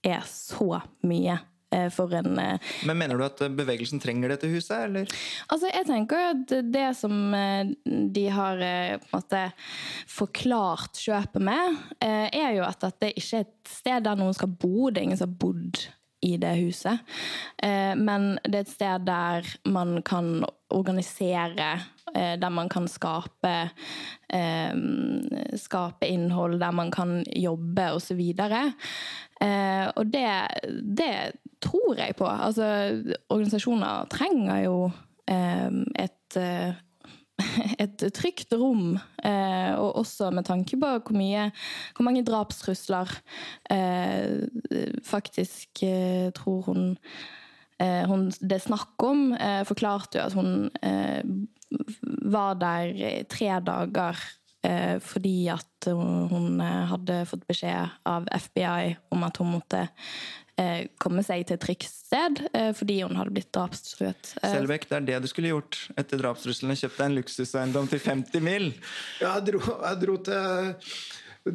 er, 0.06 0.24
så 0.26 0.80
mye 1.08 1.36
eh, 1.76 1.90
for 1.92 2.14
en 2.16 2.40
eh, 2.40 2.72
Men 2.88 3.02
mener 3.02 3.20
du 3.20 3.26
at 3.26 3.42
eh, 3.44 3.52
bevegelsen 3.52 4.00
trenger 4.00 4.32
dette 4.32 4.50
huset, 4.52 4.86
eller? 4.88 5.20
Altså, 5.52 5.72
jeg 5.74 5.88
tenker 5.90 6.22
jo 6.22 6.32
at 6.34 6.56
det 6.72 6.88
som 7.00 7.16
de 8.16 8.26
har 8.34 8.64
måte 9.12 9.44
forklart 10.10 11.02
kjøpet 11.04 11.44
med, 11.50 11.80
er 12.00 12.56
jo 12.58 12.66
at 12.68 12.84
dette 12.88 13.14
ikke 13.16 13.42
er 13.42 13.48
et 13.48 13.72
sted 13.80 14.06
der 14.08 14.20
noen 14.20 14.36
skal 14.38 14.52
bo. 14.52 14.90
Det 14.90 15.02
er 15.02 15.10
ingen 15.10 15.20
som 15.20 15.34
har 15.34 15.42
bodd 15.42 15.84
i 16.26 16.34
det 16.40 16.52
huset. 16.60 17.00
Men 17.96 18.34
det 18.44 18.58
er 18.58 18.66
et 18.66 18.72
sted 18.74 19.06
der 19.08 19.48
man 19.72 20.02
kan 20.04 20.42
organisere, 20.76 21.70
der 22.14 22.50
man 22.50 22.70
kan 22.70 22.88
skape 22.88 23.70
eh, 24.34 24.74
skape 25.58 26.08
innhold, 26.08 26.60
der 26.60 26.72
man 26.72 26.92
kan 26.92 27.24
jobbe 27.36 27.92
osv. 27.96 28.22
Eh, 29.42 29.88
og 29.96 30.14
det, 30.14 30.28
det 30.98 31.14
tror 31.62 31.96
jeg 31.98 32.16
på. 32.16 32.28
Altså, 32.28 32.68
organisasjoner 33.30 34.08
trenger 34.12 34.64
jo 34.66 34.78
eh, 35.30 35.72
et 36.00 36.40
eh, 36.40 36.78
et 37.84 38.04
trygt 38.16 38.54
rom, 38.56 38.98
eh, 39.24 39.74
og 39.80 40.02
også 40.04 40.30
med 40.36 40.48
tanke 40.48 40.80
på 40.80 40.90
hvor, 40.98 41.16
mye, 41.16 41.50
hvor 41.96 42.08
mange 42.08 42.24
drapstrusler 42.28 43.12
eh, 43.72 44.44
faktisk 45.06 45.84
eh, 45.88 46.32
tror 46.36 46.62
hun, 46.68 46.98
eh, 47.80 48.04
hun 48.10 48.30
Det 48.30 48.58
er 48.58 48.66
snakk 48.66 49.08
om, 49.08 49.32
eh, 49.34 49.64
forklarte 49.68 50.20
jo 50.20 50.26
at 50.26 50.36
hun 50.36 50.70
eh, 50.84 51.24
var 52.30 52.60
der 52.60 53.24
tre 53.30 53.52
dager 53.66 54.20
eh, 54.66 54.98
fordi 55.04 55.50
at 55.54 55.90
hun 55.90 56.60
eh, 56.64 56.86
hadde 56.92 57.24
fått 57.30 57.48
beskjed 57.50 58.00
av 58.10 58.28
FBI 58.50 58.96
om 59.16 59.26
at 59.28 59.40
hun 59.42 59.54
måtte 59.56 59.86
eh, 60.60 60.90
komme 61.02 61.24
seg 61.26 61.46
til 61.48 61.60
et 61.60 61.64
trygt 61.64 61.88
sted 61.92 62.44
eh, 62.54 62.72
fordi 62.78 63.02
hun 63.04 63.18
hadde 63.20 63.36
blitt 63.36 63.52
drapstruet. 63.56 64.34
Eh, 64.42 64.58
Selbekk, 64.58 64.90
det 64.90 65.00
er 65.00 65.08
det 65.12 65.22
du 65.24 65.30
skulle 65.32 65.54
gjort 65.54 65.80
etter 66.00 66.22
drapstruslene. 66.22 66.78
Kjøpt 66.80 67.00
deg 67.00 67.08
en 67.12 67.18
luksuseiendom 67.22 67.90
til 67.92 68.04
50 68.04 68.46
mil! 68.46 68.70
Ja, 69.22 69.38
jeg 69.38 69.50
dro, 69.54 69.64
jeg 69.86 70.04
dro 70.06 70.20
til 70.30 70.86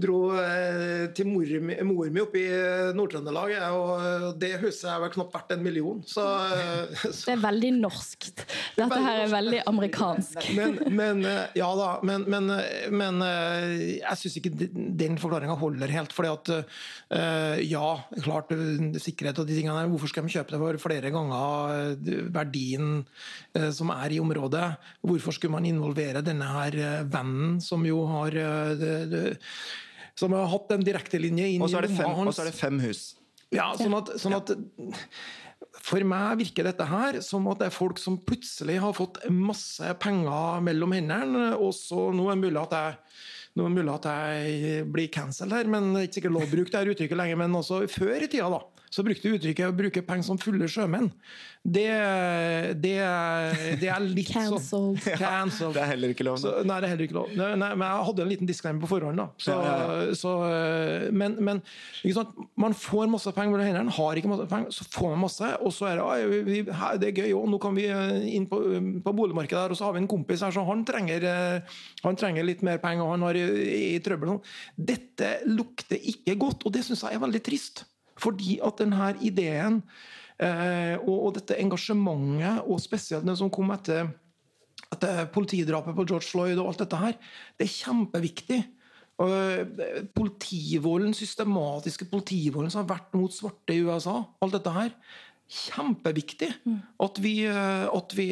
dro 0.00 0.18
eh, 0.40 1.06
til 1.16 1.28
mor 1.30 1.50
mor 1.86 2.10
mi 2.12 2.22
oppe 2.22 2.40
i 2.40 2.48
Nord-Trøndelag, 2.96 3.54
og 3.74 4.38
det 4.40 4.54
huset 4.62 4.88
er 4.90 5.02
vel 5.02 5.12
knapt 5.14 5.34
verdt 5.34 5.54
en 5.56 5.64
million. 5.64 6.02
Så, 6.06 6.24
eh, 6.24 7.04
så 7.04 7.30
Det 7.30 7.34
er 7.36 7.42
veldig 7.44 7.72
norskt. 7.78 8.44
Dette 8.78 9.00
her 9.06 9.22
er 9.24 9.32
veldig 9.32 9.62
amerikansk. 9.70 10.50
men, 10.58 10.78
men 10.94 11.24
eh, 11.28 11.44
Ja 11.58 11.70
da, 11.78 11.90
men, 12.06 12.26
men, 12.30 12.50
eh, 12.56 12.88
men 12.92 13.22
eh, 13.24 13.74
jeg 14.00 14.20
syns 14.20 14.38
ikke 14.40 14.54
den 14.74 15.18
forklaringa 15.20 15.56
holder 15.60 15.92
helt. 15.94 16.14
fordi 16.14 16.32
at 16.32 16.52
eh, 16.54 17.62
ja, 17.68 17.86
klart 18.24 18.52
eh, 18.54 18.98
sikkerhet 19.02 19.40
og 19.42 19.48
de 19.48 19.58
tingene 19.58 19.78
der, 19.80 19.92
hvorfor 19.92 20.10
skal 20.10 20.26
de 20.26 20.34
kjøpe 20.34 20.54
det 20.54 20.62
for 20.62 20.84
flere 20.88 21.12
ganger 21.14 21.74
eh, 21.74 22.22
verdien 22.34 22.92
eh, 23.00 23.43
som 23.74 23.92
er 23.94 24.14
i 24.16 24.20
området? 24.22 24.64
Hvorfor 25.06 25.36
skulle 25.36 25.54
man 25.54 25.68
involvere 25.68 26.24
denne 26.26 26.48
her 26.56 26.78
eh, 26.78 27.04
vennen 27.06 27.60
som 27.62 27.84
jo 27.86 28.02
har 28.10 28.34
eh, 28.34 29.46
som 30.18 30.34
har 30.34 30.50
hatt 30.50 30.74
en 30.74 30.84
direktelinje 30.86 31.54
inn 31.54 31.62
i 31.62 31.70
det 31.72 31.94
fem, 31.94 32.12
og 32.22 32.34
så 32.34 32.44
er 32.44 32.52
det 32.52 32.58
fem 32.58 32.82
hus. 32.84 33.06
ja, 33.54 33.72
sånn 33.78 33.96
at, 33.98 34.14
sånn 34.22 34.36
at 34.36 34.52
For 35.84 36.02
meg 36.06 36.38
virker 36.38 36.68
dette 36.68 36.86
her 36.86 37.18
som 37.24 37.46
at 37.50 37.60
det 37.60 37.68
er 37.68 37.74
folk 37.74 37.98
som 38.02 38.20
plutselig 38.22 38.78
har 38.82 38.94
fått 38.96 39.18
masse 39.30 39.94
penger 40.02 40.62
mellom 40.64 40.94
hendene, 40.94 41.48
og 41.58 41.74
så 41.76 42.08
nå 42.14 42.28
er 42.28 42.38
det 42.38 42.44
mulig 42.46 42.62
at 42.62 42.76
jeg 42.78 43.00
nå 43.54 43.62
er 43.62 43.70
det 43.70 43.78
mulig 43.78 43.92
at 43.92 44.06
jeg 44.10 44.86
blir 44.90 45.10
cancelled 45.14 45.54
her, 45.54 45.68
men 45.70 45.92
det 45.92 46.00
er 46.00 46.06
ikke 46.08 46.18
sikkert 46.18 46.34
lov 46.34 46.46
å 46.46 46.50
bruke 46.50 46.72
det 46.72 46.80
her 46.80 46.88
uttrykket 46.90 47.20
lenger. 47.20 47.38
Men 47.38 47.58
også 47.60 47.84
før 47.86 48.24
i 48.26 48.26
tida 48.26 48.48
da, 48.50 48.58
så 48.94 49.02
brukte 49.02 49.26
du 49.26 49.34
uttrykket 49.34 49.72
å 49.72 49.74
bruke 49.74 50.02
penger 50.06 50.26
som 50.28 50.38
fulle 50.38 50.68
sjømenn. 50.70 51.08
Det, 51.64 51.88
det, 52.78 52.92
det 53.80 53.88
er 53.90 54.04
litt 54.04 54.30
sånn 54.30 54.94
Cancelled. 55.00 55.74
Det 55.74 55.82
er 55.82 55.88
heller 55.94 56.12
ikke 56.12 56.26
lov. 56.28 56.36
Så, 56.42 56.52
nei, 56.62 56.76
det 56.78 56.86
er 56.86 56.92
heller 56.92 57.06
ikke 57.08 57.16
lov. 57.16 57.32
Nei, 57.34 57.48
nei, 57.58 57.70
men 57.74 57.86
jeg 57.88 58.06
hadde 58.10 58.22
en 58.22 58.30
liten 58.30 58.50
disclaimer 58.50 58.84
på 58.84 58.90
forhånd. 58.92 59.18
da. 59.18 59.26
Så, 59.40 59.56
Ja, 59.64 59.72
ja, 59.72 60.14
så, 60.18 60.34
men, 61.16 61.38
men 61.42 61.62
ikke 62.04 62.18
sant? 62.20 62.36
man 62.60 62.76
får 62.76 63.08
masse 63.10 63.32
penger 63.34 63.54
mellom 63.54 63.66
hendene, 63.70 63.94
har 63.96 64.20
ikke 64.20 64.30
masse 64.30 64.46
penger, 64.50 64.74
så 64.76 64.86
får 64.92 65.10
man 65.14 65.24
masse, 65.24 65.50
og 65.64 65.74
så 65.74 65.88
er 65.90 66.02
det 66.02 66.28
vi, 66.30 66.42
vi, 66.50 66.60
her, 66.82 67.00
det 67.00 67.10
er 67.10 67.22
gøy, 67.24 67.32
og 67.38 67.48
nå 67.50 67.60
kan 67.62 67.74
vi 67.76 67.88
øh, 67.90 68.28
inn 68.36 68.46
på, 68.50 68.60
på 69.04 69.16
boligmarkedet 69.16 69.62
her, 69.64 69.74
og 69.74 69.80
så 69.80 69.88
har 69.88 69.96
vi 69.96 70.04
en 70.04 70.10
kompis 70.10 70.44
her, 70.44 70.54
så 70.54 70.62
han 70.68 70.84
trenger, 70.86 71.26
øh, 71.32 71.80
han 72.04 72.20
trenger 72.20 72.46
litt 72.46 72.62
mer 72.66 72.78
penger, 72.82 73.06
og 73.06 73.16
han 73.16 73.26
har 73.26 73.40
i, 73.40 73.48
i 73.96 73.98
trøbbel. 74.04 74.36
Dette 74.76 75.34
lukter 75.50 75.98
ikke 76.12 76.38
godt, 76.44 76.68
og 76.68 76.76
det 76.76 76.84
syns 76.86 77.02
jeg 77.08 77.18
er 77.18 77.24
veldig 77.24 77.42
trist. 77.50 77.86
Fordi 78.20 78.58
at 78.64 78.78
denne 78.82 79.14
ideen 79.24 79.80
eh, 80.38 80.94
og, 81.00 81.34
dette 81.38 81.58
engasjementet, 81.60 82.62
og 82.66 82.82
spesielt 82.82 83.26
det 83.26 83.38
som 83.40 83.52
kom 83.52 83.74
etter 83.74 84.12
etter 84.94 85.26
politidrapet 85.34 85.96
på 85.96 86.06
George 86.06 86.28
Floyd 86.28 86.58
og 86.60 86.70
alt 86.70 86.84
dette 86.84 87.00
her, 87.00 87.18
det 87.58 87.66
er 87.66 87.74
kjempeviktig. 87.74 88.62
Eh, 89.24 89.84
Politivolden, 90.14 91.14
systematiske 91.16 92.08
politivolden 92.10 92.72
som 92.72 92.84
har 92.84 92.96
vært 92.96 93.14
mot 93.16 93.32
svarte 93.34 93.74
i 93.74 93.82
USA, 93.86 94.20
alt 94.42 94.56
dette 94.56 94.74
her, 94.74 94.92
kjempeviktig 95.54 96.48
at 97.04 97.18
vi, 97.22 97.34
eh, 97.46 97.84
at 97.86 98.14
vi 98.16 98.28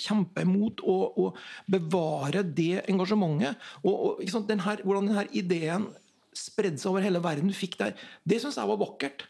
kjemper 0.00 0.46
mot 0.48 0.80
å, 0.80 0.96
å 1.26 1.26
bevare 1.70 2.44
det 2.46 2.84
engasjementet. 2.90 3.60
Og, 3.84 3.94
og 3.94 4.24
sant, 4.32 4.48
den 4.50 4.64
her, 4.64 4.82
hvordan 4.84 5.10
denne 5.10 5.26
ideen 5.36 5.90
spredde 6.38 6.80
seg 6.80 6.92
over 6.92 7.04
hele 7.04 7.22
verden, 7.24 7.52
fikk 7.54 7.78
der, 7.80 7.96
det 8.26 8.40
syns 8.42 8.58
jeg 8.60 8.70
var 8.70 8.80
vakkert. 8.80 9.26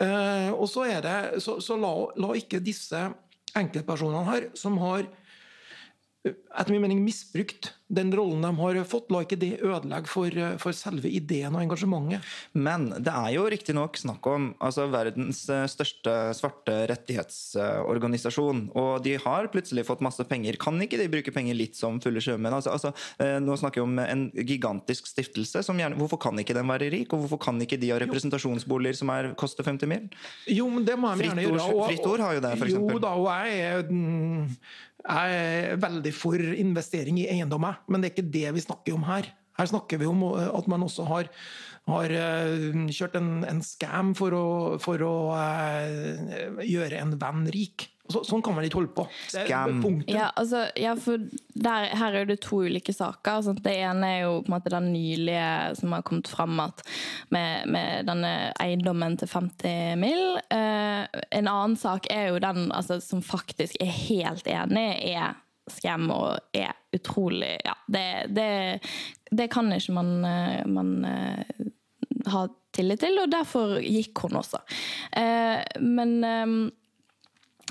Uh, 0.00 0.50
og 0.56 0.66
så 0.70 0.86
er 0.88 1.02
det, 1.04 1.16
så, 1.44 1.58
så 1.60 1.76
la, 1.76 1.92
la 2.20 2.32
ikke 2.38 2.62
disse 2.64 3.00
enkeltpersonene 3.58 4.24
her, 4.28 4.46
som 4.58 4.78
har 4.80 5.08
etter 6.24 6.74
min 6.74 6.82
mening 6.84 7.04
misbrukt 7.04 7.72
den 7.90 8.12
rollen 8.14 8.42
de 8.42 8.50
har 8.58 8.78
fått. 8.86 9.10
La 9.10 9.24
ikke 9.24 9.38
det 9.40 9.56
ødelegge 9.66 10.10
for, 10.10 10.34
for 10.62 10.76
selve 10.76 11.10
ideen 11.10 11.56
og 11.56 11.64
engasjementet. 11.64 12.26
Men 12.54 12.88
det 13.02 13.10
er 13.10 13.32
jo 13.34 13.46
riktignok 13.50 13.98
snakk 13.98 14.26
om 14.30 14.50
altså, 14.62 14.86
verdens 14.92 15.42
eh, 15.50 15.64
største 15.70 16.14
svarte 16.38 16.76
rettighetsorganisasjon. 16.90 18.68
Og 18.78 18.92
de 19.02 19.16
har 19.24 19.50
plutselig 19.50 19.86
fått 19.88 20.04
masse 20.06 20.22
penger. 20.30 20.58
Kan 20.62 20.78
ikke 20.82 21.00
de 21.00 21.08
bruke 21.10 21.34
penger 21.34 21.58
litt 21.58 21.78
som 21.78 21.98
fulle 22.02 22.22
sjømenn? 22.22 22.54
Altså, 22.60 22.76
altså, 22.76 22.92
eh, 23.18 23.38
nå 23.42 23.58
snakker 23.58 23.82
vi 23.82 23.88
om 23.88 23.98
en 24.04 24.28
gigantisk 24.38 25.10
stiftelse. 25.10 25.64
Gjerne, 25.66 25.98
hvorfor 25.98 26.20
kan 26.28 26.38
ikke 26.38 26.54
den 26.54 26.70
være 26.70 26.92
rik? 26.94 27.10
Og 27.16 27.24
hvorfor 27.24 27.42
kan 27.48 27.58
ikke 27.64 27.80
de 27.80 27.90
ha 27.90 27.98
representasjonsboliger 28.04 29.00
som 29.00 29.10
er, 29.16 29.32
koster 29.40 29.66
50 29.66 29.90
mil? 29.90 30.06
Jo, 30.46 30.68
men 30.70 30.86
det 30.86 30.94
må 31.00 31.10
de 31.16 31.26
gjerne 31.26 31.48
gjøre. 31.48 31.66
Fritt 31.90 32.06
ord 32.06 32.22
har 32.22 32.38
jo 32.38 32.46
det, 32.46 32.54
f.eks. 32.54 32.78
Jo 32.78 33.02
da, 33.02 33.16
og 33.18 33.26
jeg 33.34 33.66
er 33.66 33.90
mm, 33.90 34.46
jeg 35.00 35.36
er 35.40 35.80
veldig 35.80 36.12
for 36.14 36.38
investering 36.40 37.20
i 37.22 37.28
eiendommer, 37.32 37.80
men 37.88 38.00
det 38.00 38.10
er 38.10 38.14
ikke 38.16 38.32
det 38.34 38.48
vi 38.56 38.64
snakker 38.64 38.96
om 38.96 39.06
her. 39.08 39.30
Her 39.60 39.68
snakker 39.68 40.00
vi 40.00 40.08
om 40.08 40.22
at 40.32 40.68
man 40.72 40.84
også 40.86 41.04
har, 41.08 41.30
har 41.90 42.14
eh, 42.16 42.76
kjørt 42.94 43.18
en, 43.18 43.32
en 43.48 43.60
scam 43.64 44.14
for 44.16 44.36
å, 44.36 44.46
for 44.80 45.02
å 45.04 45.14
uh, 45.36 46.62
gjøre 46.64 47.00
en 47.00 47.16
venn 47.20 47.44
rik. 47.52 47.90
Så, 48.10 48.22
sånn 48.26 48.42
kan 48.44 48.56
man 48.56 48.66
ikke 48.66 48.80
holde 48.80 48.92
på. 48.96 49.06
Skam. 49.30 49.82
Ja, 50.10 50.30
altså, 50.38 50.64
ja, 50.78 50.94
for 50.98 51.22
der, 51.54 51.88
her 52.00 52.18
er 52.20 52.28
det 52.28 52.40
to 52.44 52.62
ulike 52.66 52.94
saker. 52.94 53.42
Sant? 53.46 53.62
Det 53.64 53.74
ene 53.80 54.12
er 54.14 54.22
jo 54.24 54.38
på 54.42 54.50
en 54.50 54.56
måte 54.56 54.72
den 54.72 54.90
nylige 54.94 55.50
som 55.80 55.94
har 55.96 56.04
kommet 56.06 56.30
fram 56.30 56.58
at 56.62 56.82
med, 57.34 57.68
med 57.70 58.08
denne 58.10 58.32
eiendommen 58.60 59.18
til 59.20 59.30
50 59.30 60.00
mill. 60.00 60.40
Eh, 60.52 61.04
en 61.40 61.50
annen 61.50 61.78
sak 61.80 62.10
er 62.12 62.30
jo 62.30 62.42
den 62.42 62.70
altså, 62.70 63.00
som 63.04 63.22
faktisk 63.24 63.78
er 63.82 63.92
helt 64.08 64.48
enig, 64.50 64.88
er 65.14 65.38
skam 65.70 66.08
og 66.10 66.56
er 66.56 66.72
utrolig 66.96 67.52
Ja, 67.62 67.76
det, 67.86 68.06
det, 68.34 68.48
det 69.30 69.50
kan 69.52 69.70
ikke 69.72 69.94
man, 69.94 70.24
eh, 70.26 70.64
man 70.66 70.96
uh, 71.06 71.68
ha 72.32 72.46
tillit 72.74 73.02
til, 73.02 73.18
og 73.22 73.30
derfor 73.32 73.78
gikk 73.82 74.24
hun 74.24 74.38
også. 74.40 74.60
Eh, 75.16 75.58
men 75.82 76.12
um, 76.24 76.58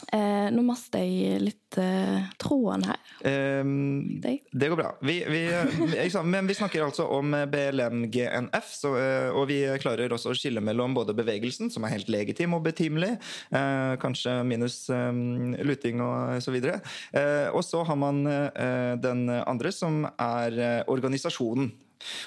Eh, 0.07 0.47
nå 0.53 0.63
mister 0.65 1.03
jeg 1.03 1.41
litt 1.43 1.77
eh, 1.81 2.27
tråden 2.41 2.85
her. 2.89 2.99
Um, 3.19 4.19
det 4.21 4.69
går 4.71 4.77
bra. 4.79 4.91
Vi, 5.05 5.17
vi, 5.27 5.41
liksom, 5.93 6.29
men 6.31 6.47
vi 6.49 6.55
snakker 6.57 6.85
altså 6.85 7.05
om 7.13 7.35
BLM-GNF, 7.51 8.69
så, 8.73 8.93
eh, 8.99 9.29
og 9.33 9.49
vi 9.51 9.59
klarer 9.81 10.13
også 10.15 10.33
å 10.33 10.37
skille 10.37 10.63
mellom 10.63 10.95
både 10.97 11.15
bevegelsen, 11.17 11.71
som 11.73 11.85
er 11.85 11.95
helt 11.97 12.11
legitim 12.11 12.55
og 12.57 12.63
betimelig, 12.67 13.15
eh, 13.51 13.95
kanskje 14.01 14.39
minus 14.47 14.81
luting 14.89 16.03
og 16.05 16.39
så 16.43 16.53
videre, 16.53 16.79
eh, 17.13 17.49
og 17.53 17.63
så 17.65 17.83
har 17.87 17.97
man 17.99 18.23
den 18.99 19.27
andre, 19.29 19.71
som 19.73 20.03
er 20.19 20.85
organisasjonen. 20.89 21.71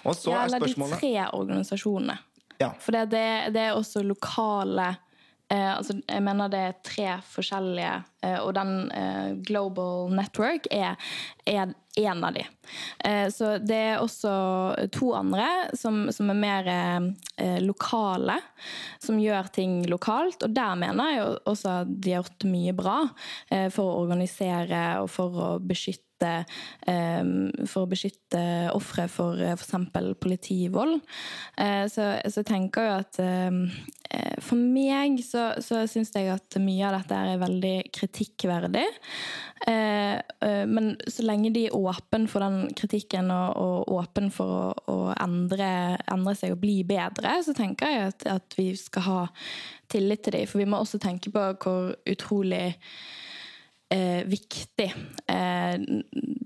Og 0.04 0.16
så 0.16 0.34
ja, 0.34 0.44
eller 0.44 0.62
de 0.62 0.88
tre 0.92 1.14
organisasjonene. 1.32 2.18
Ja. 2.60 2.72
For 2.82 2.94
det, 2.94 3.22
det 3.54 3.64
er 3.64 3.78
også 3.78 4.04
lokale 4.04 4.92
Eh, 4.92 5.11
altså, 5.52 5.98
jeg 6.08 6.24
mener 6.24 6.48
det 6.52 6.62
er 6.64 6.80
tre 6.86 7.08
forskjellige, 7.28 7.94
eh, 8.24 8.38
og 8.40 8.54
den 8.56 8.90
eh, 8.96 9.32
Global 9.46 10.12
Network 10.14 10.68
er, 10.70 10.96
er 11.46 11.74
en 11.96 12.24
av 12.24 12.32
de. 12.32 12.44
Eh, 13.04 13.28
så 13.28 13.58
det 13.58 13.76
er 13.76 14.00
også 14.00 14.32
to 14.94 15.12
andre 15.16 15.48
som, 15.76 16.06
som 16.12 16.30
er 16.32 16.38
mer 16.38 16.70
eh, 16.72 17.58
lokale, 17.64 18.38
som 19.02 19.20
gjør 19.20 19.50
ting 19.52 19.82
lokalt. 19.90 20.42
Og 20.46 20.54
der 20.56 20.78
mener 20.80 21.12
jeg 21.12 21.34
også 21.50 21.74
at 21.82 21.92
de 21.92 22.14
har 22.14 22.22
gjort 22.22 22.48
mye 22.48 22.76
bra 22.76 22.96
eh, 23.50 23.68
for 23.72 23.90
å 23.90 24.00
organisere 24.06 24.86
og 25.02 25.10
for 25.12 25.44
å 25.50 25.50
beskytte 25.60 26.08
for 26.22 27.80
å 27.80 27.88
beskytte 27.90 28.42
ofre 28.76 29.08
for 29.10 29.40
f.eks. 29.42 29.72
politivold. 30.22 31.00
Så 31.90 32.04
jeg 32.22 32.44
tenker 32.46 32.86
jo 32.86 32.92
at 33.00 33.18
for 34.44 34.60
meg 34.60 35.20
så, 35.24 35.52
så 35.62 35.82
syns 35.90 36.12
jeg 36.14 36.30
at 36.32 36.58
mye 36.60 36.84
av 36.88 36.98
dette 36.98 37.18
er 37.18 37.40
veldig 37.40 37.76
kritikkverdig. 37.94 38.84
Men 39.62 40.88
så 41.06 41.22
lenge 41.22 41.52
de 41.54 41.68
er 41.68 41.76
åpne 41.78 42.26
for 42.26 42.42
den 42.42 42.72
kritikken 42.74 43.30
og, 43.30 43.60
og 43.62 44.00
åpne 44.00 44.32
for 44.34 44.54
å, 44.56 44.64
å 44.90 44.96
endre, 45.22 45.68
endre, 46.10 46.34
seg 46.34 46.56
og 46.56 46.62
bli 46.64 46.80
bedre, 46.88 47.36
så 47.46 47.54
tenker 47.54 47.94
jeg 47.94 48.10
at, 48.10 48.26
at 48.40 48.58
vi 48.58 48.72
skal 48.76 49.06
ha 49.06 49.20
tillit 49.92 50.24
til 50.26 50.34
dem. 50.34 50.50
For 50.50 50.64
vi 50.64 50.66
må 50.68 50.82
også 50.82 51.00
tenke 51.02 51.30
på 51.30 51.46
hvor 51.62 51.94
utrolig 52.10 52.72
eh, 53.92 54.22
viktig 54.28 54.88
eh, 55.28 55.76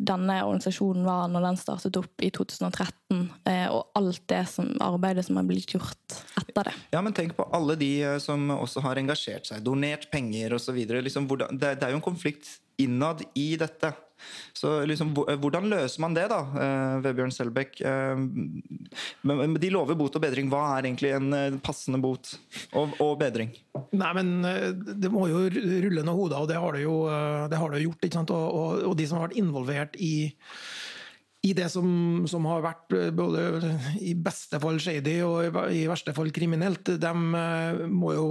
denne 0.06 0.36
organisasjonen 0.44 1.06
var 1.06 1.30
når 1.30 1.48
den 1.48 1.58
startet 1.60 1.98
opp 1.98 2.22
i 2.24 2.30
2013, 2.34 3.22
eh, 3.48 3.66
og 3.72 3.96
alt 3.98 4.22
det 4.30 4.42
som, 4.50 4.68
arbeidet 4.82 5.26
som 5.26 5.38
har 5.40 5.48
blitt 5.48 5.74
gjort 5.74 6.18
etter 6.42 6.70
det. 6.70 6.76
Ja, 6.94 7.02
men 7.04 7.16
tenk 7.16 7.36
på 7.38 7.48
alle 7.56 7.78
de 7.80 7.90
eh, 8.04 8.18
som 8.22 8.50
også 8.54 8.84
har 8.86 9.00
engasjert 9.00 9.50
seg, 9.50 9.64
donert 9.66 10.08
penger 10.12 10.56
osv. 10.58 10.78
Liksom, 10.78 11.28
det, 11.28 11.76
det 11.80 11.88
er 11.88 11.94
jo 11.94 12.00
en 12.00 12.08
konflikt 12.08 12.56
innad 12.82 13.22
i 13.34 13.54
dette. 13.60 13.92
Så 14.56 14.70
liksom, 14.88 15.12
hvordan 15.12 15.68
løser 15.68 16.00
man 16.00 16.14
det, 16.16 16.24
da, 16.32 16.38
eh, 16.62 16.94
Vebjørn 17.04 17.34
Selbekk? 17.34 17.80
Eh, 17.84 18.22
de 19.60 19.72
lover 19.72 19.98
bot 19.98 20.16
og 20.16 20.24
bedring. 20.24 20.48
Hva 20.52 20.62
er 20.76 20.88
egentlig 20.88 21.12
en 21.16 21.36
eh, 21.36 21.58
passende 21.64 22.00
bot 22.02 22.32
og, 22.72 22.96
og 23.04 23.14
bedring? 23.20 23.52
Nei, 23.92 24.10
men 24.16 24.32
Det 24.86 25.12
må 25.12 25.26
jo 25.30 25.46
rulle 25.52 26.02
noen 26.02 26.16
hoder, 26.16 26.40
og 26.40 26.50
det 26.50 26.58
har 26.62 26.76
det 26.76 26.82
jo, 26.86 26.96
det 27.52 27.60
har 27.60 27.72
det 27.72 27.84
gjort. 27.84 28.08
ikke 28.08 28.20
sant? 28.22 28.34
Og, 28.34 28.46
og, 28.48 28.82
og, 28.90 28.98
de 28.98 29.08
som 29.08 29.20
har 29.20 29.28
vært 29.28 29.40
involvert 29.42 30.00
i 30.00 30.14
i 31.46 31.52
det 31.54 31.68
som, 31.70 31.86
som, 32.26 32.42
har 32.50 32.64
vært 32.64 32.90
både 33.14 33.68
i 34.02 34.16
beste 34.18 34.58
fall 34.58 34.80
shady 34.82 35.20
og 35.22 35.60
i 35.70 35.84
verste 35.86 36.10
fall 36.16 36.32
kriminelt, 36.34 36.88
dem 36.98 37.28
må 37.92 38.16
jo, 38.16 38.24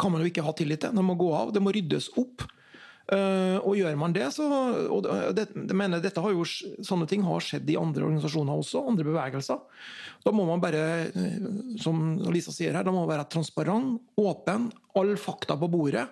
kan 0.00 0.10
man 0.10 0.24
jo 0.24 0.30
ikke 0.32 0.42
ha 0.42 0.54
tillit 0.58 0.82
til. 0.82 0.96
De 0.96 1.04
må 1.06 1.14
gå 1.20 1.28
av. 1.38 1.52
Det 1.54 1.62
må 1.62 1.70
ryddes 1.76 2.08
opp. 2.18 2.42
Uh, 3.08 3.56
og 3.64 3.72
gjør 3.78 3.94
man 3.96 4.12
det, 4.12 4.26
så 4.36 4.44
og 4.92 5.06
det, 5.32 5.46
det 5.56 5.76
mener, 5.76 6.02
dette 6.04 6.20
har 6.20 6.34
jo, 6.34 6.42
Sånne 6.84 7.06
ting 7.08 7.22
har 7.24 7.40
skjedd 7.40 7.70
i 7.72 7.78
andre 7.80 8.04
organisasjoner 8.04 8.60
også, 8.60 8.82
andre 8.90 9.06
bevegelser. 9.06 9.62
Da 10.26 10.32
må 10.34 10.44
man 10.44 10.60
bare, 10.60 10.82
eh, 11.08 11.46
som 11.80 12.18
Lisa 12.34 12.52
sier 12.52 12.76
her, 12.76 12.84
da 12.84 12.92
må 12.92 13.06
man 13.06 13.12
være 13.14 13.24
transparent, 13.32 14.02
åpen, 14.20 14.68
all 14.98 15.14
fakta 15.20 15.56
på 15.56 15.70
bordet. 15.72 16.04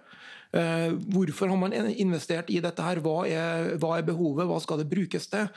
Uh, 0.56 0.96
hvorfor 1.12 1.52
har 1.52 1.60
man 1.60 1.74
investert 1.74 2.48
i 2.54 2.62
dette 2.64 2.80
her? 2.80 3.02
Hva 3.04 3.18
er, 3.28 3.74
hva 3.82 3.98
er 3.98 4.06
behovet? 4.06 4.48
Hva 4.48 4.56
skal 4.64 4.80
det 4.80 4.88
brukes 4.88 5.28
til? 5.28 5.50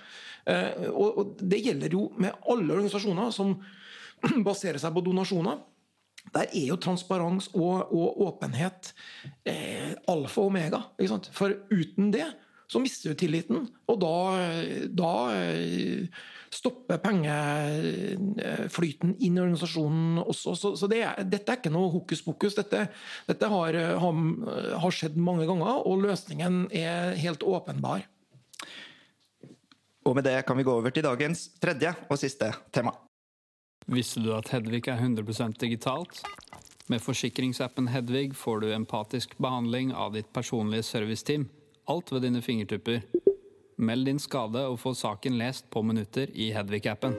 Uh, 0.44 0.90
og, 0.92 1.08
og 1.08 1.40
Det 1.40 1.62
gjelder 1.64 1.96
jo 1.96 2.10
med 2.20 2.36
alle 2.52 2.76
organisasjoner 2.82 3.32
som 3.32 3.56
baserer 4.50 4.82
seg 4.82 4.92
på 4.92 5.08
donasjoner. 5.08 5.64
Der 6.36 6.46
er 6.46 6.66
jo 6.68 6.76
transparens 6.82 7.48
og, 7.56 7.76
og 7.96 8.22
åpenhet 8.28 8.94
eh, 9.48 9.92
alfa 10.12 10.42
og 10.42 10.48
omega. 10.52 10.80
For 11.34 11.50
uten 11.72 12.12
det 12.14 12.28
så 12.70 12.78
mister 12.78 13.10
du 13.10 13.18
tilliten, 13.18 13.64
og 13.90 13.98
da, 13.98 14.38
da 14.94 15.34
eh, 15.34 16.06
stopper 16.54 17.02
pengeflyten 17.02 19.18
inn 19.18 19.34
i 19.40 19.42
organisasjonen 19.42 20.22
også. 20.22 20.54
Så, 20.54 20.78
så 20.78 20.86
det 20.92 21.02
er, 21.02 21.18
dette 21.26 21.50
er 21.50 21.58
ikke 21.58 21.74
noe 21.74 21.90
hokus 21.96 22.22
pokus. 22.26 22.54
Dette, 22.60 22.86
dette 23.26 23.46
har, 23.50 23.74
har, 24.04 24.14
har 24.86 24.92
skjedd 24.94 25.18
mange 25.18 25.50
ganger, 25.50 25.82
og 25.82 26.06
løsningen 26.06 26.70
er 26.70 27.18
helt 27.18 27.42
åpenbar. 27.42 28.06
Og 30.06 30.14
med 30.18 30.24
det 30.30 30.46
kan 30.46 30.58
vi 30.58 30.64
gå 30.66 30.74
over 30.74 30.90
til 30.94 31.04
dagens 31.10 31.50
tredje 31.62 31.90
og 32.06 32.18
siste 32.22 32.54
tema. 32.74 33.09
Visste 33.90 34.22
du 34.22 34.30
at 34.38 34.52
Hedvig 34.54 34.84
er 34.86 35.00
100% 35.02 35.56
digitalt? 35.58 36.20
Med 36.94 37.02
forsikringsappen 37.02 37.88
Hedvig 37.90 38.36
får 38.38 38.62
du 38.62 38.68
empatisk 38.74 39.34
behandling 39.42 39.96
av 39.98 40.14
ditt 40.14 40.30
personlige 40.34 40.86
serviceteam. 40.86 41.48
Alt 41.90 42.14
ved 42.14 42.22
dine 42.28 42.42
fingertupper. 42.46 43.02
Meld 43.82 44.06
din 44.06 44.22
skade 44.22 44.62
og 44.70 44.78
få 44.84 44.94
saken 44.94 45.42
lest 45.42 45.72
på 45.74 45.82
minutter 45.82 46.30
i 46.38 46.52
Hedvig-appen. 46.54 47.18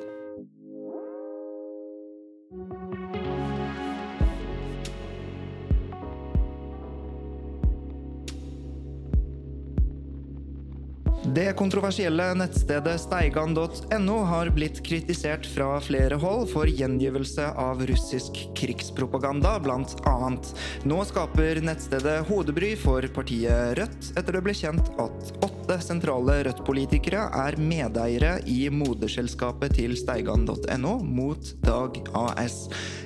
Det 11.35 11.53
kontroversielle 11.55 12.25
nettstedet 12.35 12.97
steigan.no 13.05 14.15
har 14.27 14.49
blitt 14.51 14.81
kritisert 14.83 15.45
fra 15.47 15.77
flere 15.79 16.17
hold 16.19 16.49
for 16.51 16.67
gjengivelse 16.67 17.45
av 17.61 17.85
russisk 17.87 18.41
krigspropaganda, 18.59 19.53
blant 19.63 19.95
annet. 20.11 20.49
Nå 20.83 20.99
skaper 21.07 21.61
nettstedet 21.63 22.25
hodebry 22.27 22.73
for 22.81 23.07
partiet 23.15 23.77
Rødt, 23.79 24.09
etter 24.19 24.39
det 24.39 24.43
ble 24.43 24.55
kjent 24.59 24.91
at 24.99 25.31
åtte 25.47 25.77
sentrale 25.85 26.41
Rødt-politikere 26.49 27.29
er 27.45 27.59
medeiere 27.63 28.33
i 28.51 28.65
moderselskapet 28.75 29.77
til 29.79 29.95
steigan.no 30.01 30.97
mot 31.05 31.53
Dag 31.63 32.01
AS. 32.25 32.65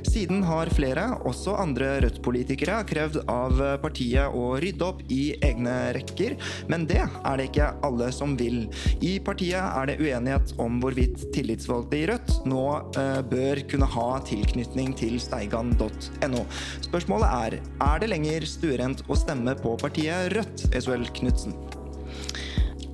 Siden 0.08 0.40
har 0.48 0.72
flere, 0.72 1.10
også 1.28 1.58
andre 1.60 1.98
Rødt-politikere, 2.06 2.80
krevd 2.88 3.20
av 3.28 3.60
partiet 3.84 4.32
å 4.32 4.54
rydde 4.64 4.88
opp 4.88 5.04
i 5.12 5.22
egne 5.44 5.76
rekker, 5.98 6.38
men 6.72 6.88
det 6.88 7.02
er 7.04 7.36
det 7.36 7.50
ikke 7.50 7.72
alle 7.84 8.13
som 8.14 8.36
vil. 8.38 8.64
I 9.04 9.16
partiet 9.24 9.60
er 9.60 9.90
det 9.90 9.98
uenighet 10.02 10.54
om 10.62 10.78
hvorvidt 10.82 11.26
tillitsvalgte 11.34 12.00
i 12.00 12.06
Rødt 12.10 12.32
nå 12.48 12.64
eh, 13.00 13.20
bør 13.30 13.62
kunne 13.70 13.90
ha 13.96 14.08
tilknytning 14.28 14.94
til 14.98 15.18
steigan.no. 15.22 16.44
Spørsmålet 16.86 17.28
er 17.28 17.58
er 17.84 18.02
det 18.02 18.10
lenger 18.12 18.46
stuerent 18.48 19.04
å 19.10 19.18
stemme 19.18 19.56
på 19.60 19.76
partiet 19.80 20.32
Rødt, 20.34 20.68
Esuel 20.76 21.06
Knutsen? 21.18 21.56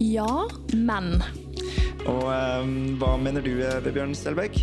Ja, 0.01 0.49
men. 0.73 1.19
Og 2.09 2.27
eh, 2.33 2.75
hva 3.01 3.15
mener 3.21 3.45
du, 3.45 3.55
Vebjørn 3.85 4.17
Selbekk? 4.17 4.63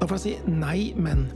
Da 0.00 0.08
får 0.08 0.18
jeg 0.18 0.24
si 0.24 0.54
nei, 0.60 0.92
men. 0.96 1.28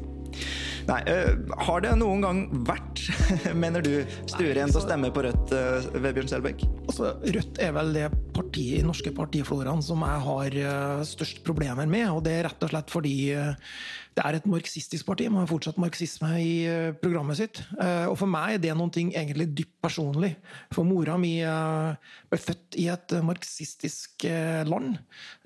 Nei, 0.88 1.02
eh, 1.10 1.34
Har 1.66 1.82
det 1.84 1.92
noen 2.00 2.24
gang 2.24 2.40
vært, 2.66 3.02
mener 3.62 3.84
du, 3.84 3.92
stuerent 4.30 4.76
å 4.76 4.82
stemme 4.82 5.10
på 5.12 5.24
Rødt, 5.26 5.52
ved 5.52 6.00
Vebjørn 6.06 6.32
Selbekk? 6.32 6.64
Altså, 6.88 7.12
Rødt 7.36 7.60
er 7.60 7.74
vel 7.76 7.92
det 7.96 8.08
partiet 8.36 8.80
i 8.80 8.86
norske 8.86 9.12
partifloraen 9.14 9.84
som 9.84 10.04
jeg 10.06 10.24
har 10.24 10.58
eh, 10.64 11.04
størst 11.08 11.42
problemer 11.46 11.88
med. 11.90 12.08
Og 12.14 12.22
det 12.24 12.38
er 12.38 12.48
rett 12.48 12.64
og 12.64 12.72
slett 12.72 12.92
fordi 12.94 13.16
eh, 13.36 13.74
det 14.18 14.24
er 14.26 14.36
et 14.38 14.46
marxistisk 14.50 15.06
parti. 15.06 15.28
Man 15.30 15.44
har 15.44 15.50
fortsatt 15.50 15.78
marxisme 15.78 16.30
i 16.42 16.54
eh, 16.66 16.94
programmet 16.98 17.38
sitt. 17.38 17.60
Eh, 17.78 18.06
Og 18.10 18.16
for 18.18 18.30
meg 18.30 18.56
er 18.56 18.62
det 18.64 18.74
noe 18.74 18.90
egentlig 18.90 19.46
dypt 19.54 19.76
personlig. 19.84 20.32
For 20.74 20.86
mora 20.86 21.14
mi 21.20 21.36
eh, 21.46 22.10
ble 22.26 22.40
født 22.42 22.78
i 22.82 22.88
et 22.90 23.14
marxistisk 23.22 24.26
land, 24.68 24.98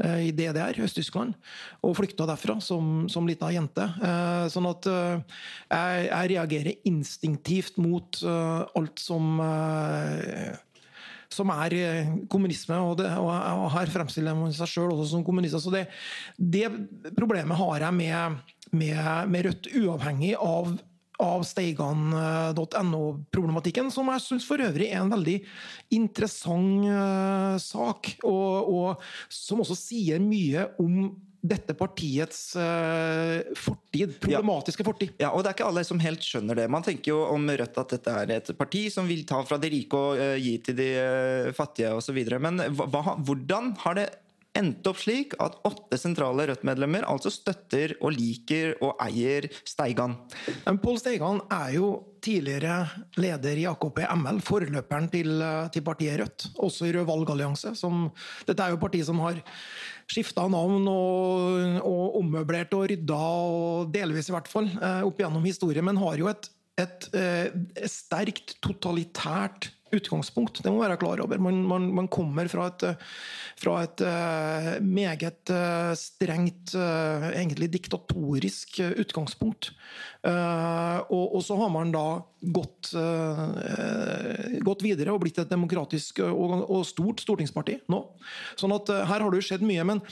i 0.03 0.31
DDR, 0.35 0.79
Øst-Tyskland, 0.83 1.35
og 1.85 1.97
flykta 1.99 2.25
derfra 2.29 2.57
som, 2.65 3.05
som 3.13 3.29
lita 3.29 3.51
jente. 3.53 3.85
Sånn 4.53 4.67
at 4.71 4.89
jeg, 4.89 6.07
jeg 6.09 6.31
reagerer 6.33 6.89
instinktivt 6.89 7.79
mot 7.83 8.23
alt 8.25 9.03
som 9.03 9.43
som 11.33 11.53
er 11.55 11.77
kommunisme, 12.31 12.77
og, 12.85 12.99
det, 13.01 13.09
og, 13.17 13.69
her 13.73 13.93
fremstiller 13.93 14.37
man 14.37 14.53
seg 14.57 14.71
sjøl 14.71 14.93
også 14.93 15.15
som 15.15 15.25
kommunister. 15.27 15.63
Så 15.63 15.73
det, 15.73 15.87
det 16.37 16.67
problemet 17.17 17.59
har 17.59 17.87
jeg 17.87 17.99
med, 17.99 18.53
med, 18.73 19.29
med 19.33 19.45
Rødt, 19.49 19.67
uavhengig 19.77 20.35
av 20.41 20.79
av 21.23 21.45
steigan.no-problematikken, 21.47 23.91
som 23.95 24.09
jeg 24.11 24.23
syns 24.25 24.47
for 24.49 24.59
øvrig 24.65 24.89
er 24.91 24.99
en 25.05 25.13
veldig 25.13 25.37
interessant 25.95 26.87
eh, 26.89 27.57
sak, 27.63 28.09
og, 28.27 28.73
og 28.73 29.05
som 29.31 29.61
også 29.63 29.77
sier 29.79 30.19
mye 30.25 30.65
om 30.83 31.13
dette 31.43 31.75
partiets 31.79 32.41
eh, 32.59 33.43
fortid, 33.59 34.17
problematiske 34.23 34.85
fortid. 34.87 35.11
Ja, 35.23 35.31
og 35.35 35.43
det 35.43 35.49
er 35.53 35.57
ikke 35.61 35.69
alle 35.71 35.85
som 35.87 36.01
helt 36.03 36.23
skjønner 36.27 36.55
det. 36.59 36.67
Man 36.71 36.85
tenker 36.87 37.09
jo 37.15 37.21
om 37.35 37.43
Rødt 37.51 37.79
at 37.83 37.91
dette 37.97 38.11
er 38.25 38.29
et 38.41 38.49
parti 38.59 38.83
som 38.95 39.05
vil 39.11 39.23
ta 39.29 39.39
fra 39.47 39.59
de 39.63 39.69
rike 39.75 39.95
og 39.99 40.11
eh, 40.23 40.37
gi 40.43 40.55
til 40.71 40.77
de 40.79 40.89
eh, 41.03 41.53
fattige 41.57 41.91
osv. 41.99 42.19
Men 42.43 42.55
hva- 42.79 43.17
hvordan 43.19 43.65
har 43.85 43.95
det 44.01 44.09
endt 44.59 44.87
opp 44.89 44.99
slik 45.01 45.35
at 45.41 45.57
åtte 45.67 45.99
sentrale 46.01 46.47
Rødt-medlemmer 46.51 47.07
altså 47.09 47.33
støtter 47.33 47.95
og 48.01 48.13
liker 48.15 48.75
og 48.85 49.01
eier 49.03 49.49
Steigan? 49.69 50.17
Men 50.67 50.81
Pål 50.83 51.01
Steigan 51.01 51.41
er 51.53 51.77
jo 51.79 51.93
tidligere 52.23 52.85
leder 53.19 53.63
i 53.63 53.67
AKP 53.71 54.03
ML, 54.21 54.41
forløperen 54.45 55.09
til, 55.13 55.33
eh, 55.43 55.69
til 55.75 55.85
partiet 55.87 56.21
Rødt, 56.21 56.47
også 56.63 56.87
i 56.87 56.95
Rød 56.97 57.09
valgallianse. 57.09 57.75
Dette 58.47 58.63
er 58.63 58.75
jo 58.75 58.83
partiet 58.83 59.09
som 59.09 59.19
har 59.25 59.41
skifta 60.13 60.47
navn 60.53 60.87
og, 60.91 61.81
og 61.89 62.19
ommøblert 62.21 62.75
og 62.77 62.89
rydda, 62.93 63.21
og 63.21 63.93
delvis 63.95 64.29
i 64.29 64.37
hvert 64.37 64.51
fall, 64.51 64.69
eh, 64.79 65.03
opp 65.09 65.19
gjennom 65.19 65.45
historien, 65.49 65.85
men 65.89 66.01
har 66.03 66.21
jo 66.21 66.29
et, 66.31 66.51
et, 66.79 67.09
et 67.17 67.91
sterkt 67.91 68.59
totalitært 68.65 69.73
utgangspunkt. 69.93 70.63
Det 70.63 70.71
må 70.71 70.81
man 70.81 70.89
være 70.89 70.99
klar 71.03 71.21
over. 71.25 71.41
Man, 71.43 71.61
man, 71.69 71.89
man 71.95 72.09
kommer 72.13 72.49
fra 72.51 72.69
et, 72.71 72.85
fra 73.61 73.77
et 73.85 74.03
eh, 74.07 74.69
meget 74.83 75.53
eh, 75.53 75.93
strengt, 75.99 76.75
eh, 76.75 77.29
egentlig 77.33 77.71
diktatorisk 77.77 78.81
utgangspunkt. 79.03 79.73
Og, 80.23 81.35
og 81.35 81.41
så 81.43 81.57
har 81.59 81.71
man 81.75 81.91
da 81.91 82.05
gått, 82.55 82.93
gått 84.63 84.85
videre 84.87 85.11
og 85.11 85.19
blitt 85.25 85.41
et 85.43 85.51
demokratisk 85.51 86.21
og, 86.23 86.63
og 86.63 86.85
stort 86.87 87.25
stortingsparti 87.25 87.81
nå. 87.91 87.99
Sånn 88.61 88.75
at 88.77 88.93
her 89.11 89.25
har 89.25 89.27
det 89.27 89.41
jo 89.41 89.49
skjedd 89.49 89.67
mye. 89.67 89.83
Men, 89.89 90.03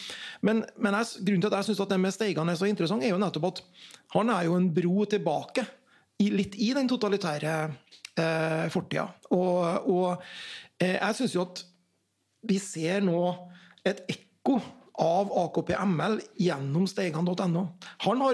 men, 0.42 0.64
men 0.82 0.98
jeg, 0.98 1.22
grunnen 1.28 1.44
til 1.44 1.52
at 1.52 1.60
jeg 1.60 1.68
syns 1.70 1.84
det 1.94 2.00
med 2.02 2.16
Steigan 2.16 2.50
er 2.50 2.58
så 2.58 2.66
interessant, 2.66 3.06
er 3.06 3.14
jo 3.14 3.22
nettopp 3.22 3.52
at 3.52 3.62
han 4.16 4.34
er 4.34 4.48
jo 4.48 4.58
en 4.58 4.66
bro 4.74 5.06
tilbake 5.14 5.62
i, 6.20 6.28
litt 6.34 6.58
i 6.58 6.72
den 6.76 6.90
totalitære 6.90 7.54
eh, 8.18 8.66
fortida. 8.72 9.08
Og, 9.30 9.88
og 9.90 10.22
eh, 10.80 10.96
jeg 10.96 11.18
syns 11.18 11.36
jo 11.36 11.46
at 11.46 11.64
vi 12.48 12.58
ser 12.62 13.04
nå 13.04 13.20
et 13.86 14.02
ekko 14.10 14.58
av 15.00 15.30
AKP 15.46 15.72
ML 15.88 16.18
gjennom 16.40 16.84
steigan.no. 16.88 17.64
Han 18.04 18.24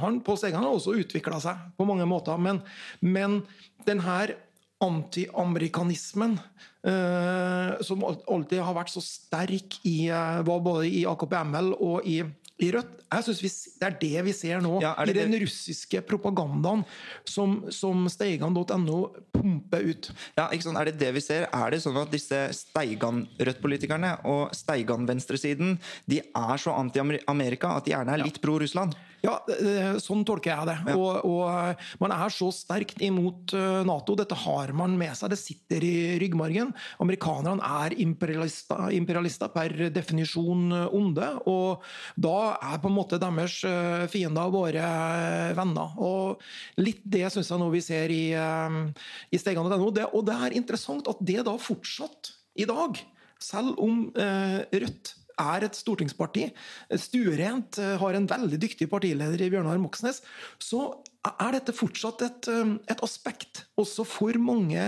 han, 0.00 0.20
på 0.24 0.36
Steigan 0.40 0.64
har 0.64 0.72
også 0.72 0.96
utvikla 1.00 1.40
seg 1.42 1.68
på 1.76 1.86
mange 1.88 2.06
måter, 2.08 2.40
men, 2.40 2.62
men 3.04 3.42
den 3.88 4.00
her 4.04 4.36
antiamerikanismen 4.84 6.38
eh, 6.86 7.74
som 7.84 8.04
alltid 8.04 8.60
har 8.64 8.76
vært 8.76 8.92
så 8.92 9.02
sterk 9.04 9.78
i, 9.86 10.08
eh, 10.12 10.40
både 10.44 10.88
i 10.88 11.04
AKP 11.08 11.36
ML 11.50 11.72
og 11.76 12.08
i 12.08 12.22
i 12.62 12.68
Rødt, 12.70 13.00
jeg 13.10 13.24
synes 13.26 13.40
vi, 13.42 13.48
Det 13.80 13.86
er 13.88 13.94
det 14.00 14.24
vi 14.28 14.32
ser 14.32 14.60
nå, 14.62 14.80
Ja, 14.80 14.92
det 15.04 15.10
i 15.16 15.18
den 15.18 15.32
det- 15.32 15.42
russiske 15.42 16.00
propagandaen 16.06 16.84
som, 17.26 17.64
som 17.70 18.06
steigan.no 18.08 18.98
pumper 19.32 19.82
ut. 19.90 20.10
Ja, 20.38 20.48
ikke 20.54 20.62
sant? 20.62 20.78
Er 20.78 20.84
det 20.84 20.98
det 21.00 21.12
vi 21.14 21.20
ser? 21.20 21.48
Er 21.52 21.70
det 21.74 21.80
sånn 21.82 21.98
at 22.00 22.10
disse 22.14 22.44
Steigan-Rødt-politikerne 22.54 24.12
og 24.24 24.52
Steigan-venstresiden 24.54 25.78
de 26.06 26.20
er 26.20 26.56
så 26.62 26.74
anti-Amerika 26.78 27.74
at 27.76 27.84
de 27.86 27.92
gjerne 27.94 28.14
er 28.14 28.24
litt 28.24 28.40
pro-Russland? 28.42 28.94
Ja, 29.24 29.38
eh, 29.48 29.94
sånn 30.04 30.20
tolker 30.28 30.52
jeg 30.52 30.68
det. 30.68 30.94
Og, 30.98 31.24
og 31.24 31.42
eh, 31.48 31.86
man 32.02 32.12
er 32.12 32.32
så 32.34 32.50
sterkt 32.52 33.00
imot 33.04 33.54
eh, 33.56 33.80
Nato. 33.88 34.16
Dette 34.20 34.36
har 34.36 34.72
man 34.76 34.98
med 35.00 35.14
seg. 35.16 35.32
Det 35.32 35.38
sitter 35.40 35.86
i 35.86 35.94
ryggmargen. 36.20 36.74
Amerikanerne 37.00 37.64
er 37.84 37.96
imperialister, 38.04 38.90
imperialister 38.92 39.48
per 39.54 39.72
definisjon 39.94 40.66
eh, 40.76 40.94
onde. 41.00 41.30
Og 41.48 41.82
da 42.20 42.34
er 42.60 42.78
på 42.84 42.92
en 42.92 42.96
måte 42.98 43.20
deres 43.22 43.56
eh, 43.68 44.04
fiender 44.12 44.52
våre 44.52 44.84
eh, 44.84 45.54
venner. 45.56 45.96
Og 46.04 46.44
litt 46.84 47.00
det 47.04 47.24
syns 47.32 47.48
jeg 47.54 47.62
nå 47.64 47.70
vi 47.72 47.82
ser 47.84 48.12
i, 48.12 48.22
eh, 48.36 48.78
i 49.32 49.40
Steigan.no. 49.40 49.88
Det- 49.94 50.10
Og 50.14 50.26
det 50.28 50.36
er 50.36 50.54
interessant 50.60 51.08
at 51.10 51.18
det 51.24 51.40
da 51.48 51.56
fortsatt 51.58 52.34
i 52.60 52.66
dag, 52.68 53.00
selv 53.42 53.80
om 53.82 54.10
eh, 54.14 54.60
Rødt 54.84 55.14
er 55.40 55.66
et 55.66 55.78
stortingsparti, 55.78 56.48
stuerent, 57.00 57.78
eh, 57.78 57.96
har 58.00 58.14
en 58.14 58.28
veldig 58.30 58.60
dyktig 58.60 58.88
partileder 58.90 59.40
i 59.40 59.50
Bjørnar 59.50 59.80
Moxnes, 59.82 60.22
så 60.58 60.92
er 61.32 61.56
dette 61.56 61.74
fortsatt 61.76 62.24
et, 62.26 62.48
eh, 62.52 62.74
et 62.92 63.04
aspekt 63.04 63.64
også 63.80 64.04
for 64.06 64.38
mange 64.38 64.82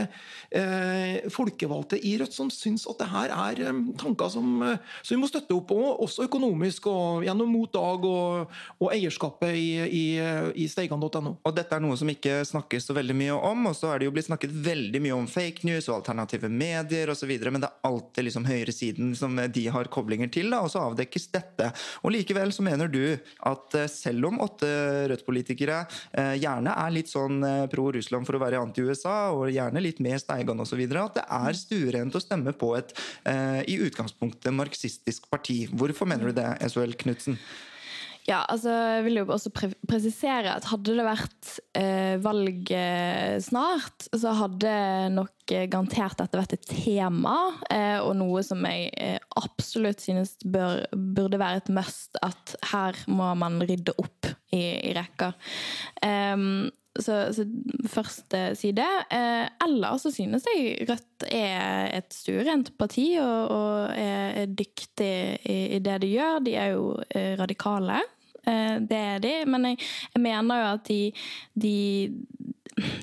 eh, 0.54 1.26
folkevalgte 1.32 1.98
i 1.98 2.16
Rødt 2.20 2.34
som 2.36 2.50
syns 2.52 2.86
at 2.90 3.00
det 3.00 3.08
her 3.10 3.32
er 3.34 3.62
eh, 3.66 3.80
tanker 3.98 4.30
som, 4.32 4.50
eh, 4.62 4.78
som 5.02 5.16
vi 5.16 5.20
må 5.22 5.30
støtte 5.30 5.56
opp 5.56 5.68
på, 5.72 5.80
også 6.06 6.26
økonomisk 6.28 6.86
og 6.92 7.26
gjennom 7.26 7.50
Motdag 7.56 8.06
og, 8.06 8.56
og 8.82 8.92
eierskapet 8.94 9.56
i, 9.56 9.68
i, 9.86 10.04
i 10.62 10.68
steigan.no. 10.70 11.36
Og 11.40 11.56
dette 11.56 11.74
er 11.74 11.82
noe 11.82 11.96
som 11.98 12.10
ikke 12.10 12.40
snakkes 12.46 12.88
så 12.90 12.96
veldig 12.96 13.16
mye 13.16 13.38
om, 13.50 13.70
og 13.70 13.76
så 13.78 13.92
er 13.92 14.02
det 14.02 14.10
jo 14.10 14.14
blitt 14.14 14.28
snakket 14.28 14.54
veldig 14.66 15.02
mye 15.02 15.16
om 15.16 15.28
fake 15.30 15.66
news 15.68 15.88
og 15.90 16.00
alternative 16.00 16.50
medier 16.52 17.10
osv., 17.12 17.32
men 17.46 17.62
det 17.62 17.70
er 17.70 17.88
alltid 17.88 18.26
liksom 18.28 18.46
høyresiden 18.48 19.12
som 19.18 19.38
de 19.52 19.66
har 19.72 19.90
koblinger 19.92 20.30
til, 20.32 20.50
da, 20.52 20.62
og 20.64 20.72
så 20.72 20.84
avdekkes 20.86 21.28
dette. 21.34 21.70
Og 22.04 22.12
likevel 22.14 22.52
så 22.54 22.64
mener 22.66 22.90
du 22.90 23.02
at 23.50 23.76
eh, 23.78 23.88
selv 23.90 24.30
om 24.30 24.40
åtte 24.44 24.68
Rødt-politikere 25.10 25.82
eh, 26.16 26.25
gjerne 26.40 26.74
er 26.74 26.94
litt 26.94 27.10
sånn 27.10 27.38
eh, 27.46 27.68
pro-Russland 27.72 28.28
for 28.28 28.38
å 28.38 28.42
være 28.42 28.60
anti-USA, 28.62 29.16
og 29.36 29.52
gjerne 29.54 29.82
litt 29.84 30.02
mer 30.04 30.18
Steigan 30.22 30.60
osv., 30.64 30.82
at 30.86 31.20
det 31.20 31.24
er 31.38 31.58
stuerent 31.58 32.18
å 32.18 32.22
stemme 32.22 32.54
på 32.56 32.72
et 32.78 32.92
eh, 33.28 33.62
i 33.70 33.78
utgangspunktet 33.86 34.54
marxistisk 34.56 35.30
parti. 35.32 35.64
Hvorfor 35.72 36.10
mener 36.10 36.30
du 36.32 36.38
det, 36.40 36.50
SHL 36.66 36.96
Knutsen? 37.04 37.38
Ja, 38.26 38.40
altså 38.50 38.72
jeg 38.74 39.04
vil 39.06 39.20
jo 39.20 39.24
også 39.30 39.52
pre 39.54 39.68
presisere 39.86 40.56
at 40.58 40.66
hadde 40.66 40.96
det 40.98 41.04
vært 41.06 41.50
eh, 41.78 42.16
valg 42.22 42.72
eh, 42.74 43.36
snart, 43.42 44.08
så 44.10 44.32
hadde 44.34 44.72
nok 45.14 45.54
eh, 45.54 45.68
garantert 45.70 46.18
dette 46.18 46.40
vært 46.40 46.56
et 46.56 46.66
tema, 46.66 47.36
eh, 47.70 48.00
og 48.02 48.16
noe 48.18 48.42
som 48.46 48.66
jeg 48.66 48.88
eh, 48.98 49.20
absolutt 49.38 50.02
synes 50.02 50.34
bør, 50.42 50.82
burde 50.90 51.38
være 51.38 51.62
et 51.62 51.70
must, 51.78 52.18
at 52.26 52.56
her 52.72 52.98
må 53.06 53.30
man 53.38 53.60
rydde 53.62 53.94
opp 54.02 54.32
i, 54.50 54.64
i 54.90 54.96
rekka. 54.96 55.30
Um, 56.02 56.66
så, 56.98 57.28
så 57.36 57.44
først 57.92 58.34
eh, 58.34 58.52
si 58.56 58.72
det. 58.76 58.88
Eh, 59.12 59.44
eller 59.66 59.98
så 60.00 60.10
synes 60.14 60.46
jeg 60.48 60.88
Rødt 60.88 61.26
er 61.28 61.90
et 61.96 62.14
stuerent 62.14 62.72
parti 62.80 63.10
og, 63.20 63.52
og 63.52 63.92
er 63.92 64.48
dyktig 64.48 65.12
i, 65.44 65.58
i 65.76 65.80
det 65.84 66.00
de 66.04 66.12
gjør. 66.14 66.40
De 66.46 66.56
er 66.56 66.74
jo 66.74 66.94
eh, 67.10 67.34
radikale. 67.38 68.00
Eh, 68.46 68.76
det 68.80 69.00
er 69.12 69.22
de. 69.22 69.34
Men 69.50 69.70
jeg, 69.70 69.80
jeg 70.14 70.24
mener 70.24 70.62
jo 70.62 70.70
at 70.74 70.90
de, 70.90 71.00
de 71.54 71.76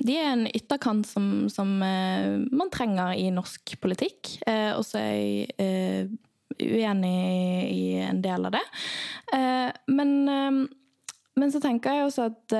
de 0.06 0.14
er 0.14 0.28
en 0.30 0.44
ytterkant 0.54 1.06
som, 1.08 1.48
som 1.50 1.70
uh, 1.82 2.38
man 2.54 2.70
trenger 2.70 3.16
i 3.18 3.26
norsk 3.34 3.74
politikk. 3.82 4.36
Uh, 4.46 4.78
og 4.78 4.84
så 4.86 5.00
er 5.00 5.16
jeg 5.16 5.48
uh, 5.58 6.12
uenig 6.62 7.16
i 7.74 7.84
en 8.04 8.20
del 8.22 8.46
av 8.46 8.54
det. 8.54 8.60
men, 9.90 10.10
men 11.34 11.50
så 11.50 11.58
tenker 11.58 11.96
jeg 11.96 12.04
også 12.06 12.28
at 12.28 12.54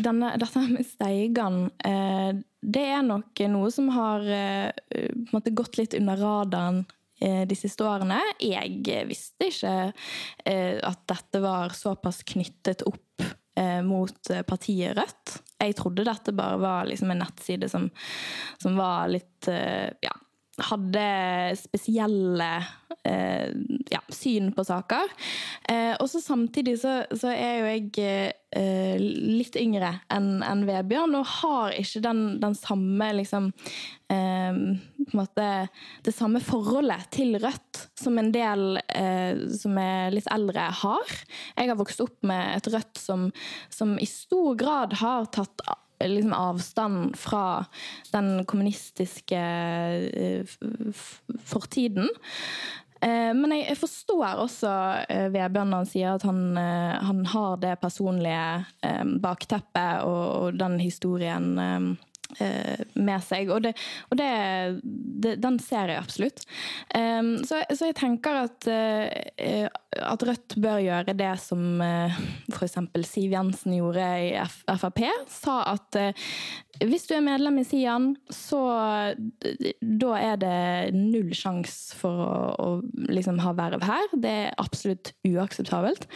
denne, 0.00 0.30
dette 0.40 0.62
med 0.62 0.86
Steigan 0.88 1.58
det 1.76 2.84
er 2.86 3.04
nok 3.04 3.42
noe 3.52 3.68
som 3.74 3.90
har 3.92 4.24
måte, 5.34 5.52
gått 5.52 5.76
litt 5.76 5.98
under 5.98 6.16
radaren 6.22 6.80
de 7.18 7.56
siste 7.58 7.82
årene. 7.82 8.20
Jeg 8.38 9.02
visste 9.08 9.48
ikke 9.50 9.74
at 10.86 11.00
dette 11.10 11.40
var 11.42 11.74
såpass 11.74 12.22
knyttet 12.28 12.84
opp 12.86 13.26
mot 13.82 14.30
partiet 14.46 14.94
Rødt 14.94 15.32
jeg 15.58 15.74
trodde 15.74 16.06
dette 16.06 16.34
bare 16.36 16.58
var 16.62 16.86
liksom 16.86 17.10
en 17.10 17.18
nettside 17.24 17.68
som, 17.70 17.88
som 18.62 18.76
var 18.78 19.08
litt 19.10 19.48
ja, 19.48 20.14
hadde 20.58 21.04
spesielle 21.58 22.48
eh, 23.06 23.50
ja, 23.92 24.00
syn 24.12 24.50
på 24.56 24.64
saker. 24.66 25.12
Eh, 25.68 25.94
og 25.98 26.08
så 26.10 26.20
samtidig 26.22 26.78
så, 26.82 27.00
så, 27.14 27.32
er 27.32 27.58
jo 27.60 27.72
jeg 27.76 28.34
litt 28.48 29.58
yngre 29.60 29.90
enn 30.08 30.38
en 30.40 30.62
Vebjørn 30.64 31.18
og 31.18 31.26
har 31.42 31.74
ikke 31.76 32.00
den, 32.00 32.22
den 32.40 32.54
samme 32.56 33.10
liksom 33.18 33.50
en 34.08 34.78
måte 35.12 35.48
Det 36.00 36.14
samme 36.16 36.40
forholdet 36.40 37.10
til 37.12 37.36
Rødt 37.42 37.82
som 38.00 38.16
en 38.16 38.30
del 38.32 38.80
som 39.52 39.76
er 39.82 40.14
litt 40.16 40.30
eldre, 40.32 40.64
har. 40.80 41.12
Jeg 41.60 41.68
har 41.68 41.76
vokst 41.76 42.00
opp 42.00 42.24
med 42.24 42.56
et 42.56 42.70
Rødt 42.72 42.96
som, 42.96 43.28
som 43.68 43.98
i 44.00 44.08
stor 44.08 44.56
grad 44.56 44.96
har 45.02 45.28
tatt 45.28 45.60
liksom 46.06 46.32
avstand 46.32 47.16
fra 47.18 47.64
den 48.12 48.44
kommunistiske 48.44 49.38
eh, 49.38 50.56
fortiden. 51.44 52.08
Eh, 53.00 53.32
men 53.34 53.54
jeg 53.54 53.78
forstår 53.78 54.42
også 54.44 54.72
eh, 55.08 55.28
Vebjørn 55.34 55.72
når 55.72 55.84
han 55.84 55.90
sier 55.90 56.14
at 56.16 56.26
han, 56.26 56.42
han 56.58 57.24
har 57.34 57.58
det 57.62 57.76
personlige 57.82 59.18
bakteppet 59.22 60.06
og 60.06 60.58
den 60.58 60.78
historien 60.82 61.96
med 62.38 63.22
seg. 63.24 63.48
Og, 63.50 63.62
det, 63.64 63.72
og 64.12 64.18
det, 64.20 64.30
det, 64.84 65.34
den 65.42 65.58
ser 65.62 65.92
jeg 65.92 66.02
absolutt. 66.02 66.44
Um, 66.92 67.38
så, 67.46 67.62
så, 67.72 67.88
jeg 67.88 67.96
tenker 67.98 68.42
at, 68.44 68.68
uh, 68.68 69.66
at 70.12 70.24
Rødt 70.28 70.58
bør 70.60 70.80
gjøre 70.84 71.16
det 71.18 71.32
som 71.42 71.82
uh, 71.82 72.20
f.eks. 72.52 72.78
Siv 73.08 73.34
Jensen 73.34 73.78
gjorde 73.78 74.06
i 74.26 74.32
F 74.44 74.60
Frp. 74.68 75.04
Sa 75.32 75.60
at 75.72 75.98
uh, 75.98 76.28
hvis 76.84 77.08
du 77.08 77.16
er 77.16 77.24
medlem 77.26 77.58
i 77.58 77.64
Sian, 77.66 78.12
så 78.30 78.60
da 79.80 80.10
er 80.20 80.36
det 80.38 80.58
null 80.94 81.32
sjanse 81.34 81.96
for 81.98 82.22
å, 82.22 82.34
å 82.54 82.68
liksom 83.10 83.40
ha 83.42 83.54
verv 83.58 83.82
her. 83.82 84.12
Det 84.14 84.34
er 84.44 84.58
absolutt 84.62 85.10
uakseptabelt. 85.26 86.06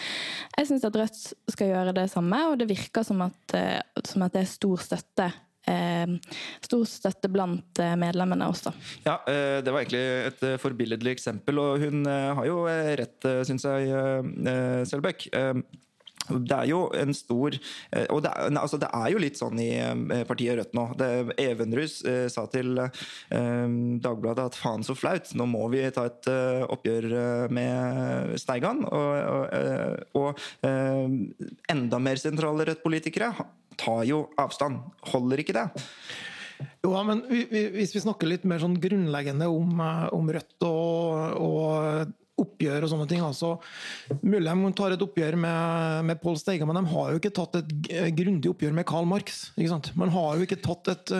Jeg 0.55 0.69
syns 0.71 0.87
at 0.87 0.99
Rødt 1.01 1.19
skal 1.51 1.73
gjøre 1.73 1.97
det 1.97 2.07
samme, 2.13 2.45
og 2.51 2.61
det 2.61 2.71
virker 2.71 3.07
som 3.07 3.25
at, 3.27 3.57
som 4.07 4.23
at 4.23 4.37
det 4.37 4.45
er 4.45 4.53
stor 4.53 4.87
støtte 4.87 5.33
eh, 5.33 5.41
stor 5.63 6.85
støtte 6.89 7.31
blant 7.33 7.81
eh, 7.83 7.95
medlemmene 7.99 8.49
også. 8.51 8.73
Ja, 9.05 9.19
eh, 9.29 9.61
det 9.63 9.73
var 9.73 9.85
egentlig 9.85 10.03
et 10.33 10.45
eh, 10.49 10.59
forbilledlig 10.61 11.15
eksempel, 11.17 11.61
og 11.63 11.85
hun 11.85 12.07
har 12.09 12.45
jo 12.49 12.65
rett, 12.67 13.29
syns 13.47 13.67
jeg, 13.69 13.91
Selbekk 14.89 15.29
det 16.31 16.55
er 16.55 16.69
jo 16.71 16.85
en 16.95 17.15
stor 17.17 17.57
Og 18.15 18.21
det 18.23 18.31
altså 18.61 18.79
det 18.81 18.89
er, 18.95 19.09
jo 19.13 19.23
litt 19.23 19.39
sånn 19.41 19.59
i 19.63 19.71
partiet 20.29 20.59
Rødt 20.59 20.77
nå. 20.77 20.85
Det, 20.99 21.09
Evenrus 21.43 22.01
eh, 22.09 22.27
sa 22.33 22.45
til 22.53 22.79
eh, 22.79 23.67
Dagbladet 24.03 24.45
at 24.53 24.59
faen 24.59 24.85
så 24.87 24.95
flaut, 24.99 25.33
nå 25.39 25.47
må 25.51 25.67
vi 25.73 25.83
ta 25.95 26.07
et 26.09 26.29
eh, 26.31 26.63
oppgjør 26.73 27.09
med 27.53 28.37
Steigan. 28.41 28.85
Og, 28.87 29.49
og, 30.17 30.23
og 30.23 30.67
enda 31.73 32.03
mer 32.03 32.21
sentrale 32.21 32.69
Rødt-politikere 32.69 33.33
tar 33.81 34.05
jo 34.09 34.27
avstand. 34.41 34.83
Holder 35.13 35.43
ikke 35.43 35.57
det? 35.57 35.67
Jo, 36.83 36.95
men 37.07 37.23
Hvis 37.29 37.95
vi 37.95 38.03
snakker 38.03 38.29
litt 38.31 38.45
mer 38.49 38.63
sånn 38.63 38.79
grunnleggende 38.81 39.49
om, 39.51 39.79
eh, 39.83 40.09
om 40.15 40.31
Rødt 40.35 40.67
og, 40.67 41.39
og, 41.43 42.13
oppgjør 42.41 42.87
og 42.87 42.91
sånne 42.93 43.07
ting 43.11 43.23
altså, 43.25 43.55
Mulig 44.23 44.47
de 44.49 44.73
tar 44.79 44.95
et 44.95 45.05
oppgjør 45.05 45.37
med, 45.41 46.09
med 46.09 46.21
Pål 46.23 46.39
Steiga, 46.41 46.67
men 46.69 46.81
de 46.81 46.93
har 46.95 47.13
jo 47.13 47.21
ikke 47.21 47.35
tatt 47.37 47.61
et 47.61 47.73
grundig 48.17 48.51
oppgjør 48.53 48.75
med 48.77 48.89
Karl 48.89 49.09
Marx. 49.09 49.45
ikke 49.57 49.73
sant? 49.75 49.93
Man 49.99 50.13
har 50.15 50.39
jo 50.39 50.47
ikke 50.47 50.61
tatt 50.65 50.91
et, 50.93 51.15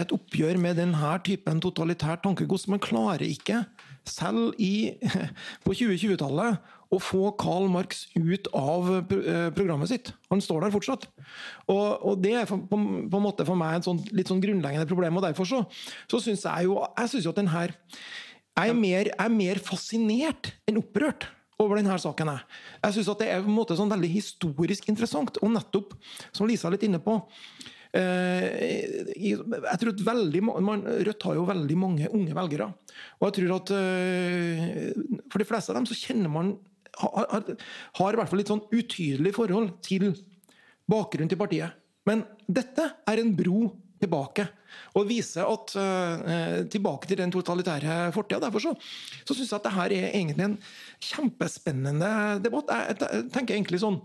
et 0.00 0.16
oppgjør 0.16 0.60
med 0.62 0.80
denne 0.80 1.14
typen 1.26 1.62
totalitært 1.62 2.24
tankegods. 2.24 2.68
Man 2.72 2.82
klarer 2.82 3.26
ikke, 3.26 3.64
selv 4.08 4.56
i, 4.58 4.96
på 5.64 5.76
2020-tallet, 5.76 6.76
å 6.90 6.98
få 6.98 7.28
Karl 7.38 7.68
Marx 7.70 8.08
ut 8.16 8.48
av 8.56 8.88
eh, 8.98 9.48
programmet 9.54 9.90
sitt. 9.92 10.10
Han 10.32 10.42
står 10.42 10.64
der 10.64 10.72
fortsatt. 10.74 11.06
Og, 11.70 11.84
og 12.02 12.16
det 12.24 12.32
er 12.40 12.48
på, 12.50 12.58
på, 12.66 12.80
en 12.80 13.22
måte 13.22 13.46
for 13.46 13.58
meg 13.58 13.78
et 13.78 13.86
sånt, 13.86 14.10
litt 14.16 14.30
sånn 14.30 14.42
grunnleggende 14.42 14.88
problem. 14.90 15.20
og 15.20 15.28
Derfor 15.28 15.46
så, 15.46 15.60
så 16.10 16.18
syns 16.24 16.42
jeg 16.48 16.66
jo 16.66 16.80
jeg 16.82 17.12
synes 17.12 17.28
jo 17.28 17.34
at 17.34 17.38
den 17.38 17.52
her 17.52 17.76
jeg 18.58 18.72
er, 18.72 18.76
mer, 18.76 19.08
jeg 19.08 19.16
er 19.24 19.32
mer 19.32 19.60
fascinert 19.62 20.50
enn 20.68 20.80
opprørt 20.80 21.28
over 21.60 21.78
denne 21.78 21.96
saken. 22.00 22.32
Jeg 22.80 22.96
syns 22.96 23.10
det 23.20 23.28
er 23.28 23.44
på 23.44 23.50
en 23.50 23.56
måte 23.56 23.76
sånn 23.78 23.92
veldig 23.92 24.10
historisk 24.10 24.88
interessant. 24.92 25.38
Og 25.44 25.52
nettopp, 25.52 25.94
som 26.32 26.48
Lisa 26.48 26.68
er 26.68 26.76
litt 26.76 26.86
inne 26.88 27.00
på 27.04 27.18
eh, 27.96 29.04
jeg 29.20 29.80
tror 29.82 29.92
at 29.92 30.04
veldig, 30.06 30.42
man, 30.46 30.86
Rødt 31.08 31.28
har 31.28 31.36
jo 31.36 31.46
veldig 31.48 31.78
mange 31.80 32.10
unge 32.16 32.36
velgere. 32.36 32.70
Og 33.20 33.28
jeg 33.28 33.38
tror 33.38 33.54
at 33.58 33.74
eh, 33.76 34.64
for 35.28 35.42
de 35.42 35.48
fleste 35.48 35.72
av 35.72 35.80
dem 35.80 35.88
så 35.90 35.98
kjenner 35.98 36.32
man 36.32 36.56
har, 37.00 37.44
har, 37.96 38.12
i 38.12 38.18
hvert 38.18 38.28
fall 38.28 38.40
litt 38.40 38.50
sånn 38.50 38.66
utydelig 38.74 39.34
forhold 39.36 39.76
til 39.86 40.10
bakgrunnen 40.90 41.30
til 41.30 41.38
partiet. 41.40 41.76
Men 42.08 42.24
dette 42.48 42.88
er 43.08 43.20
en 43.20 43.32
bro 43.36 43.68
tilbake. 44.00 44.46
Og 44.98 45.06
vise 45.08 45.42
at 45.44 45.74
uh, 45.78 46.66
tilbake 46.70 47.10
til 47.10 47.20
den 47.20 47.32
totalitære 47.34 48.10
fortida. 48.14 48.40
Derfor 48.46 48.64
så, 48.64 48.74
så 49.24 49.36
syns 49.36 49.50
jeg 49.52 49.58
at 49.60 49.68
det 49.68 49.76
her 49.76 49.94
er 49.96 50.08
egentlig 50.10 50.46
en 50.46 50.58
kjempespennende 51.10 52.12
debatt. 52.44 52.72
Jeg, 52.72 52.98
jeg, 53.02 53.28
tenker 53.34 53.58
egentlig 53.58 53.82
sånn 53.82 54.00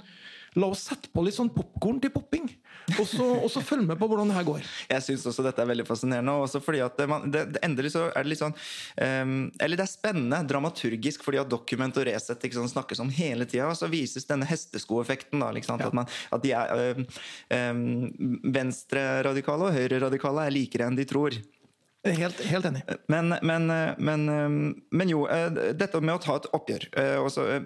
La 0.55 0.69
oss 0.71 0.85
sette 0.87 1.09
på 1.11 1.23
litt 1.25 1.35
sånn 1.35 1.49
popkorn 1.51 1.97
til 2.03 2.13
popping, 2.13 2.45
og 2.95 3.07
så, 3.09 3.25
og 3.41 3.49
så 3.51 3.63
følge 3.65 3.89
med 3.89 3.97
på 3.99 4.07
hvordan 4.07 4.29
det 4.29 4.37
her 4.37 4.45
går. 4.47 4.67
Jeg 4.91 5.03
syns 5.03 5.25
også 5.27 5.43
dette 5.43 5.59
er 5.63 5.67
veldig 5.67 5.85
fascinerende. 5.87 6.35
Også 6.45 6.61
fordi 6.63 6.79
at 6.85 7.01
man, 7.09 7.25
det, 7.33 7.41
det, 7.55 7.61
endelig 7.65 7.91
så 7.95 8.05
er 8.11 8.23
det 8.23 8.31
litt 8.31 8.41
sånn 8.41 8.53
um, 8.53 9.33
Eller 9.59 9.79
det 9.79 9.85
er 9.87 9.91
spennende 9.91 10.39
dramaturgisk 10.47 11.25
fordi 11.25 11.41
at 11.41 11.49
Document 11.51 11.97
og 11.99 12.07
Resett 12.07 12.45
sånn, 12.55 12.71
snakkes 12.71 13.01
om 13.03 13.11
hele 13.15 13.47
tida. 13.49 13.67
Og 13.71 13.79
så 13.79 13.89
vises 13.91 14.29
denne 14.29 14.47
hesteskoeffekten. 14.47 15.41
da, 15.43 15.51
ja. 15.57 15.75
at, 15.75 15.97
man, 15.97 16.07
at, 16.07 16.45
de 16.45 16.53
er 16.55 16.95
um, 16.95 17.09
um, 17.57 18.39
Venstreradikale 18.55 19.71
og 19.71 19.75
høyreradikale 19.75 20.47
er 20.47 20.55
likere 20.55 20.87
enn 20.87 20.99
de 20.99 21.09
tror. 21.09 21.35
Helt, 22.05 22.41
helt 22.45 22.65
enig. 22.65 22.81
Men, 23.07 23.33
men, 23.41 23.65
men, 23.97 24.25
men, 24.89 25.09
jo, 25.09 25.23
eh, 25.31 25.47
dette 25.73 26.01
med 26.03 26.15
å 26.15 26.21
ta 26.21 26.35
et 26.37 26.47
oppgjør 26.53 26.85
eh, 27.01 27.15
også, 27.17 27.45
eh, 27.55 27.63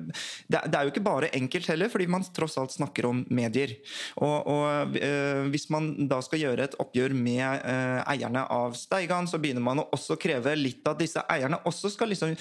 det, 0.47 0.61
er 0.69 0.87
jo 0.87 0.93
ikke 0.93 1.03
bare 1.03 1.31
enkelt 1.35 1.67
heller, 1.71 1.91
fordi 1.91 2.07
man 2.11 2.23
tross 2.35 2.55
alt 2.61 2.71
snakker 2.71 3.09
om 3.09 3.25
medier. 3.35 3.75
Og, 4.23 4.47
og 4.47 4.97
Hvis 5.51 5.67
man 5.73 5.91
da 6.09 6.19
skal 6.23 6.43
gjøre 6.43 6.69
et 6.69 6.77
oppgjør 6.79 7.13
med 7.17 7.65
eierne 8.09 8.45
av 8.53 8.75
Steigan, 8.79 9.27
så 9.29 9.39
begynner 9.41 9.63
man 9.63 9.81
å 9.83 9.87
også 9.95 10.17
kreve 10.19 10.55
litt 10.57 10.87
at 10.87 10.99
disse 11.01 11.23
eierne 11.31 11.59
også 11.67 11.91
skal 11.91 12.11
liksom 12.11 12.31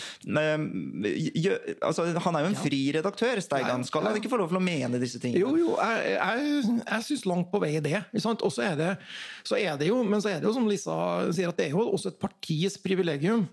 altså, 1.83 2.07
Han 2.25 2.39
er 2.39 2.45
jo 2.45 2.51
en 2.53 2.59
fri 2.59 2.81
redaktør, 2.95 3.41
Steigan. 3.45 3.85
Skal 3.89 4.07
han 4.07 4.19
ikke 4.21 4.31
få 4.33 4.41
lov 4.41 4.53
til 4.53 4.61
å 4.61 4.65
mene 4.65 5.01
disse 5.03 5.21
tingene? 5.23 5.43
Jo, 5.43 5.55
jo, 5.59 5.75
jeg, 5.81 6.15
jeg, 6.15 6.79
jeg 6.83 7.07
syns 7.11 7.27
langt 7.29 7.51
på 7.53 7.63
vei 7.63 7.75
det. 7.85 8.03
Og 8.29 8.51
så 8.53 8.65
er 8.71 8.79
det, 8.79 8.91
så 9.47 9.59
er 9.59 9.79
det 9.81 9.91
jo, 9.91 10.01
men 10.07 10.23
så 10.23 10.33
er 10.33 10.43
det 10.43 10.49
jo 10.49 10.55
som 10.57 10.69
Lisa 10.69 10.97
sier, 11.35 11.51
at 11.51 11.59
det 11.59 11.69
er 11.69 11.77
jo 11.77 11.88
også 11.93 12.13
et 12.13 12.21
partis 12.23 12.79
privilegium 12.83 13.47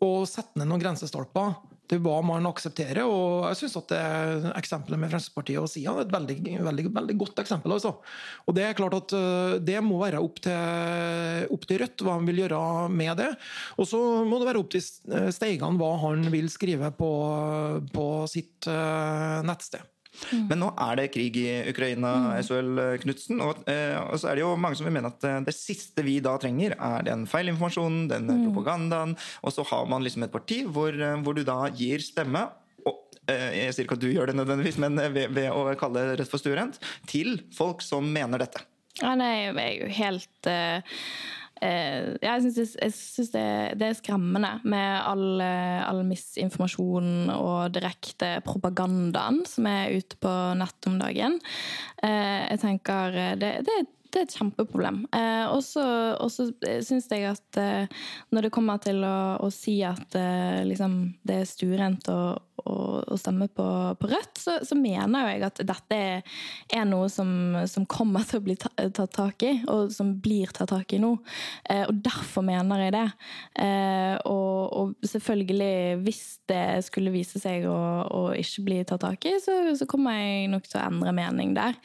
å 0.00 0.10
sette 0.28 0.56
ned 0.56 0.70
noen 0.70 0.80
grensestolper 0.80 1.58
til 1.90 2.00
hva 2.04 2.20
man 2.24 2.46
aksepterer. 2.48 3.02
og 3.02 3.48
jeg 3.50 3.58
synes 3.60 3.76
at 3.80 3.92
det 3.92 4.52
Eksempelet 4.60 5.00
med 5.00 5.10
Fremskrittspartiet 5.10 5.60
og 5.60 5.68
SIA 5.70 5.94
er 5.94 6.04
et 6.04 6.14
veldig, 6.14 6.36
veldig, 6.66 6.84
veldig 6.94 7.16
godt 7.18 7.42
eksempel. 7.42 7.74
Altså. 7.74 7.96
Og 8.46 8.56
Det 8.56 8.64
er 8.66 8.78
klart 8.78 8.96
at 8.98 9.14
eh, 9.16 9.56
det 9.58 9.80
må 9.82 9.98
være 10.02 10.22
opp 10.22 10.40
til, 10.44 11.50
opp 11.50 11.66
til 11.66 11.82
Rødt 11.82 12.04
hva 12.06 12.16
han 12.18 12.28
vil 12.28 12.44
gjøre 12.44 12.62
med 12.94 13.16
det. 13.20 13.30
Og 13.78 13.88
så 13.90 14.00
må 14.28 14.40
det 14.40 14.50
være 14.50 14.62
opp 14.62 14.70
til 14.74 14.84
Steigan 15.34 15.80
hva 15.80 15.94
han 16.06 16.28
vil 16.32 16.50
skrive 16.52 16.92
på, 16.94 17.10
på 17.94 18.06
sitt 18.30 18.68
uh, 18.70 19.40
nettsted. 19.46 19.82
Mm. 20.30 20.46
Men 20.50 20.62
nå 20.62 20.70
er 20.86 21.00
det 21.00 21.10
krig 21.14 21.36
i 21.40 21.48
Ukraina, 21.70 22.12
mm. 22.26 22.30
SHL 22.46 22.80
Knutsen. 23.04 23.42
Og, 23.44 23.62
eh, 23.70 23.96
og, 24.00 24.16
så 24.20 24.30
er 24.30 24.38
det 24.38 24.44
jo 24.44 24.54
mange 24.60 24.78
som 24.78 24.88
vil 24.88 24.96
mene 24.96 25.12
at 25.12 25.26
eh, 25.26 25.40
det 25.48 25.56
siste 25.56 26.04
vi 26.06 26.18
da 26.24 26.36
trenger, 26.40 26.76
er 26.76 27.06
den 27.08 27.26
feilinformasjonen, 27.30 28.08
den 28.12 28.30
mm. 28.30 28.46
propagandaen. 28.48 29.16
Og 29.44 29.54
så 29.56 29.66
har 29.72 29.90
man 29.90 30.06
liksom 30.06 30.26
et 30.26 30.34
parti 30.34 30.62
hvor, 30.68 30.94
eh, 30.94 31.20
hvor 31.24 31.36
du 31.36 31.44
da 31.46 31.62
gir 31.74 32.04
stemme 32.04 32.48
eh, 33.30 33.50
jeg 33.60 33.76
sier 33.76 33.86
ikke 33.86 33.98
at 33.98 34.02
du 34.02 34.10
gjør 34.10 34.30
det 34.30 34.38
nødvendigvis, 34.40 34.80
men 34.82 34.98
ved, 35.14 35.30
ved 35.36 35.50
å 35.54 35.68
kalle 35.78 36.02
det 36.02 36.20
rett 36.22 36.32
for 36.32 36.42
stuerent, 36.42 36.80
til 37.10 37.38
folk 37.54 37.84
som 37.84 38.08
mener 38.10 38.42
dette? 38.42 38.64
Ja, 38.98 39.14
nei, 39.16 39.46
jeg 39.46 39.54
er 39.54 39.76
jo 39.78 39.90
helt 39.96 40.48
uh, 40.50 40.98
Syns, 41.60 42.56
jeg 42.56 42.92
syns 42.96 43.30
det, 43.34 43.44
det, 43.76 43.90
er 43.90 43.96
skremmende 43.98 44.54
med 44.64 44.94
all, 45.04 45.42
all 45.42 46.00
misinformasjon 46.08 47.28
og 47.34 47.74
direkte 47.74 48.38
propagandaen 48.46 49.42
som 49.44 49.68
er 49.68 49.92
ute 50.00 50.16
på 50.20 50.32
nett 50.56 50.88
om 50.88 50.96
dagen. 51.02 51.36
Uh, 52.00 52.48
jeg 52.48 52.62
tenker 52.64 53.18
det, 53.40 53.54
det 53.68 53.80
det 54.10 54.18
er 54.18 54.26
et 54.26 54.36
kjempeproblem. 54.36 55.02
Eh, 55.14 55.46
og 55.50 55.62
så 55.64 56.46
syns 56.82 57.08
jeg 57.10 57.26
at 57.30 57.60
eh, 57.60 58.00
når 58.34 58.46
det 58.46 58.52
kommer 58.54 58.80
til 58.82 59.04
å, 59.06 59.38
å 59.42 59.50
si 59.54 59.78
at 59.86 60.16
eh, 60.18 60.62
liksom, 60.66 60.96
det 61.26 61.40
er 61.40 61.48
stuerent 61.48 62.10
og, 62.12 62.40
å, 62.66 63.16
stemme 63.20 63.48
på, 63.52 63.66
på 64.00 64.10
Rødt, 64.10 64.40
så, 64.40 64.56
så, 64.66 64.76
mener 64.78 65.28
jeg 65.30 65.44
at 65.48 65.60
dette 65.66 65.98
er 66.72 66.86
noe 66.88 67.08
som, 67.12 67.30
som 67.70 67.86
kommer 67.90 68.24
til 68.28 68.40
å 68.40 68.44
bli 68.44 68.56
tatt 68.60 69.00
tak 69.16 69.44
i, 69.46 69.52
og 69.70 69.90
som 69.94 70.12
blir 70.22 70.52
tatt 70.56 70.72
tak 70.72 70.94
i 70.96 71.00
nå. 71.02 71.12
Eh, 71.70 71.84
og 71.86 72.00
derfor 72.04 72.44
mener 72.46 72.84
jeg 72.84 72.94
det. 72.96 73.06
Eh, 73.64 74.16
og, 74.28 74.70
og, 74.76 74.94
selvfølgelig, 75.06 76.00
hvis 76.04 76.24
det 76.50 76.64
skulle 76.88 77.14
vise 77.14 77.42
seg 77.42 77.66
å, 77.68 77.78
å 78.06 78.22
ikke 78.38 78.66
bli 78.66 78.80
tatt 78.88 79.04
tak 79.04 79.28
i, 79.28 79.36
så, 79.42 79.60
så, 79.76 79.88
kommer 79.90 80.16
jeg 80.16 80.50
nok 80.52 80.68
til 80.68 80.80
å 80.80 80.86
endre 80.86 81.14
mening 81.16 81.54
der. 81.58 81.76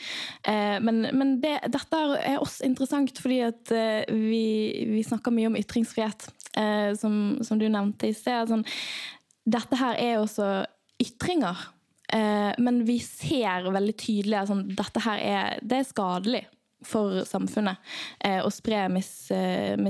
Eh, 0.47 0.77
men, 0.83 1.05
men 1.15 1.37
det, 1.43 1.57
dette 1.73 2.01
er 2.21 2.39
også 2.39 2.65
interessant, 2.67 3.19
fordi 3.21 3.41
at 3.47 3.75
eh, 3.75 4.03
vi, 4.09 4.85
vi 4.91 5.05
snakker 5.05 5.33
mye 5.33 5.51
om 5.51 5.59
ytringsfrihet, 5.59 6.27
eh, 6.57 6.91
som, 6.99 7.37
som, 7.45 7.59
du 7.59 7.67
nevnte 7.69 8.09
i 8.09 8.15
sted. 8.15 8.49
Sånn, 8.51 8.65
dette 9.45 9.77
her 9.79 9.99
er 10.01 10.19
også 10.19 10.49
ytringer. 11.01 11.69
Eh, 12.13 12.51
men 12.61 12.83
vi 12.87 12.99
ser 13.01 13.69
veldig 13.73 13.95
tydelig 13.97 14.37
at 14.39 14.51
sånn, 14.51 14.67
dette 14.77 15.01
her 15.05 15.21
er, 15.21 15.63
det 15.65 15.81
er 15.81 15.87
skadelig 15.89 16.43
for 16.85 17.23
samfunnet 17.27 17.77
eh, 18.23 18.41
å 18.43 18.49
spre 18.53 18.85
misinformasjon. 18.93 19.83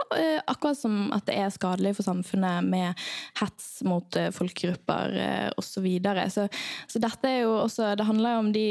Mis, 0.00 0.16
eh, 0.18 0.34
eh, 0.36 0.40
akkurat 0.50 0.78
som 0.78 1.12
at 1.14 1.26
det 1.28 1.36
er 1.38 1.52
skadelig 1.54 1.96
for 1.98 2.06
samfunnet 2.06 2.66
med 2.66 2.98
hets 3.40 3.82
mot 3.86 4.16
eh, 4.18 4.30
folkegrupper 4.34 5.16
eh, 5.16 5.48
osv. 5.56 5.68
Så, 5.70 5.84
videre. 5.84 6.26
så 6.28 6.48
Så 6.90 6.98
dette 7.00 7.24
er 7.24 7.44
jo 7.44 7.54
også 7.62 7.94
Det 7.96 8.04
handler 8.04 8.34
jo 8.34 8.40
om 8.42 8.52
de 8.52 8.66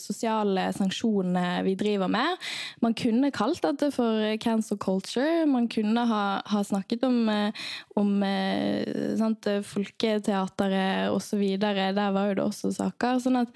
sosiale 0.00 0.68
sanksjonene 0.72 1.64
vi 1.66 1.74
driver 1.76 2.08
med. 2.08 2.38
Man 2.80 2.94
kunne 2.96 3.32
kalt 3.34 3.60
dette 3.66 3.90
for 3.92 4.36
cancel 4.40 4.78
culture. 4.78 5.44
Man 5.50 5.68
kunne 5.68 6.06
ha, 6.08 6.40
ha 6.46 6.64
snakket 6.64 7.04
om, 7.04 7.28
eh, 7.28 7.66
om 8.00 8.16
sant, 9.18 9.50
folketeateret 9.74 11.12
osv. 11.12 11.42
Der 11.60 12.12
var 12.16 12.30
jo 12.30 12.38
det 12.38 12.46
også 12.46 12.72
saker. 12.72 13.20
sånn 13.20 13.42
at 13.42 13.52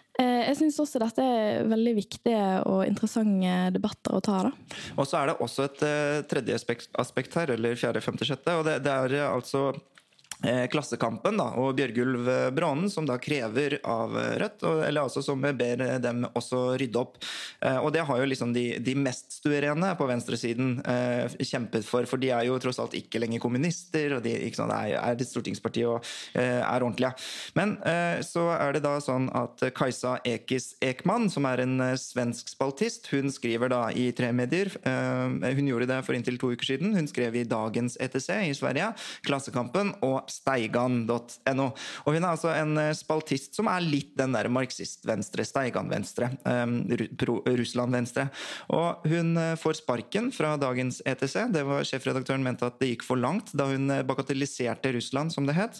jeg 0.21 0.57
syns 0.59 0.79
også 0.83 1.01
dette 1.01 1.25
er 1.25 1.69
veldig 1.71 1.93
viktige 1.97 2.41
og 2.69 2.83
interessante 2.87 3.55
debatter 3.75 4.17
å 4.17 4.23
ta. 4.23 4.41
Da. 4.47 4.81
Og 4.97 5.07
så 5.09 5.21
er 5.21 5.31
det 5.31 5.37
også 5.45 5.67
et 5.67 5.85
uh, 5.85 6.17
tredje 6.31 6.59
aspekt 7.01 7.39
her, 7.39 7.55
eller 7.55 7.79
fjerde, 7.79 8.03
femte, 8.03 8.27
sjette. 8.27 8.57
og 8.57 8.67
det, 8.67 8.79
det 8.85 8.93
er 8.93 9.17
altså 9.31 9.69
Eh, 9.73 9.90
Klassekampen 10.41 11.37
da, 11.37 11.51
og 11.61 11.75
Bjørgulv 11.77 12.29
Brånen, 12.55 12.89
som 12.89 13.05
da 13.05 13.17
krever 13.21 13.77
av 13.87 14.15
Rødt, 14.41 14.63
eller 14.63 15.03
altså 15.03 15.21
som 15.25 15.41
ber 15.41 15.83
dem 16.01 16.25
også 16.33 16.61
rydde 16.81 17.01
opp. 17.01 17.19
Eh, 17.61 17.77
og 17.77 17.91
det 17.93 18.05
har 18.07 18.21
jo 18.21 18.29
liksom 18.29 18.53
de, 18.55 18.65
de 18.83 18.95
mest 18.97 19.37
stuerene 19.39 19.93
på 19.97 20.07
venstresiden 20.09 20.73
eh, 20.87 21.35
kjempet 21.45 21.85
for, 21.87 22.07
for 22.09 22.21
de 22.21 22.31
er 22.33 22.47
jo 22.47 22.59
tross 22.61 22.79
alt 22.81 22.95
ikke 22.97 23.21
lenger 23.21 23.41
kommunister, 23.43 24.17
og 24.17 24.25
de 24.25 24.35
sant, 24.55 24.73
er, 24.75 24.97
er 24.99 25.15
et 25.15 25.27
stortingsparti 25.27 25.85
og 25.89 25.99
eh, 26.37 26.59
er 26.61 26.85
ordentlige. 26.85 27.13
Men 27.57 27.77
eh, 27.87 28.21
så 28.25 28.47
er 28.55 28.77
det 28.77 28.83
da 28.85 28.95
sånn 29.03 29.29
at 29.37 29.63
Kajsa 29.77 30.17
Ekis 30.27 30.73
Ekman, 30.83 31.29
som 31.33 31.47
er 31.49 31.63
en 31.65 31.77
eh, 31.83 31.97
svensk 31.99 32.51
spaltist, 32.53 33.11
hun 33.13 33.31
skriver 33.33 33.71
da 33.71 33.83
i 33.95 34.09
tre 34.15 34.31
medier. 34.35 34.71
hun 34.81 35.67
gjorde 35.67 35.87
det 35.89 35.99
for 36.05 36.15
inntil 36.15 36.37
to 36.39 36.51
uker 36.53 36.73
siden. 36.73 36.95
Hun 36.95 37.07
skrev 37.09 37.35
i 37.35 37.45
Dagens 37.47 37.97
ETC 38.01 38.29
i 38.47 38.55
Sverige, 38.57 38.91
Klassekampen 39.27 39.93
og 40.05 40.30
steigan.no. 40.31 41.67
Og 42.05 42.15
hun 42.15 42.23
er 42.23 42.29
altså 42.31 42.51
en 42.55 42.77
eh, 42.79 42.93
spaltist 42.97 43.57
som 43.57 43.69
er 43.71 43.83
litt 43.83 44.13
den 44.19 44.35
der 44.35 44.49
marxist-venstre, 44.51 45.45
Steigan-venstre, 45.47 46.31
um, 46.45 46.77
Russland-venstre. 47.45 48.27
Og 48.75 49.07
hun 49.11 49.35
eh, 49.39 49.53
får 49.59 49.81
sparken 49.81 50.31
fra 50.35 50.53
dagens 50.61 51.01
ETC. 51.07 51.37
Det 51.53 51.65
var 51.67 51.85
Sjefredaktøren 51.87 52.45
mente 52.45 52.67
at 52.67 52.79
det 52.81 52.93
gikk 52.93 53.05
for 53.07 53.19
langt 53.19 53.53
da 53.57 53.67
hun 53.71 53.89
eh, 53.91 54.03
bagatelliserte 54.07 54.93
Russland, 54.97 55.33
som 55.33 55.47
det 55.47 55.57
het. 55.57 55.79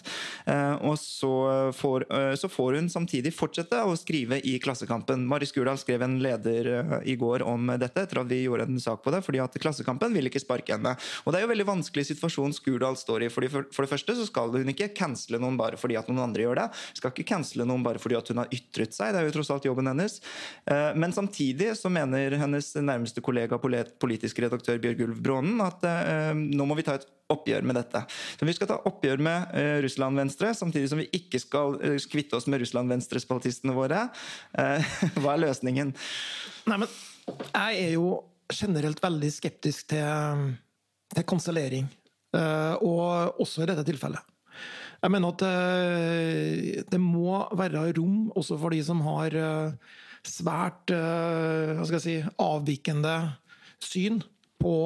Og 0.82 0.94
så 0.98 1.30
får, 1.76 2.04
så 2.38 2.48
får, 2.50 2.76
hun 2.78 2.88
samtidig 2.90 3.32
fortsette 3.34 3.78
å 3.84 3.94
skrive 3.98 4.38
i 4.48 4.54
Klassekampen. 4.62 5.24
Mari 5.28 5.46
Skurdal 5.48 5.78
skrev 5.80 6.04
en 6.04 6.18
leder 6.22 6.68
i 7.08 7.14
går 7.18 7.44
om 7.46 7.72
dette, 7.80 8.04
etter 8.04 8.22
at 8.22 8.30
vi 8.30 8.42
gjorde 8.44 8.66
en 8.68 8.80
sak 8.82 9.02
på 9.04 9.12
det, 9.14 9.22
fordi 9.26 9.42
at 9.42 9.56
Klassekampen 9.62 10.14
ville 10.14 10.30
ikke 10.32 10.42
sparke 10.42 10.76
henne. 10.76 10.94
Og 11.24 11.32
det 11.32 11.40
er 11.40 11.44
jo 11.44 11.50
en 11.50 11.54
veldig 11.54 11.68
vanskelig 11.68 12.06
situasjon 12.10 12.56
Skurdal 12.56 12.98
står 12.98 13.26
i. 13.26 13.30
fordi 13.32 13.50
for, 13.52 13.68
for 13.74 13.84
det 13.84 13.92
første 13.92 14.16
så 14.18 14.26
skal 14.28 14.41
skal 14.48 14.64
hun 14.64 14.72
ikke 14.72 14.90
cancele 14.96 15.40
noen 15.42 15.58
bare 15.60 15.78
fordi 15.80 15.96
at 15.98 16.08
noen 16.10 16.24
andre 16.26 16.46
gjør 16.46 16.60
det. 16.62 16.66
Skal 16.98 17.12
ikke 17.12 17.28
cancele 17.32 17.66
noen 17.68 17.84
bare 17.84 18.02
fordi 18.02 18.18
at 18.18 18.32
hun 18.32 18.42
har 18.42 18.52
ytret 18.54 18.96
seg, 18.96 19.12
det 19.12 19.22
er 19.22 19.28
jo 19.28 19.34
tross 19.38 19.52
alt 19.54 19.68
jobben 19.68 19.90
hennes. 19.90 20.18
Eh, 20.66 20.90
men 20.98 21.14
samtidig 21.14 21.72
så 21.78 21.92
mener 21.92 22.38
hennes 22.40 22.72
nærmeste 22.78 23.24
kollega 23.24 23.58
politisk 23.60 24.42
redaktør 24.44 24.80
Bjørg 24.82 25.04
Ulv 25.06 25.22
Brånen 25.24 25.62
at 25.64 25.84
eh, 25.88 26.32
nå 26.34 26.66
må 26.68 26.78
vi 26.78 26.86
ta 26.86 26.98
et 26.98 27.08
oppgjør 27.32 27.64
med 27.64 27.78
dette. 27.78 28.02
Så 28.36 28.44
Vi 28.44 28.52
skal 28.56 28.68
ta 28.68 28.76
oppgjør 28.90 29.22
med 29.24 29.54
uh, 29.56 29.78
Russland 29.80 30.20
Venstre, 30.20 30.50
samtidig 30.52 30.90
som 30.90 31.00
vi 31.00 31.06
ikke 31.16 31.38
skal 31.40 31.78
kvitte 32.12 32.36
oss 32.36 32.44
med 32.50 32.60
Russland 32.60 32.92
Venstre-spaltistene 32.92 33.72
våre. 33.72 34.02
Hva 35.22 35.32
er 35.32 35.40
løsningen? 35.40 35.94
Nei, 36.68 36.76
men 36.82 36.92
Jeg 37.54 37.86
er 37.86 37.94
jo 37.94 38.10
generelt 38.52 39.00
veldig 39.00 39.32
skeptisk 39.32 39.88
til, 39.94 40.52
til 41.14 41.28
kansellering. 41.32 41.88
Og 42.32 43.40
også 43.42 43.64
i 43.64 43.68
dette 43.68 43.84
tilfellet. 43.84 44.32
Jeg 45.02 45.10
mener 45.10 45.32
at 45.34 45.42
eh, 45.48 46.82
det 46.86 47.00
må 47.02 47.40
være 47.58 47.88
rom 47.96 48.30
også 48.38 48.58
for 48.60 48.74
de 48.74 48.78
som 48.86 49.00
har 49.02 49.34
eh, 49.34 49.96
svært 50.22 50.92
eh, 50.94 51.72
hva 51.74 51.86
skal 51.88 51.98
jeg 51.98 52.04
si, 52.04 52.34
avvikende 52.42 53.16
syn 53.82 54.20
på 54.62 54.76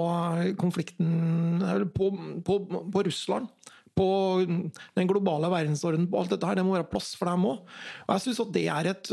konflikten 0.56 1.60
på, 1.92 2.08
på, 2.46 2.56
på 2.64 3.02
Russland 3.04 3.50
på 3.96 4.06
den 4.44 5.08
globale 5.08 5.48
verdensordenen, 5.52 6.08
på 6.12 6.20
alt 6.20 6.32
dette 6.32 6.48
her. 6.48 6.58
Det 6.58 6.64
må 6.68 6.74
være 6.74 6.88
plass 6.88 7.14
for 7.16 7.28
dem 7.30 7.46
òg. 7.48 7.62
Jeg 8.10 8.24
syns 8.24 8.40
det 8.52 8.64
er 8.68 8.88
et 8.90 9.08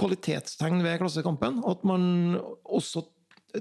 kvalitetstegn 0.00 0.80
ved 0.80 0.96
Klassekampen. 1.02 1.58
At 1.68 1.84
man 1.84 2.38
også 2.64 3.02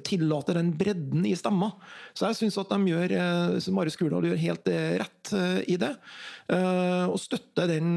tillater 0.02 0.58
den 0.58 0.72
bredden 0.78 1.26
i 1.26 1.36
stemma. 1.38 1.72
Så 2.14 2.28
jeg 2.30 2.40
syns 2.40 2.58
at 2.62 2.72
de 2.74 2.92
gjør, 2.92 3.14
eh, 3.18 3.56
som 3.64 3.78
Mari 3.78 3.94
Skurdal 3.94 4.28
gjør 4.30 4.42
helt 4.42 4.70
eh, 4.72 4.98
rett 5.02 5.34
eh, 5.38 5.60
i 5.74 5.78
det. 5.82 5.94
Og 6.54 7.16
støtter 7.22 7.70
den, 7.72 7.96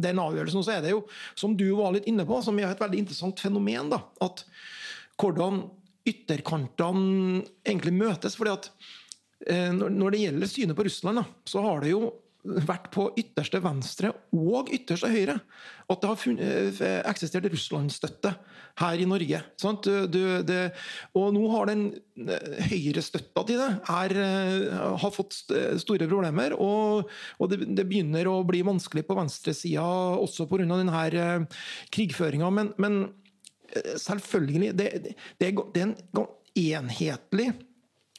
den 0.00 0.20
avgjørelsen. 0.22 0.62
Så 0.64 0.76
er 0.76 0.84
det 0.84 0.92
jo, 0.92 1.00
som 1.38 1.56
du 1.58 1.66
var 1.74 1.96
litt 1.96 2.06
inne 2.08 2.24
på, 2.24 2.38
som 2.46 2.56
er 2.60 2.68
et 2.70 2.80
veldig 2.80 3.00
interessant 3.02 3.42
fenomen, 3.42 3.90
da, 3.90 3.98
at 4.22 4.44
hvordan 5.20 5.64
ytterkantene 6.08 7.42
egentlig 7.66 7.96
møtes. 7.98 8.38
fordi 8.38 8.54
at 8.54 8.70
når 9.82 10.14
det 10.14 10.22
gjelder 10.22 10.52
synet 10.52 10.78
på 10.78 10.86
Russland, 10.86 11.20
da, 11.20 11.26
så 11.48 11.64
har 11.66 11.82
det 11.82 11.90
jo 11.90 12.12
vært 12.42 12.88
på 12.94 13.10
ytterste 13.20 13.60
venstre 13.62 14.12
og 14.32 14.70
ytterste 14.72 15.10
høyre 15.12 15.36
at 15.90 16.00
det 16.00 16.10
har 16.10 16.42
eh, 16.46 16.80
eksistert 17.10 17.48
Russland-støtte 17.50 18.32
her 18.80 19.00
i 19.02 19.06
Norge. 19.08 19.40
Du, 20.08 20.20
det, 20.46 20.58
og 21.18 21.32
nå 21.34 21.42
har 21.52 21.70
den 21.70 21.86
eh, 22.22 22.66
høyrestøtta 22.70 23.44
til 23.48 23.60
det 23.60 23.70
er, 23.92 24.16
eh, 24.24 24.82
har 25.02 25.14
fått 25.14 25.36
store 25.82 26.08
problemer. 26.08 26.54
Og, 26.56 27.10
og 27.38 27.52
det, 27.52 27.64
det, 27.66 27.86
begynner 27.90 28.30
å 28.30 28.40
bli 28.46 28.62
vanskelig 28.66 29.04
på 29.08 29.18
venstresida 29.18 29.86
også 30.20 30.48
pga. 30.50 30.68
denne 30.70 31.48
krigføringa. 31.92 32.52
Men, 32.54 32.74
men, 32.80 33.02
selvfølgelig 33.70 34.72
det, 34.74 34.86
det 35.38 35.46
er 35.46 35.82
en 35.84 35.92
enhetlig 36.58 37.52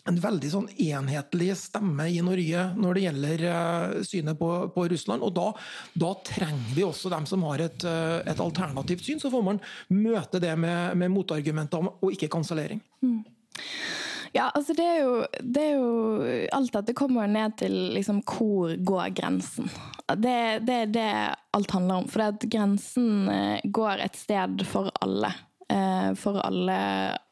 en 0.09 0.17
veldig 0.21 0.49
sånn 0.49 0.67
enhetlig 0.81 1.51
stemme 1.59 2.07
i 2.09 2.21
Norge 2.25 2.65
når 2.79 2.97
det 2.97 3.03
gjelder 3.05 3.43
uh, 3.45 4.01
synet 4.07 4.39
på, 4.39 4.49
på, 4.73 4.85
Russland. 4.93 5.25
Og 5.25 5.33
da, 5.37 5.47
da, 5.93 6.11
trenger 6.25 6.75
vi 6.75 6.85
også 6.87 7.11
dem 7.13 7.27
som 7.29 7.45
har 7.49 7.65
et, 7.67 7.85
uh, 7.85 8.19
et, 8.25 8.41
alternativt 8.41 9.05
syn. 9.05 9.21
Så 9.21 9.31
får 9.33 9.45
man 9.45 9.61
møte 9.93 10.41
det 10.41 10.53
med, 10.59 10.97
med 10.97 11.13
motargumenter 11.13 11.91
og 11.91 12.15
ikke 12.15 12.31
kansellering. 12.33 12.81
Mm. 13.05 13.21
Ja, 14.31 14.47
altså 14.55 14.73
det 14.73 14.85
er, 14.87 14.99
jo, 15.03 15.15
det 15.43 15.63
er 15.65 15.73
jo 15.75 15.87
Alt 16.55 16.71
dette 16.77 16.93
kommer 16.95 17.27
ned 17.27 17.57
til 17.59 17.73
liksom 17.97 18.21
hvor 18.23 18.71
går 18.79 19.11
grensen. 19.17 19.67
Det, 20.07 20.63
det 20.63 20.77
er 20.85 20.93
det 20.95 21.09
alt 21.51 21.75
handler 21.75 22.01
om. 22.01 22.07
For 22.11 22.47
grensen 22.47 23.27
eh, 23.31 23.59
går 23.63 24.05
et 24.05 24.15
sted 24.15 24.63
for 24.71 24.91
alle. 25.03 25.33
Eh, 25.71 26.11
for 26.19 26.41
alle 26.43 26.77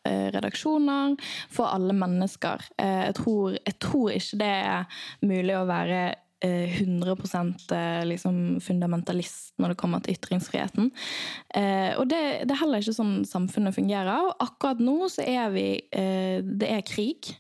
eh, 0.08 0.32
redaksjoner, 0.32 1.18
for 1.52 1.68
alle 1.68 1.96
mennesker. 1.98 2.64
Eh, 2.80 3.06
jeg 3.10 3.20
tror, 3.20 3.60
jeg 3.60 3.78
tror 3.84 4.16
ikke 4.16 4.40
det 4.40 4.56
er 4.56 5.06
mulig 5.28 5.56
å 5.58 5.66
være 5.68 5.98
eh, 6.46 6.78
100 6.80 7.18
eh, 7.76 8.06
liksom 8.08 8.38
fundamentalist 8.64 9.58
når 9.60 9.74
det 9.74 9.80
kommer 9.82 10.04
til 10.06 10.16
ytringsfriheten. 10.16 10.88
Og 12.00 12.06
det, 12.08 12.22
det, 12.46 12.54
er 12.54 12.62
heller 12.62 12.80
ikke 12.80 12.96
sånn 12.96 13.26
samfunnet 13.28 13.76
fungerer. 13.76 14.30
Og 14.30 14.46
akkurat 14.46 14.80
nå 14.80 15.10
så 15.12 15.26
er 15.26 15.50
vi 15.52 15.66
Det 15.92 16.70
er 16.70 16.86
krig. 16.88 17.34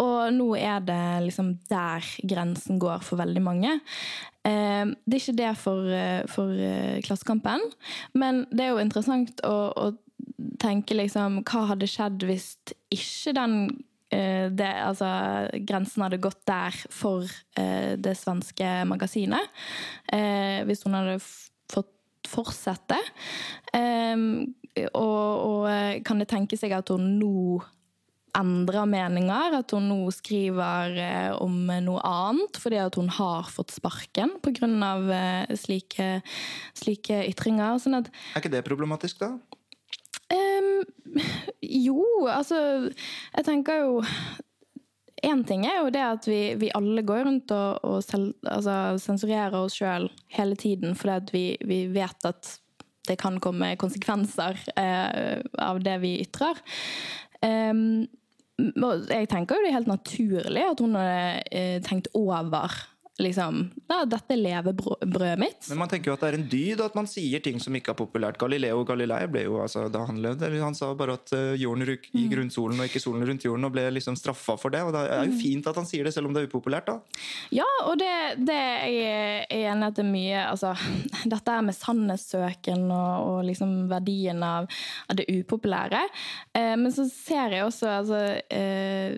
Og 0.00 0.32
nå 0.32 0.46
er 0.56 0.80
det 0.86 1.02
liksom 1.26 1.52
der 1.68 2.06
grensen 2.24 2.80
går 2.80 3.04
for 3.04 3.20
veldig 3.20 3.42
mange. 3.44 3.76
Det 4.40 4.54
er 4.54 5.18
ikke 5.18 5.36
det 5.42 5.52
for, 5.58 5.90
for 6.30 6.54
Klassekampen, 7.02 7.64
men 8.14 8.44
det 8.54 8.62
er 8.62 8.76
jo 8.76 8.84
interessant 8.84 9.42
å, 9.44 9.56
å 9.74 9.88
tenke 10.60 10.96
liksom 10.96 11.42
Hva 11.46 11.66
hadde 11.72 11.88
skjedd 11.90 12.24
hvis 12.28 12.54
ikke 12.94 13.34
den 13.36 13.60
Eh, 14.14 14.48
det, 14.54 14.68
altså, 14.86 15.08
grensen 15.66 16.04
hadde 16.04 16.22
gått 16.22 16.42
der 16.46 16.74
for 16.94 17.26
eh, 17.58 17.94
det 17.98 18.14
svenske 18.18 18.84
magasinet. 18.86 19.50
Eh, 20.12 20.62
hvis 20.68 20.84
hun 20.86 20.94
hadde 20.94 21.18
fått 21.72 21.92
fortsette. 22.26 22.98
Og, 23.76 25.34
og, 25.46 25.66
kan 26.04 26.18
det 26.20 26.26
tenke 26.28 26.58
seg 26.58 26.72
at 26.74 26.90
hun 26.90 27.04
nå 27.20 27.60
endrer 28.36 28.88
meninger? 28.90 29.54
At 29.60 29.70
hun 29.76 29.86
nå 29.88 30.10
skriver 30.14 30.98
om 31.38 31.70
noe 31.86 32.02
annet 32.02 32.58
fordi 32.60 32.80
at 32.82 32.98
hun 32.98 33.12
har 33.14 33.46
fått 33.52 33.76
sparken 33.76 34.34
pga. 34.42 34.72
Slike, 35.54 36.08
slike 36.74 37.20
ytringer? 37.30 37.78
Sånn 37.82 38.00
at, 38.00 38.10
er 38.34 38.42
ikke 38.42 38.56
det 38.56 38.66
problematisk, 38.66 39.22
da? 39.22 39.36
Um, 40.32 40.82
jo, 41.86 42.02
altså 42.26 42.56
Jeg 43.36 43.44
tenker 43.46 43.84
jo 43.84 44.00
Én 45.22 45.44
ting 45.46 45.62
er 45.66 45.78
jo 45.80 45.92
det 45.94 46.02
at 46.02 46.26
vi, 46.28 46.40
vi 46.58 46.70
alle 46.74 47.02
går 47.06 47.22
rundt 47.24 47.52
og, 47.54 47.84
og 47.86 48.02
selv, 48.04 48.34
altså, 48.44 48.98
sensurerer 49.00 49.54
oss 49.58 49.78
sjøl 49.78 50.10
hele 50.36 50.58
tiden 50.60 50.94
fordi 50.98 51.32
vi, 51.32 51.44
vi, 51.64 51.78
vet 51.94 52.26
at 52.28 52.50
det 53.08 53.16
kan 53.18 53.38
komme 53.40 53.72
konsekvenser 53.80 54.58
eh, 54.76 55.40
av 55.62 55.78
det 55.82 55.94
vi 56.02 56.12
ytrer. 56.24 56.58
Um, 57.40 58.04
jeg 58.58 59.28
tenker 59.30 59.56
jo 59.56 59.64
det 59.64 59.70
er 59.70 59.78
helt 59.78 59.90
naturlig 59.90 60.64
at 60.66 60.82
hun 60.82 60.98
har 60.98 61.40
eh, 61.54 61.78
tenkt 61.86 62.10
over 62.18 62.74
liksom 63.22 63.70
ja, 63.88 64.02
'Dette 64.04 64.34
er 64.34 64.40
levebrødet 64.40 65.38
mitt'. 65.40 65.68
Men 65.70 65.80
man 65.80 65.90
tenker 65.90 66.10
jo 66.10 66.16
at 66.16 66.24
det 66.24 66.28
er 66.28 66.38
en 66.38 66.48
dyd 66.52 66.82
at 66.84 66.96
man 66.98 67.08
sier 67.08 67.40
ting 67.40 67.58
som 67.62 67.74
ikke 67.76 67.94
er 67.94 67.98
populært. 67.98 68.38
Galileo 68.40 68.84
Galilei 68.84 69.22
ble 69.30 69.46
jo, 69.46 69.60
altså, 69.62 69.86
da 69.92 70.04
han 70.08 70.20
levde, 70.22 70.50
han 70.60 70.76
sa 70.76 70.92
bare 70.98 71.16
at 71.16 71.32
uh, 71.32 71.54
jorden 71.56 71.86
gikk 71.86 72.10
mm. 72.12 72.34
rundt 72.40 72.56
solen 72.56 72.80
og 72.80 72.90
ikke 72.90 73.02
solen 73.02 73.24
rundt 73.28 73.46
jorden, 73.46 73.64
og 73.68 73.72
ble 73.72 73.86
liksom 73.96 74.18
straffa 74.18 74.58
for 74.60 74.74
det. 74.74 74.82
og 74.84 74.92
Det 74.96 75.04
er 75.06 75.24
jo 75.24 75.32
mm. 75.32 75.38
fint 75.40 75.70
at 75.70 75.80
han 75.80 75.88
sier 75.88 76.04
det, 76.04 76.12
selv 76.14 76.28
om 76.28 76.36
det 76.36 76.44
er 76.44 76.50
upopulært. 76.50 76.90
da. 76.90 76.98
Ja, 77.54 77.68
og 77.86 77.96
det, 78.00 78.12
det 78.44 78.60
jeg 78.60 79.46
er 79.48 79.72
enig 79.72 79.88
at 79.88 79.96
det 79.96 80.04
er 80.04 80.10
mye 80.12 80.44
altså, 80.50 80.74
Dette 81.32 81.56
med 81.64 81.76
sannhetssøken 81.76 82.84
og, 82.90 83.30
og 83.30 83.38
liksom 83.48 83.74
verdien 83.90 84.42
av, 84.44 84.68
av 85.08 85.18
det 85.18 85.28
upopulære. 85.30 86.04
Eh, 86.52 86.74
men 86.76 86.92
så 86.92 87.08
ser 87.08 87.56
jeg 87.56 87.64
også 87.64 87.90
altså, 87.96 88.22
eh, 88.52 89.16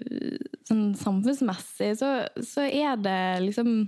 sånn 0.69 0.93
samfunnsmessig 0.99 1.95
så, 1.99 2.13
så 2.45 2.67
er 2.69 2.99
det 3.01 3.21
liksom 3.47 3.88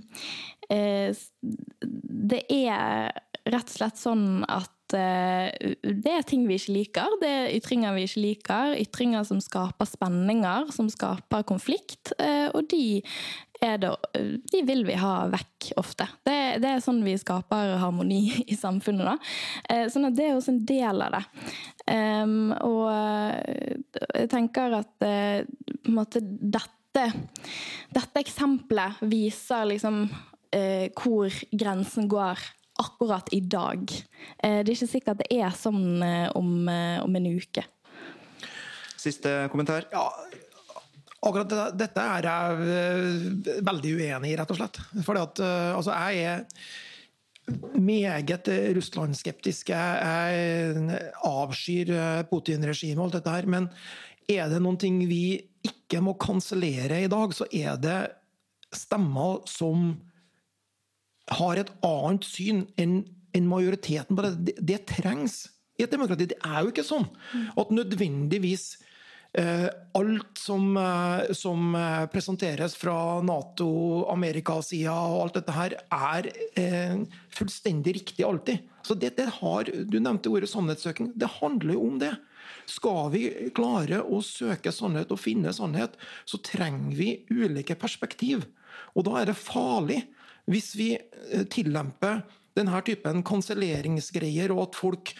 det 0.71 2.43
er 2.49 3.11
rett 3.49 3.71
og 3.71 3.73
slett 3.73 3.99
sånn 3.99 4.25
at 4.45 4.95
eh, 4.95 5.73
det 5.81 6.13
er 6.13 6.25
ting 6.27 6.45
vi 6.47 6.57
ikke 6.59 6.75
liker. 6.75 7.15
Det 7.21 7.29
er 7.29 7.53
ytringer 7.57 7.95
vi 7.97 8.05
ikke 8.07 8.25
liker. 8.25 8.75
Ytringer 8.81 9.25
som 9.27 9.41
skaper 9.43 9.89
spenninger, 9.89 10.69
som 10.75 10.89
skaper 10.91 11.45
konflikt. 11.49 12.13
Eh, 12.21 12.49
og 12.53 12.69
de, 12.71 13.01
det, 13.61 13.91
de 14.53 14.63
vil 14.67 14.85
vi 14.87 14.97
ha 15.01 15.13
vekk 15.33 15.71
ofte. 15.81 16.07
Det, 16.27 16.37
det, 16.61 16.75
er 16.75 16.83
sånn 16.85 17.01
vi 17.05 17.17
skaper 17.19 17.77
harmoni 17.81 18.21
i 18.53 18.57
samfunnet. 18.59 19.09
Da. 19.09 19.87
Sånn 19.91 20.11
at 20.11 20.17
det 20.17 20.29
er 20.29 20.37
også 20.37 20.55
en 20.55 20.65
del 20.69 21.05
av 21.07 21.17
det. 21.17 21.23
Og 22.67 22.85
jeg 24.13 24.29
tenker 24.31 24.77
at 24.81 24.93
på 25.01 25.09
en 25.09 25.97
måte 25.97 26.21
dette, 26.21 26.80
dette 26.91 28.21
eksempelet 28.21 28.99
viser 29.11 29.69
liksom 29.71 30.03
eh, 30.51 30.89
hvor 30.97 31.31
grensen 31.51 32.09
går 32.11 32.41
akkurat 32.81 33.29
i 33.35 33.41
dag. 33.41 33.83
Eh, 34.43 34.61
det 34.61 34.71
er 34.71 34.75
ikke 34.75 34.93
sikkert 34.95 35.23
det 35.23 35.29
er 35.41 35.55
sånn 35.55 36.01
eh, 36.05 36.27
om, 36.37 36.53
eh, 36.71 36.99
om, 37.03 37.15
en 37.17 37.31
uke. 37.31 37.65
Siste 38.99 39.47
kommentar? 39.53 39.87
Ja, 39.93 40.05
akkurat 41.21 41.75
dette 41.77 42.05
er 42.17 42.29
jeg 42.29 42.77
eh, 42.77 43.59
veldig 43.65 43.97
uenig 43.97 44.31
i, 44.33 44.37
rett 44.39 44.53
og 44.53 44.61
slett. 44.61 44.81
Fordi 45.05 45.25
at 45.25 45.43
eh, 45.45 45.73
altså, 45.77 45.97
jeg 46.11 46.25
er 46.31 46.47
meget 47.81 48.47
russlandsskeptisk. 48.77 49.73
Jeg 49.73 50.99
avskyr 51.27 51.89
Putin-regimet 52.29 53.01
og 53.01 53.09
alt 53.09 53.17
dette 53.19 53.33
her. 53.33 53.49
Men 53.49 53.67
er 54.31 54.51
det 54.51 54.61
noen 54.63 54.79
ting 54.81 55.01
vi 55.09 55.39
ikke 55.65 56.01
må 56.03 56.15
kansellere 56.19 57.03
i 57.03 57.09
dag, 57.11 57.33
så 57.35 57.47
er 57.51 57.77
det 57.81 57.99
stemmer 58.75 59.41
som 59.49 59.93
har 61.31 61.59
et 61.59 61.71
annet 61.85 62.27
syn 62.27 62.65
enn 62.81 63.01
en 63.31 63.47
majoriteten 63.47 64.17
på 64.17 64.23
det. 64.25 64.31
det. 64.47 64.55
Det 64.59 64.79
trengs 64.89 65.45
i 65.79 65.85
et 65.85 65.91
demokrati. 65.91 66.29
Det 66.31 66.39
er 66.43 66.63
jo 66.63 66.71
ikke 66.73 66.83
sånn 66.83 67.05
at 67.55 67.71
nødvendigvis 67.71 68.65
eh, 69.39 69.69
alt 69.97 70.41
som, 70.41 70.65
eh, 70.77 71.31
som 71.37 71.75
eh, 71.77 72.03
presenteres 72.11 72.75
fra 72.79 73.21
Nato, 73.23 73.69
Amerikasida 74.11 74.95
og 74.95 75.21
alt 75.21 75.39
dette 75.39 75.55
her, 75.55 75.77
er 75.95 76.27
fullstendig 77.37 77.95
riktig 78.01 78.27
alltid. 78.27 78.67
Så 78.83 78.97
det, 78.99 79.15
det 79.19 79.29
har, 79.39 79.71
Du 79.87 79.99
nevnte 79.99 80.33
ordet 80.33 80.51
sannhetssøking. 80.51 81.13
Det 81.15 81.37
handler 81.39 81.77
jo 81.77 81.87
om 81.87 82.01
det. 82.01 82.11
Skal 82.69 83.11
vi 83.13 83.25
klare 83.55 84.01
å 84.03 84.21
søke 84.25 84.73
sannhet 84.75 85.13
og 85.13 85.21
finne 85.21 85.53
sannhet, 85.55 85.97
så 86.25 86.41
trenger 86.45 86.97
vi 86.97 87.09
ulike 87.31 87.77
perspektiv. 87.79 88.45
Og 88.95 89.07
da 89.07 89.21
er 89.21 89.31
det 89.31 89.39
farlig 89.39 90.01
hvis 90.49 90.73
vi 90.77 90.93
eh, 90.97 91.45
tillemper 91.51 92.23
denne 92.57 92.81
typen 92.83 93.21
kanselleringsgreier, 93.23 94.51
og 94.51 94.65
at 94.65 94.79
folk 94.79 95.13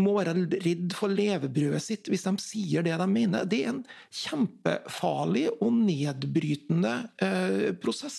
må 0.00 0.16
være 0.18 0.34
redd 0.60 0.94
for 0.96 1.12
levebrødet 1.12 1.80
sitt 1.82 2.10
hvis 2.12 2.26
de 2.26 2.34
sier 2.42 2.84
det 2.84 2.96
de 3.00 3.08
mener. 3.08 3.46
Det 3.48 3.62
er 3.64 3.72
en 3.72 3.82
kjempefarlig 4.12 5.46
og 5.54 5.72
nedbrytende 5.72 6.94
eh, 7.24 7.72
prosess. 7.80 8.18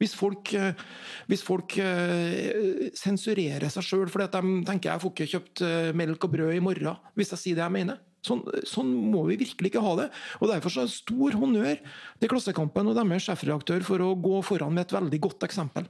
Hvis 0.00 0.14
folk, 0.18 0.52
eh, 0.54 0.78
hvis 1.30 1.44
folk 1.46 1.78
eh, 1.82 2.90
sensurerer 2.96 3.68
seg 3.72 3.88
sjøl 3.88 4.10
fordi 4.12 4.28
at 4.28 4.38
de 4.38 4.58
tenker 4.68 4.92
jeg 4.92 5.04
får 5.04 5.14
ikke 5.14 5.30
kjøpt 5.34 5.64
eh, 5.66 5.92
melk 5.98 6.28
og 6.28 6.36
brød 6.36 6.54
i 6.56 6.62
morgen 6.62 7.14
hvis 7.18 7.34
jeg 7.34 7.42
sier 7.42 7.58
det 7.58 7.66
jeg 7.66 7.76
mener. 7.80 8.02
Sånn, 8.26 8.42
sånn, 8.66 8.88
må 9.12 9.22
vi 9.28 9.36
virkelig 9.38 9.70
ikke 9.70 9.84
ha 9.84 9.92
det. 10.00 10.06
Og 10.40 10.50
Derfor 10.50 10.72
så 10.72 10.82
er 10.82 10.88
det 10.88 10.96
stor 10.96 11.36
honnør 11.38 11.76
til 12.18 12.32
Klassekampen 12.32 12.90
og 12.90 12.98
deres 12.98 13.28
sjefredaktør 13.28 13.86
for 13.86 14.02
å 14.02 14.16
gå 14.18 14.40
foran 14.46 14.74
med 14.74 14.88
et 14.88 14.96
veldig 14.96 15.20
godt 15.28 15.46
eksempel. 15.46 15.86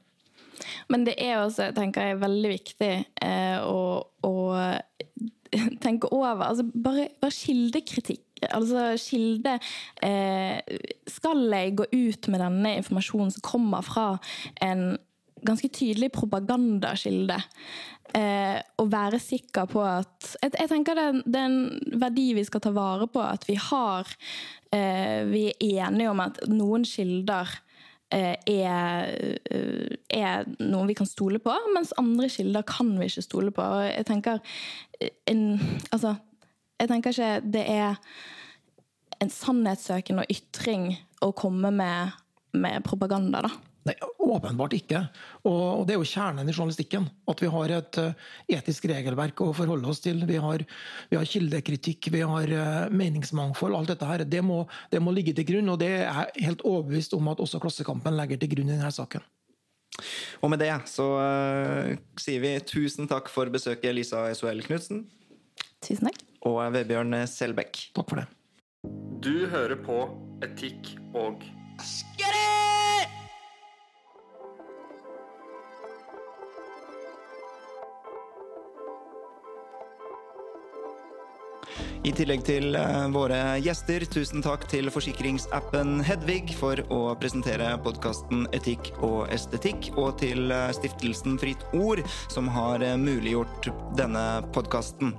Men 0.93 1.07
det 1.09 1.17
er 1.23 1.41
også, 1.41 1.71
tenker 1.77 2.11
jeg, 2.11 2.21
veldig 2.23 2.53
viktig 2.53 2.93
eh, 3.25 3.59
å, 3.63 3.81
å, 4.27 4.35
tenke 5.85 6.11
over 6.15 6.49
altså 6.51 6.67
bare, 6.73 7.11
bare 7.23 7.35
kildekritikk. 7.35 8.23
Altså 8.53 8.91
kilde 9.01 9.55
eh, 10.05 10.59
Skal 11.09 11.47
jeg 11.49 11.77
gå 11.79 11.87
ut 11.89 12.27
med 12.29 12.43
denne 12.45 12.75
informasjonen 12.83 13.33
som 13.33 13.45
kommer 13.47 13.87
fra 13.87 14.11
en 14.61 14.91
ganske 15.47 15.71
tydelig 15.73 16.11
propagandakilde? 16.13 17.39
eh, 18.15 18.59
å 18.81 18.87
være 18.91 19.21
sikker 19.23 19.69
på 19.71 19.83
at 19.85 20.35
Jeg, 20.43 20.55
jeg 20.55 20.71
tenker 20.71 20.99
det, 20.99 21.07
det, 21.25 21.41
er 21.41 21.51
en 21.51 22.01
verdi 22.03 22.29
vi 22.37 22.45
skal 22.47 22.63
ta 22.65 22.73
vare 22.77 23.09
på. 23.11 23.23
At 23.23 23.47
vi 23.49 23.59
har 23.61 24.11
eh, 24.75 25.25
Vi 25.31 25.47
er 25.53 25.87
enige 25.87 26.13
om 26.13 26.23
at 26.25 26.43
noen 26.51 26.87
kilder 26.89 27.57
er, 28.13 29.11
eh, 29.51 29.97
er 30.15 30.47
noe 30.63 30.87
vi 30.87 30.95
kan 30.95 31.09
stole 31.09 31.41
på, 31.43 31.55
mens 31.75 31.95
andre 31.99 32.29
kilder 32.31 32.63
kan 32.69 32.95
vi 32.99 33.09
ikke 33.11 33.25
stole 33.25 33.51
på. 33.55 33.63
Og 33.63 33.85
jeg 33.89 34.07
tenker 34.07 34.39
en, 35.27 35.61
Altså, 35.93 36.15
jeg 36.81 36.89
tenker 36.89 37.11
ikke 37.11 37.53
det 37.53 37.65
er 37.71 37.97
en 39.21 39.31
sannhetssøkende 39.33 40.27
ytring 40.31 40.91
å 41.25 41.33
komme 41.33 41.71
med, 41.73 42.13
med 42.53 42.85
propaganda, 42.85 43.41
da. 43.47 43.51
Nei, 43.87 43.95
Åpenbart 44.27 44.75
ikke. 44.75 45.01
Og 45.47 45.87
Det 45.87 45.95
er 45.95 46.01
jo 46.01 46.09
kjernen 46.09 46.49
i 46.49 46.55
journalistikken. 46.55 47.07
At 47.31 47.43
vi 47.43 47.51
har 47.53 47.75
et 47.77 47.99
eh, 48.03 48.25
etisk 48.59 48.89
regelverk 48.91 49.41
å 49.45 49.53
forholde 49.55 49.87
oss 49.91 50.03
til. 50.03 50.25
Vi 50.27 50.41
har, 50.43 50.65
vi 51.11 51.19
har 51.19 51.29
kildekritikk, 51.31 52.11
vi 52.15 52.25
har 52.27 52.51
eh, 52.51 52.89
meningsmangfold. 52.91 53.77
Alt 53.79 53.95
dette 53.95 54.09
her, 54.11 54.27
det 54.27 54.43
må, 54.43 54.65
det 54.91 55.03
må, 55.03 55.15
ligge 55.15 55.37
til 55.37 55.47
grunn. 55.53 55.71
Og 55.71 55.79
det 55.83 55.93
er 56.01 56.07
jeg 56.09 56.49
helt 56.49 56.67
overbevist 56.67 57.15
om 57.15 57.31
at 57.31 57.43
også 57.43 57.63
Klassekampen 57.63 58.19
legger 58.19 58.43
til 58.43 58.57
grunn 58.57 58.73
i 58.73 58.75
denne 58.75 58.93
saken. 58.95 59.25
Og 60.43 60.51
med 60.53 60.61
det 60.61 60.75
så 60.91 61.07
uh, 61.17 61.95
sier 62.21 62.43
vi 62.43 62.51
tusen 62.69 63.09
takk 63.09 63.31
for 63.33 63.49
besøket, 63.49 63.95
Lisa 63.97 64.27
Esuel 64.29 64.61
Knutsen. 64.67 65.07
Tusen 65.87 66.11
takk. 66.11 66.21
Og 66.47 66.61
Vebjørn 66.75 67.23
Selbekk. 67.31 67.87
Takk 67.97 68.11
for 68.11 68.21
det. 68.21 68.27
Du 69.25 69.47
hører 69.51 69.79
på 69.87 70.03
Etikk 70.45 70.93
og 71.17 71.47
I 82.07 82.13
tillegg 82.15 82.45
til 82.47 82.77
eh, 82.79 83.07
våre 83.11 83.39
gjester, 83.59 84.05
tusen 84.07 84.45
takk 84.45 84.69
til 84.71 84.87
forsikringsappen 84.95 86.05
Hedvig 86.07 86.53
for 86.55 86.79
å 86.95 87.01
presentere 87.19 87.73
podkasten 87.83 88.45
Etikk 88.55 88.93
og 89.03 89.25
estetikk, 89.35 89.89
og 89.99 90.21
til 90.21 90.55
eh, 90.55 90.71
stiftelsen 90.77 91.35
Fritt 91.43 91.67
Ord, 91.75 92.05
som 92.31 92.47
har 92.55 92.85
eh, 92.87 92.95
muliggjort 93.01 93.73
denne 93.99 94.23
podkasten. 94.55 95.17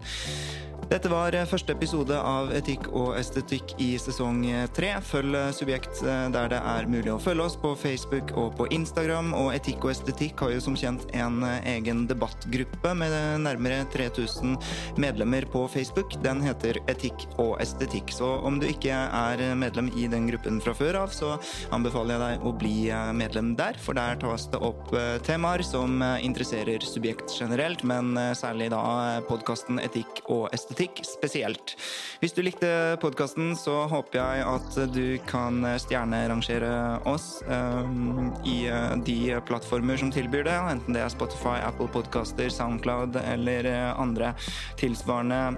Dette 0.87 1.09
var 1.11 1.35
første 1.51 1.73
episode 1.75 2.15
av 2.15 2.47
Etikk 2.55 2.85
og 2.95 3.17
estetikk 3.19 3.73
i 3.83 3.89
sesong 3.99 4.45
tre. 4.71 4.93
Følg 5.03 5.35
Subjekt 5.51 5.99
der 6.31 6.47
det 6.53 6.59
er 6.63 6.87
mulig 6.87 7.11
å 7.11 7.17
følge 7.19 7.43
oss 7.43 7.57
på 7.59 7.73
Facebook 7.75 8.31
og 8.39 8.53
på 8.55 8.69
Instagram. 8.71 9.33
Og 9.35 9.49
Etikk 9.51 9.83
og 9.83 9.91
estetikk 9.91 10.39
har 10.45 10.53
jo 10.53 10.61
som 10.63 10.77
kjent 10.79 11.03
en 11.11 11.41
egen 11.43 12.05
debattgruppe 12.07 12.93
med 12.95 13.15
nærmere 13.43 13.81
3000 13.91 14.55
medlemmer 15.03 15.49
på 15.51 15.65
Facebook. 15.73 16.15
Den 16.23 16.39
heter 16.45 16.79
Etikk 16.87 17.27
og 17.35 17.57
estetikk. 17.59 18.15
Så 18.15 18.31
om 18.47 18.61
du 18.61 18.69
ikke 18.69 18.95
er 18.95 19.43
medlem 19.59 19.91
i 19.91 20.07
den 20.07 20.31
gruppen 20.31 20.63
fra 20.63 20.71
før 20.77 21.01
av, 21.01 21.11
så 21.11 21.33
anbefaler 21.75 22.15
jeg 22.15 22.23
deg 22.23 22.47
å 22.47 22.55
bli 22.63 22.75
medlem 23.19 23.51
der, 23.59 23.75
for 23.83 23.99
der 23.99 24.15
tas 24.23 24.47
det 24.55 24.63
opp 24.63 24.95
temaer 25.27 25.67
som 25.67 25.99
interesserer 26.23 26.87
subjekt 26.87 27.35
generelt, 27.35 27.83
men 27.83 28.15
særlig 28.39 28.71
da 28.71 29.19
podkasten 29.27 29.83
Etikk 29.83 30.23
og 30.31 30.47
estetikk 30.55 30.76
spesielt. 31.05 31.75
Hvis 32.21 32.33
du 32.33 32.41
likte 32.45 32.69
podkasten, 33.01 33.53
så 33.57 33.85
håper 33.89 34.19
jeg 34.19 34.45
at 34.47 34.77
du 34.93 35.17
kan 35.29 35.61
stjernerangere 35.81 36.71
oss 37.09 37.41
um, 37.47 38.31
i 38.45 38.69
de 39.07 39.17
plattformer 39.47 39.99
som 39.99 40.11
tilbyr 40.13 40.47
det, 40.47 40.55
enten 40.71 40.97
det 40.97 41.03
er 41.03 41.13
Spotify, 41.13 41.57
Apple 41.65 41.89
Podcaster, 41.93 42.49
Soundcloud 42.53 43.17
eller 43.23 43.69
andre 43.97 44.33
tilsvarende 44.79 45.57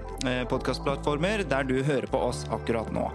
podkastplattformer 0.50 1.44
der 1.48 1.66
du 1.68 1.80
hører 1.82 2.08
på 2.10 2.20
oss 2.30 2.44
akkurat 2.52 2.92
nå. 2.94 3.08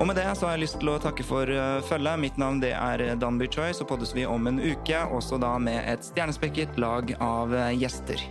Og 0.00 0.08
med 0.08 0.16
det 0.16 0.26
så 0.38 0.48
har 0.48 0.56
jeg 0.56 0.64
lyst 0.64 0.78
til 0.80 0.92
å 0.92 1.00
takke 1.02 1.24
for 1.26 1.50
følget. 1.88 2.20
Mitt 2.22 2.38
navn 2.40 2.62
det 2.62 2.72
er 2.76 3.04
Danby 3.20 3.50
Choi, 3.52 3.72
så 3.76 3.86
poddes 3.88 4.14
vi 4.16 4.26
om 4.26 4.48
en 4.48 4.62
uke, 4.62 5.04
også 5.12 5.40
da 5.42 5.56
med 5.62 5.82
et 5.84 6.06
stjernespekket 6.12 6.80
lag 6.80 7.12
av 7.20 7.52
gjester. 7.76 8.22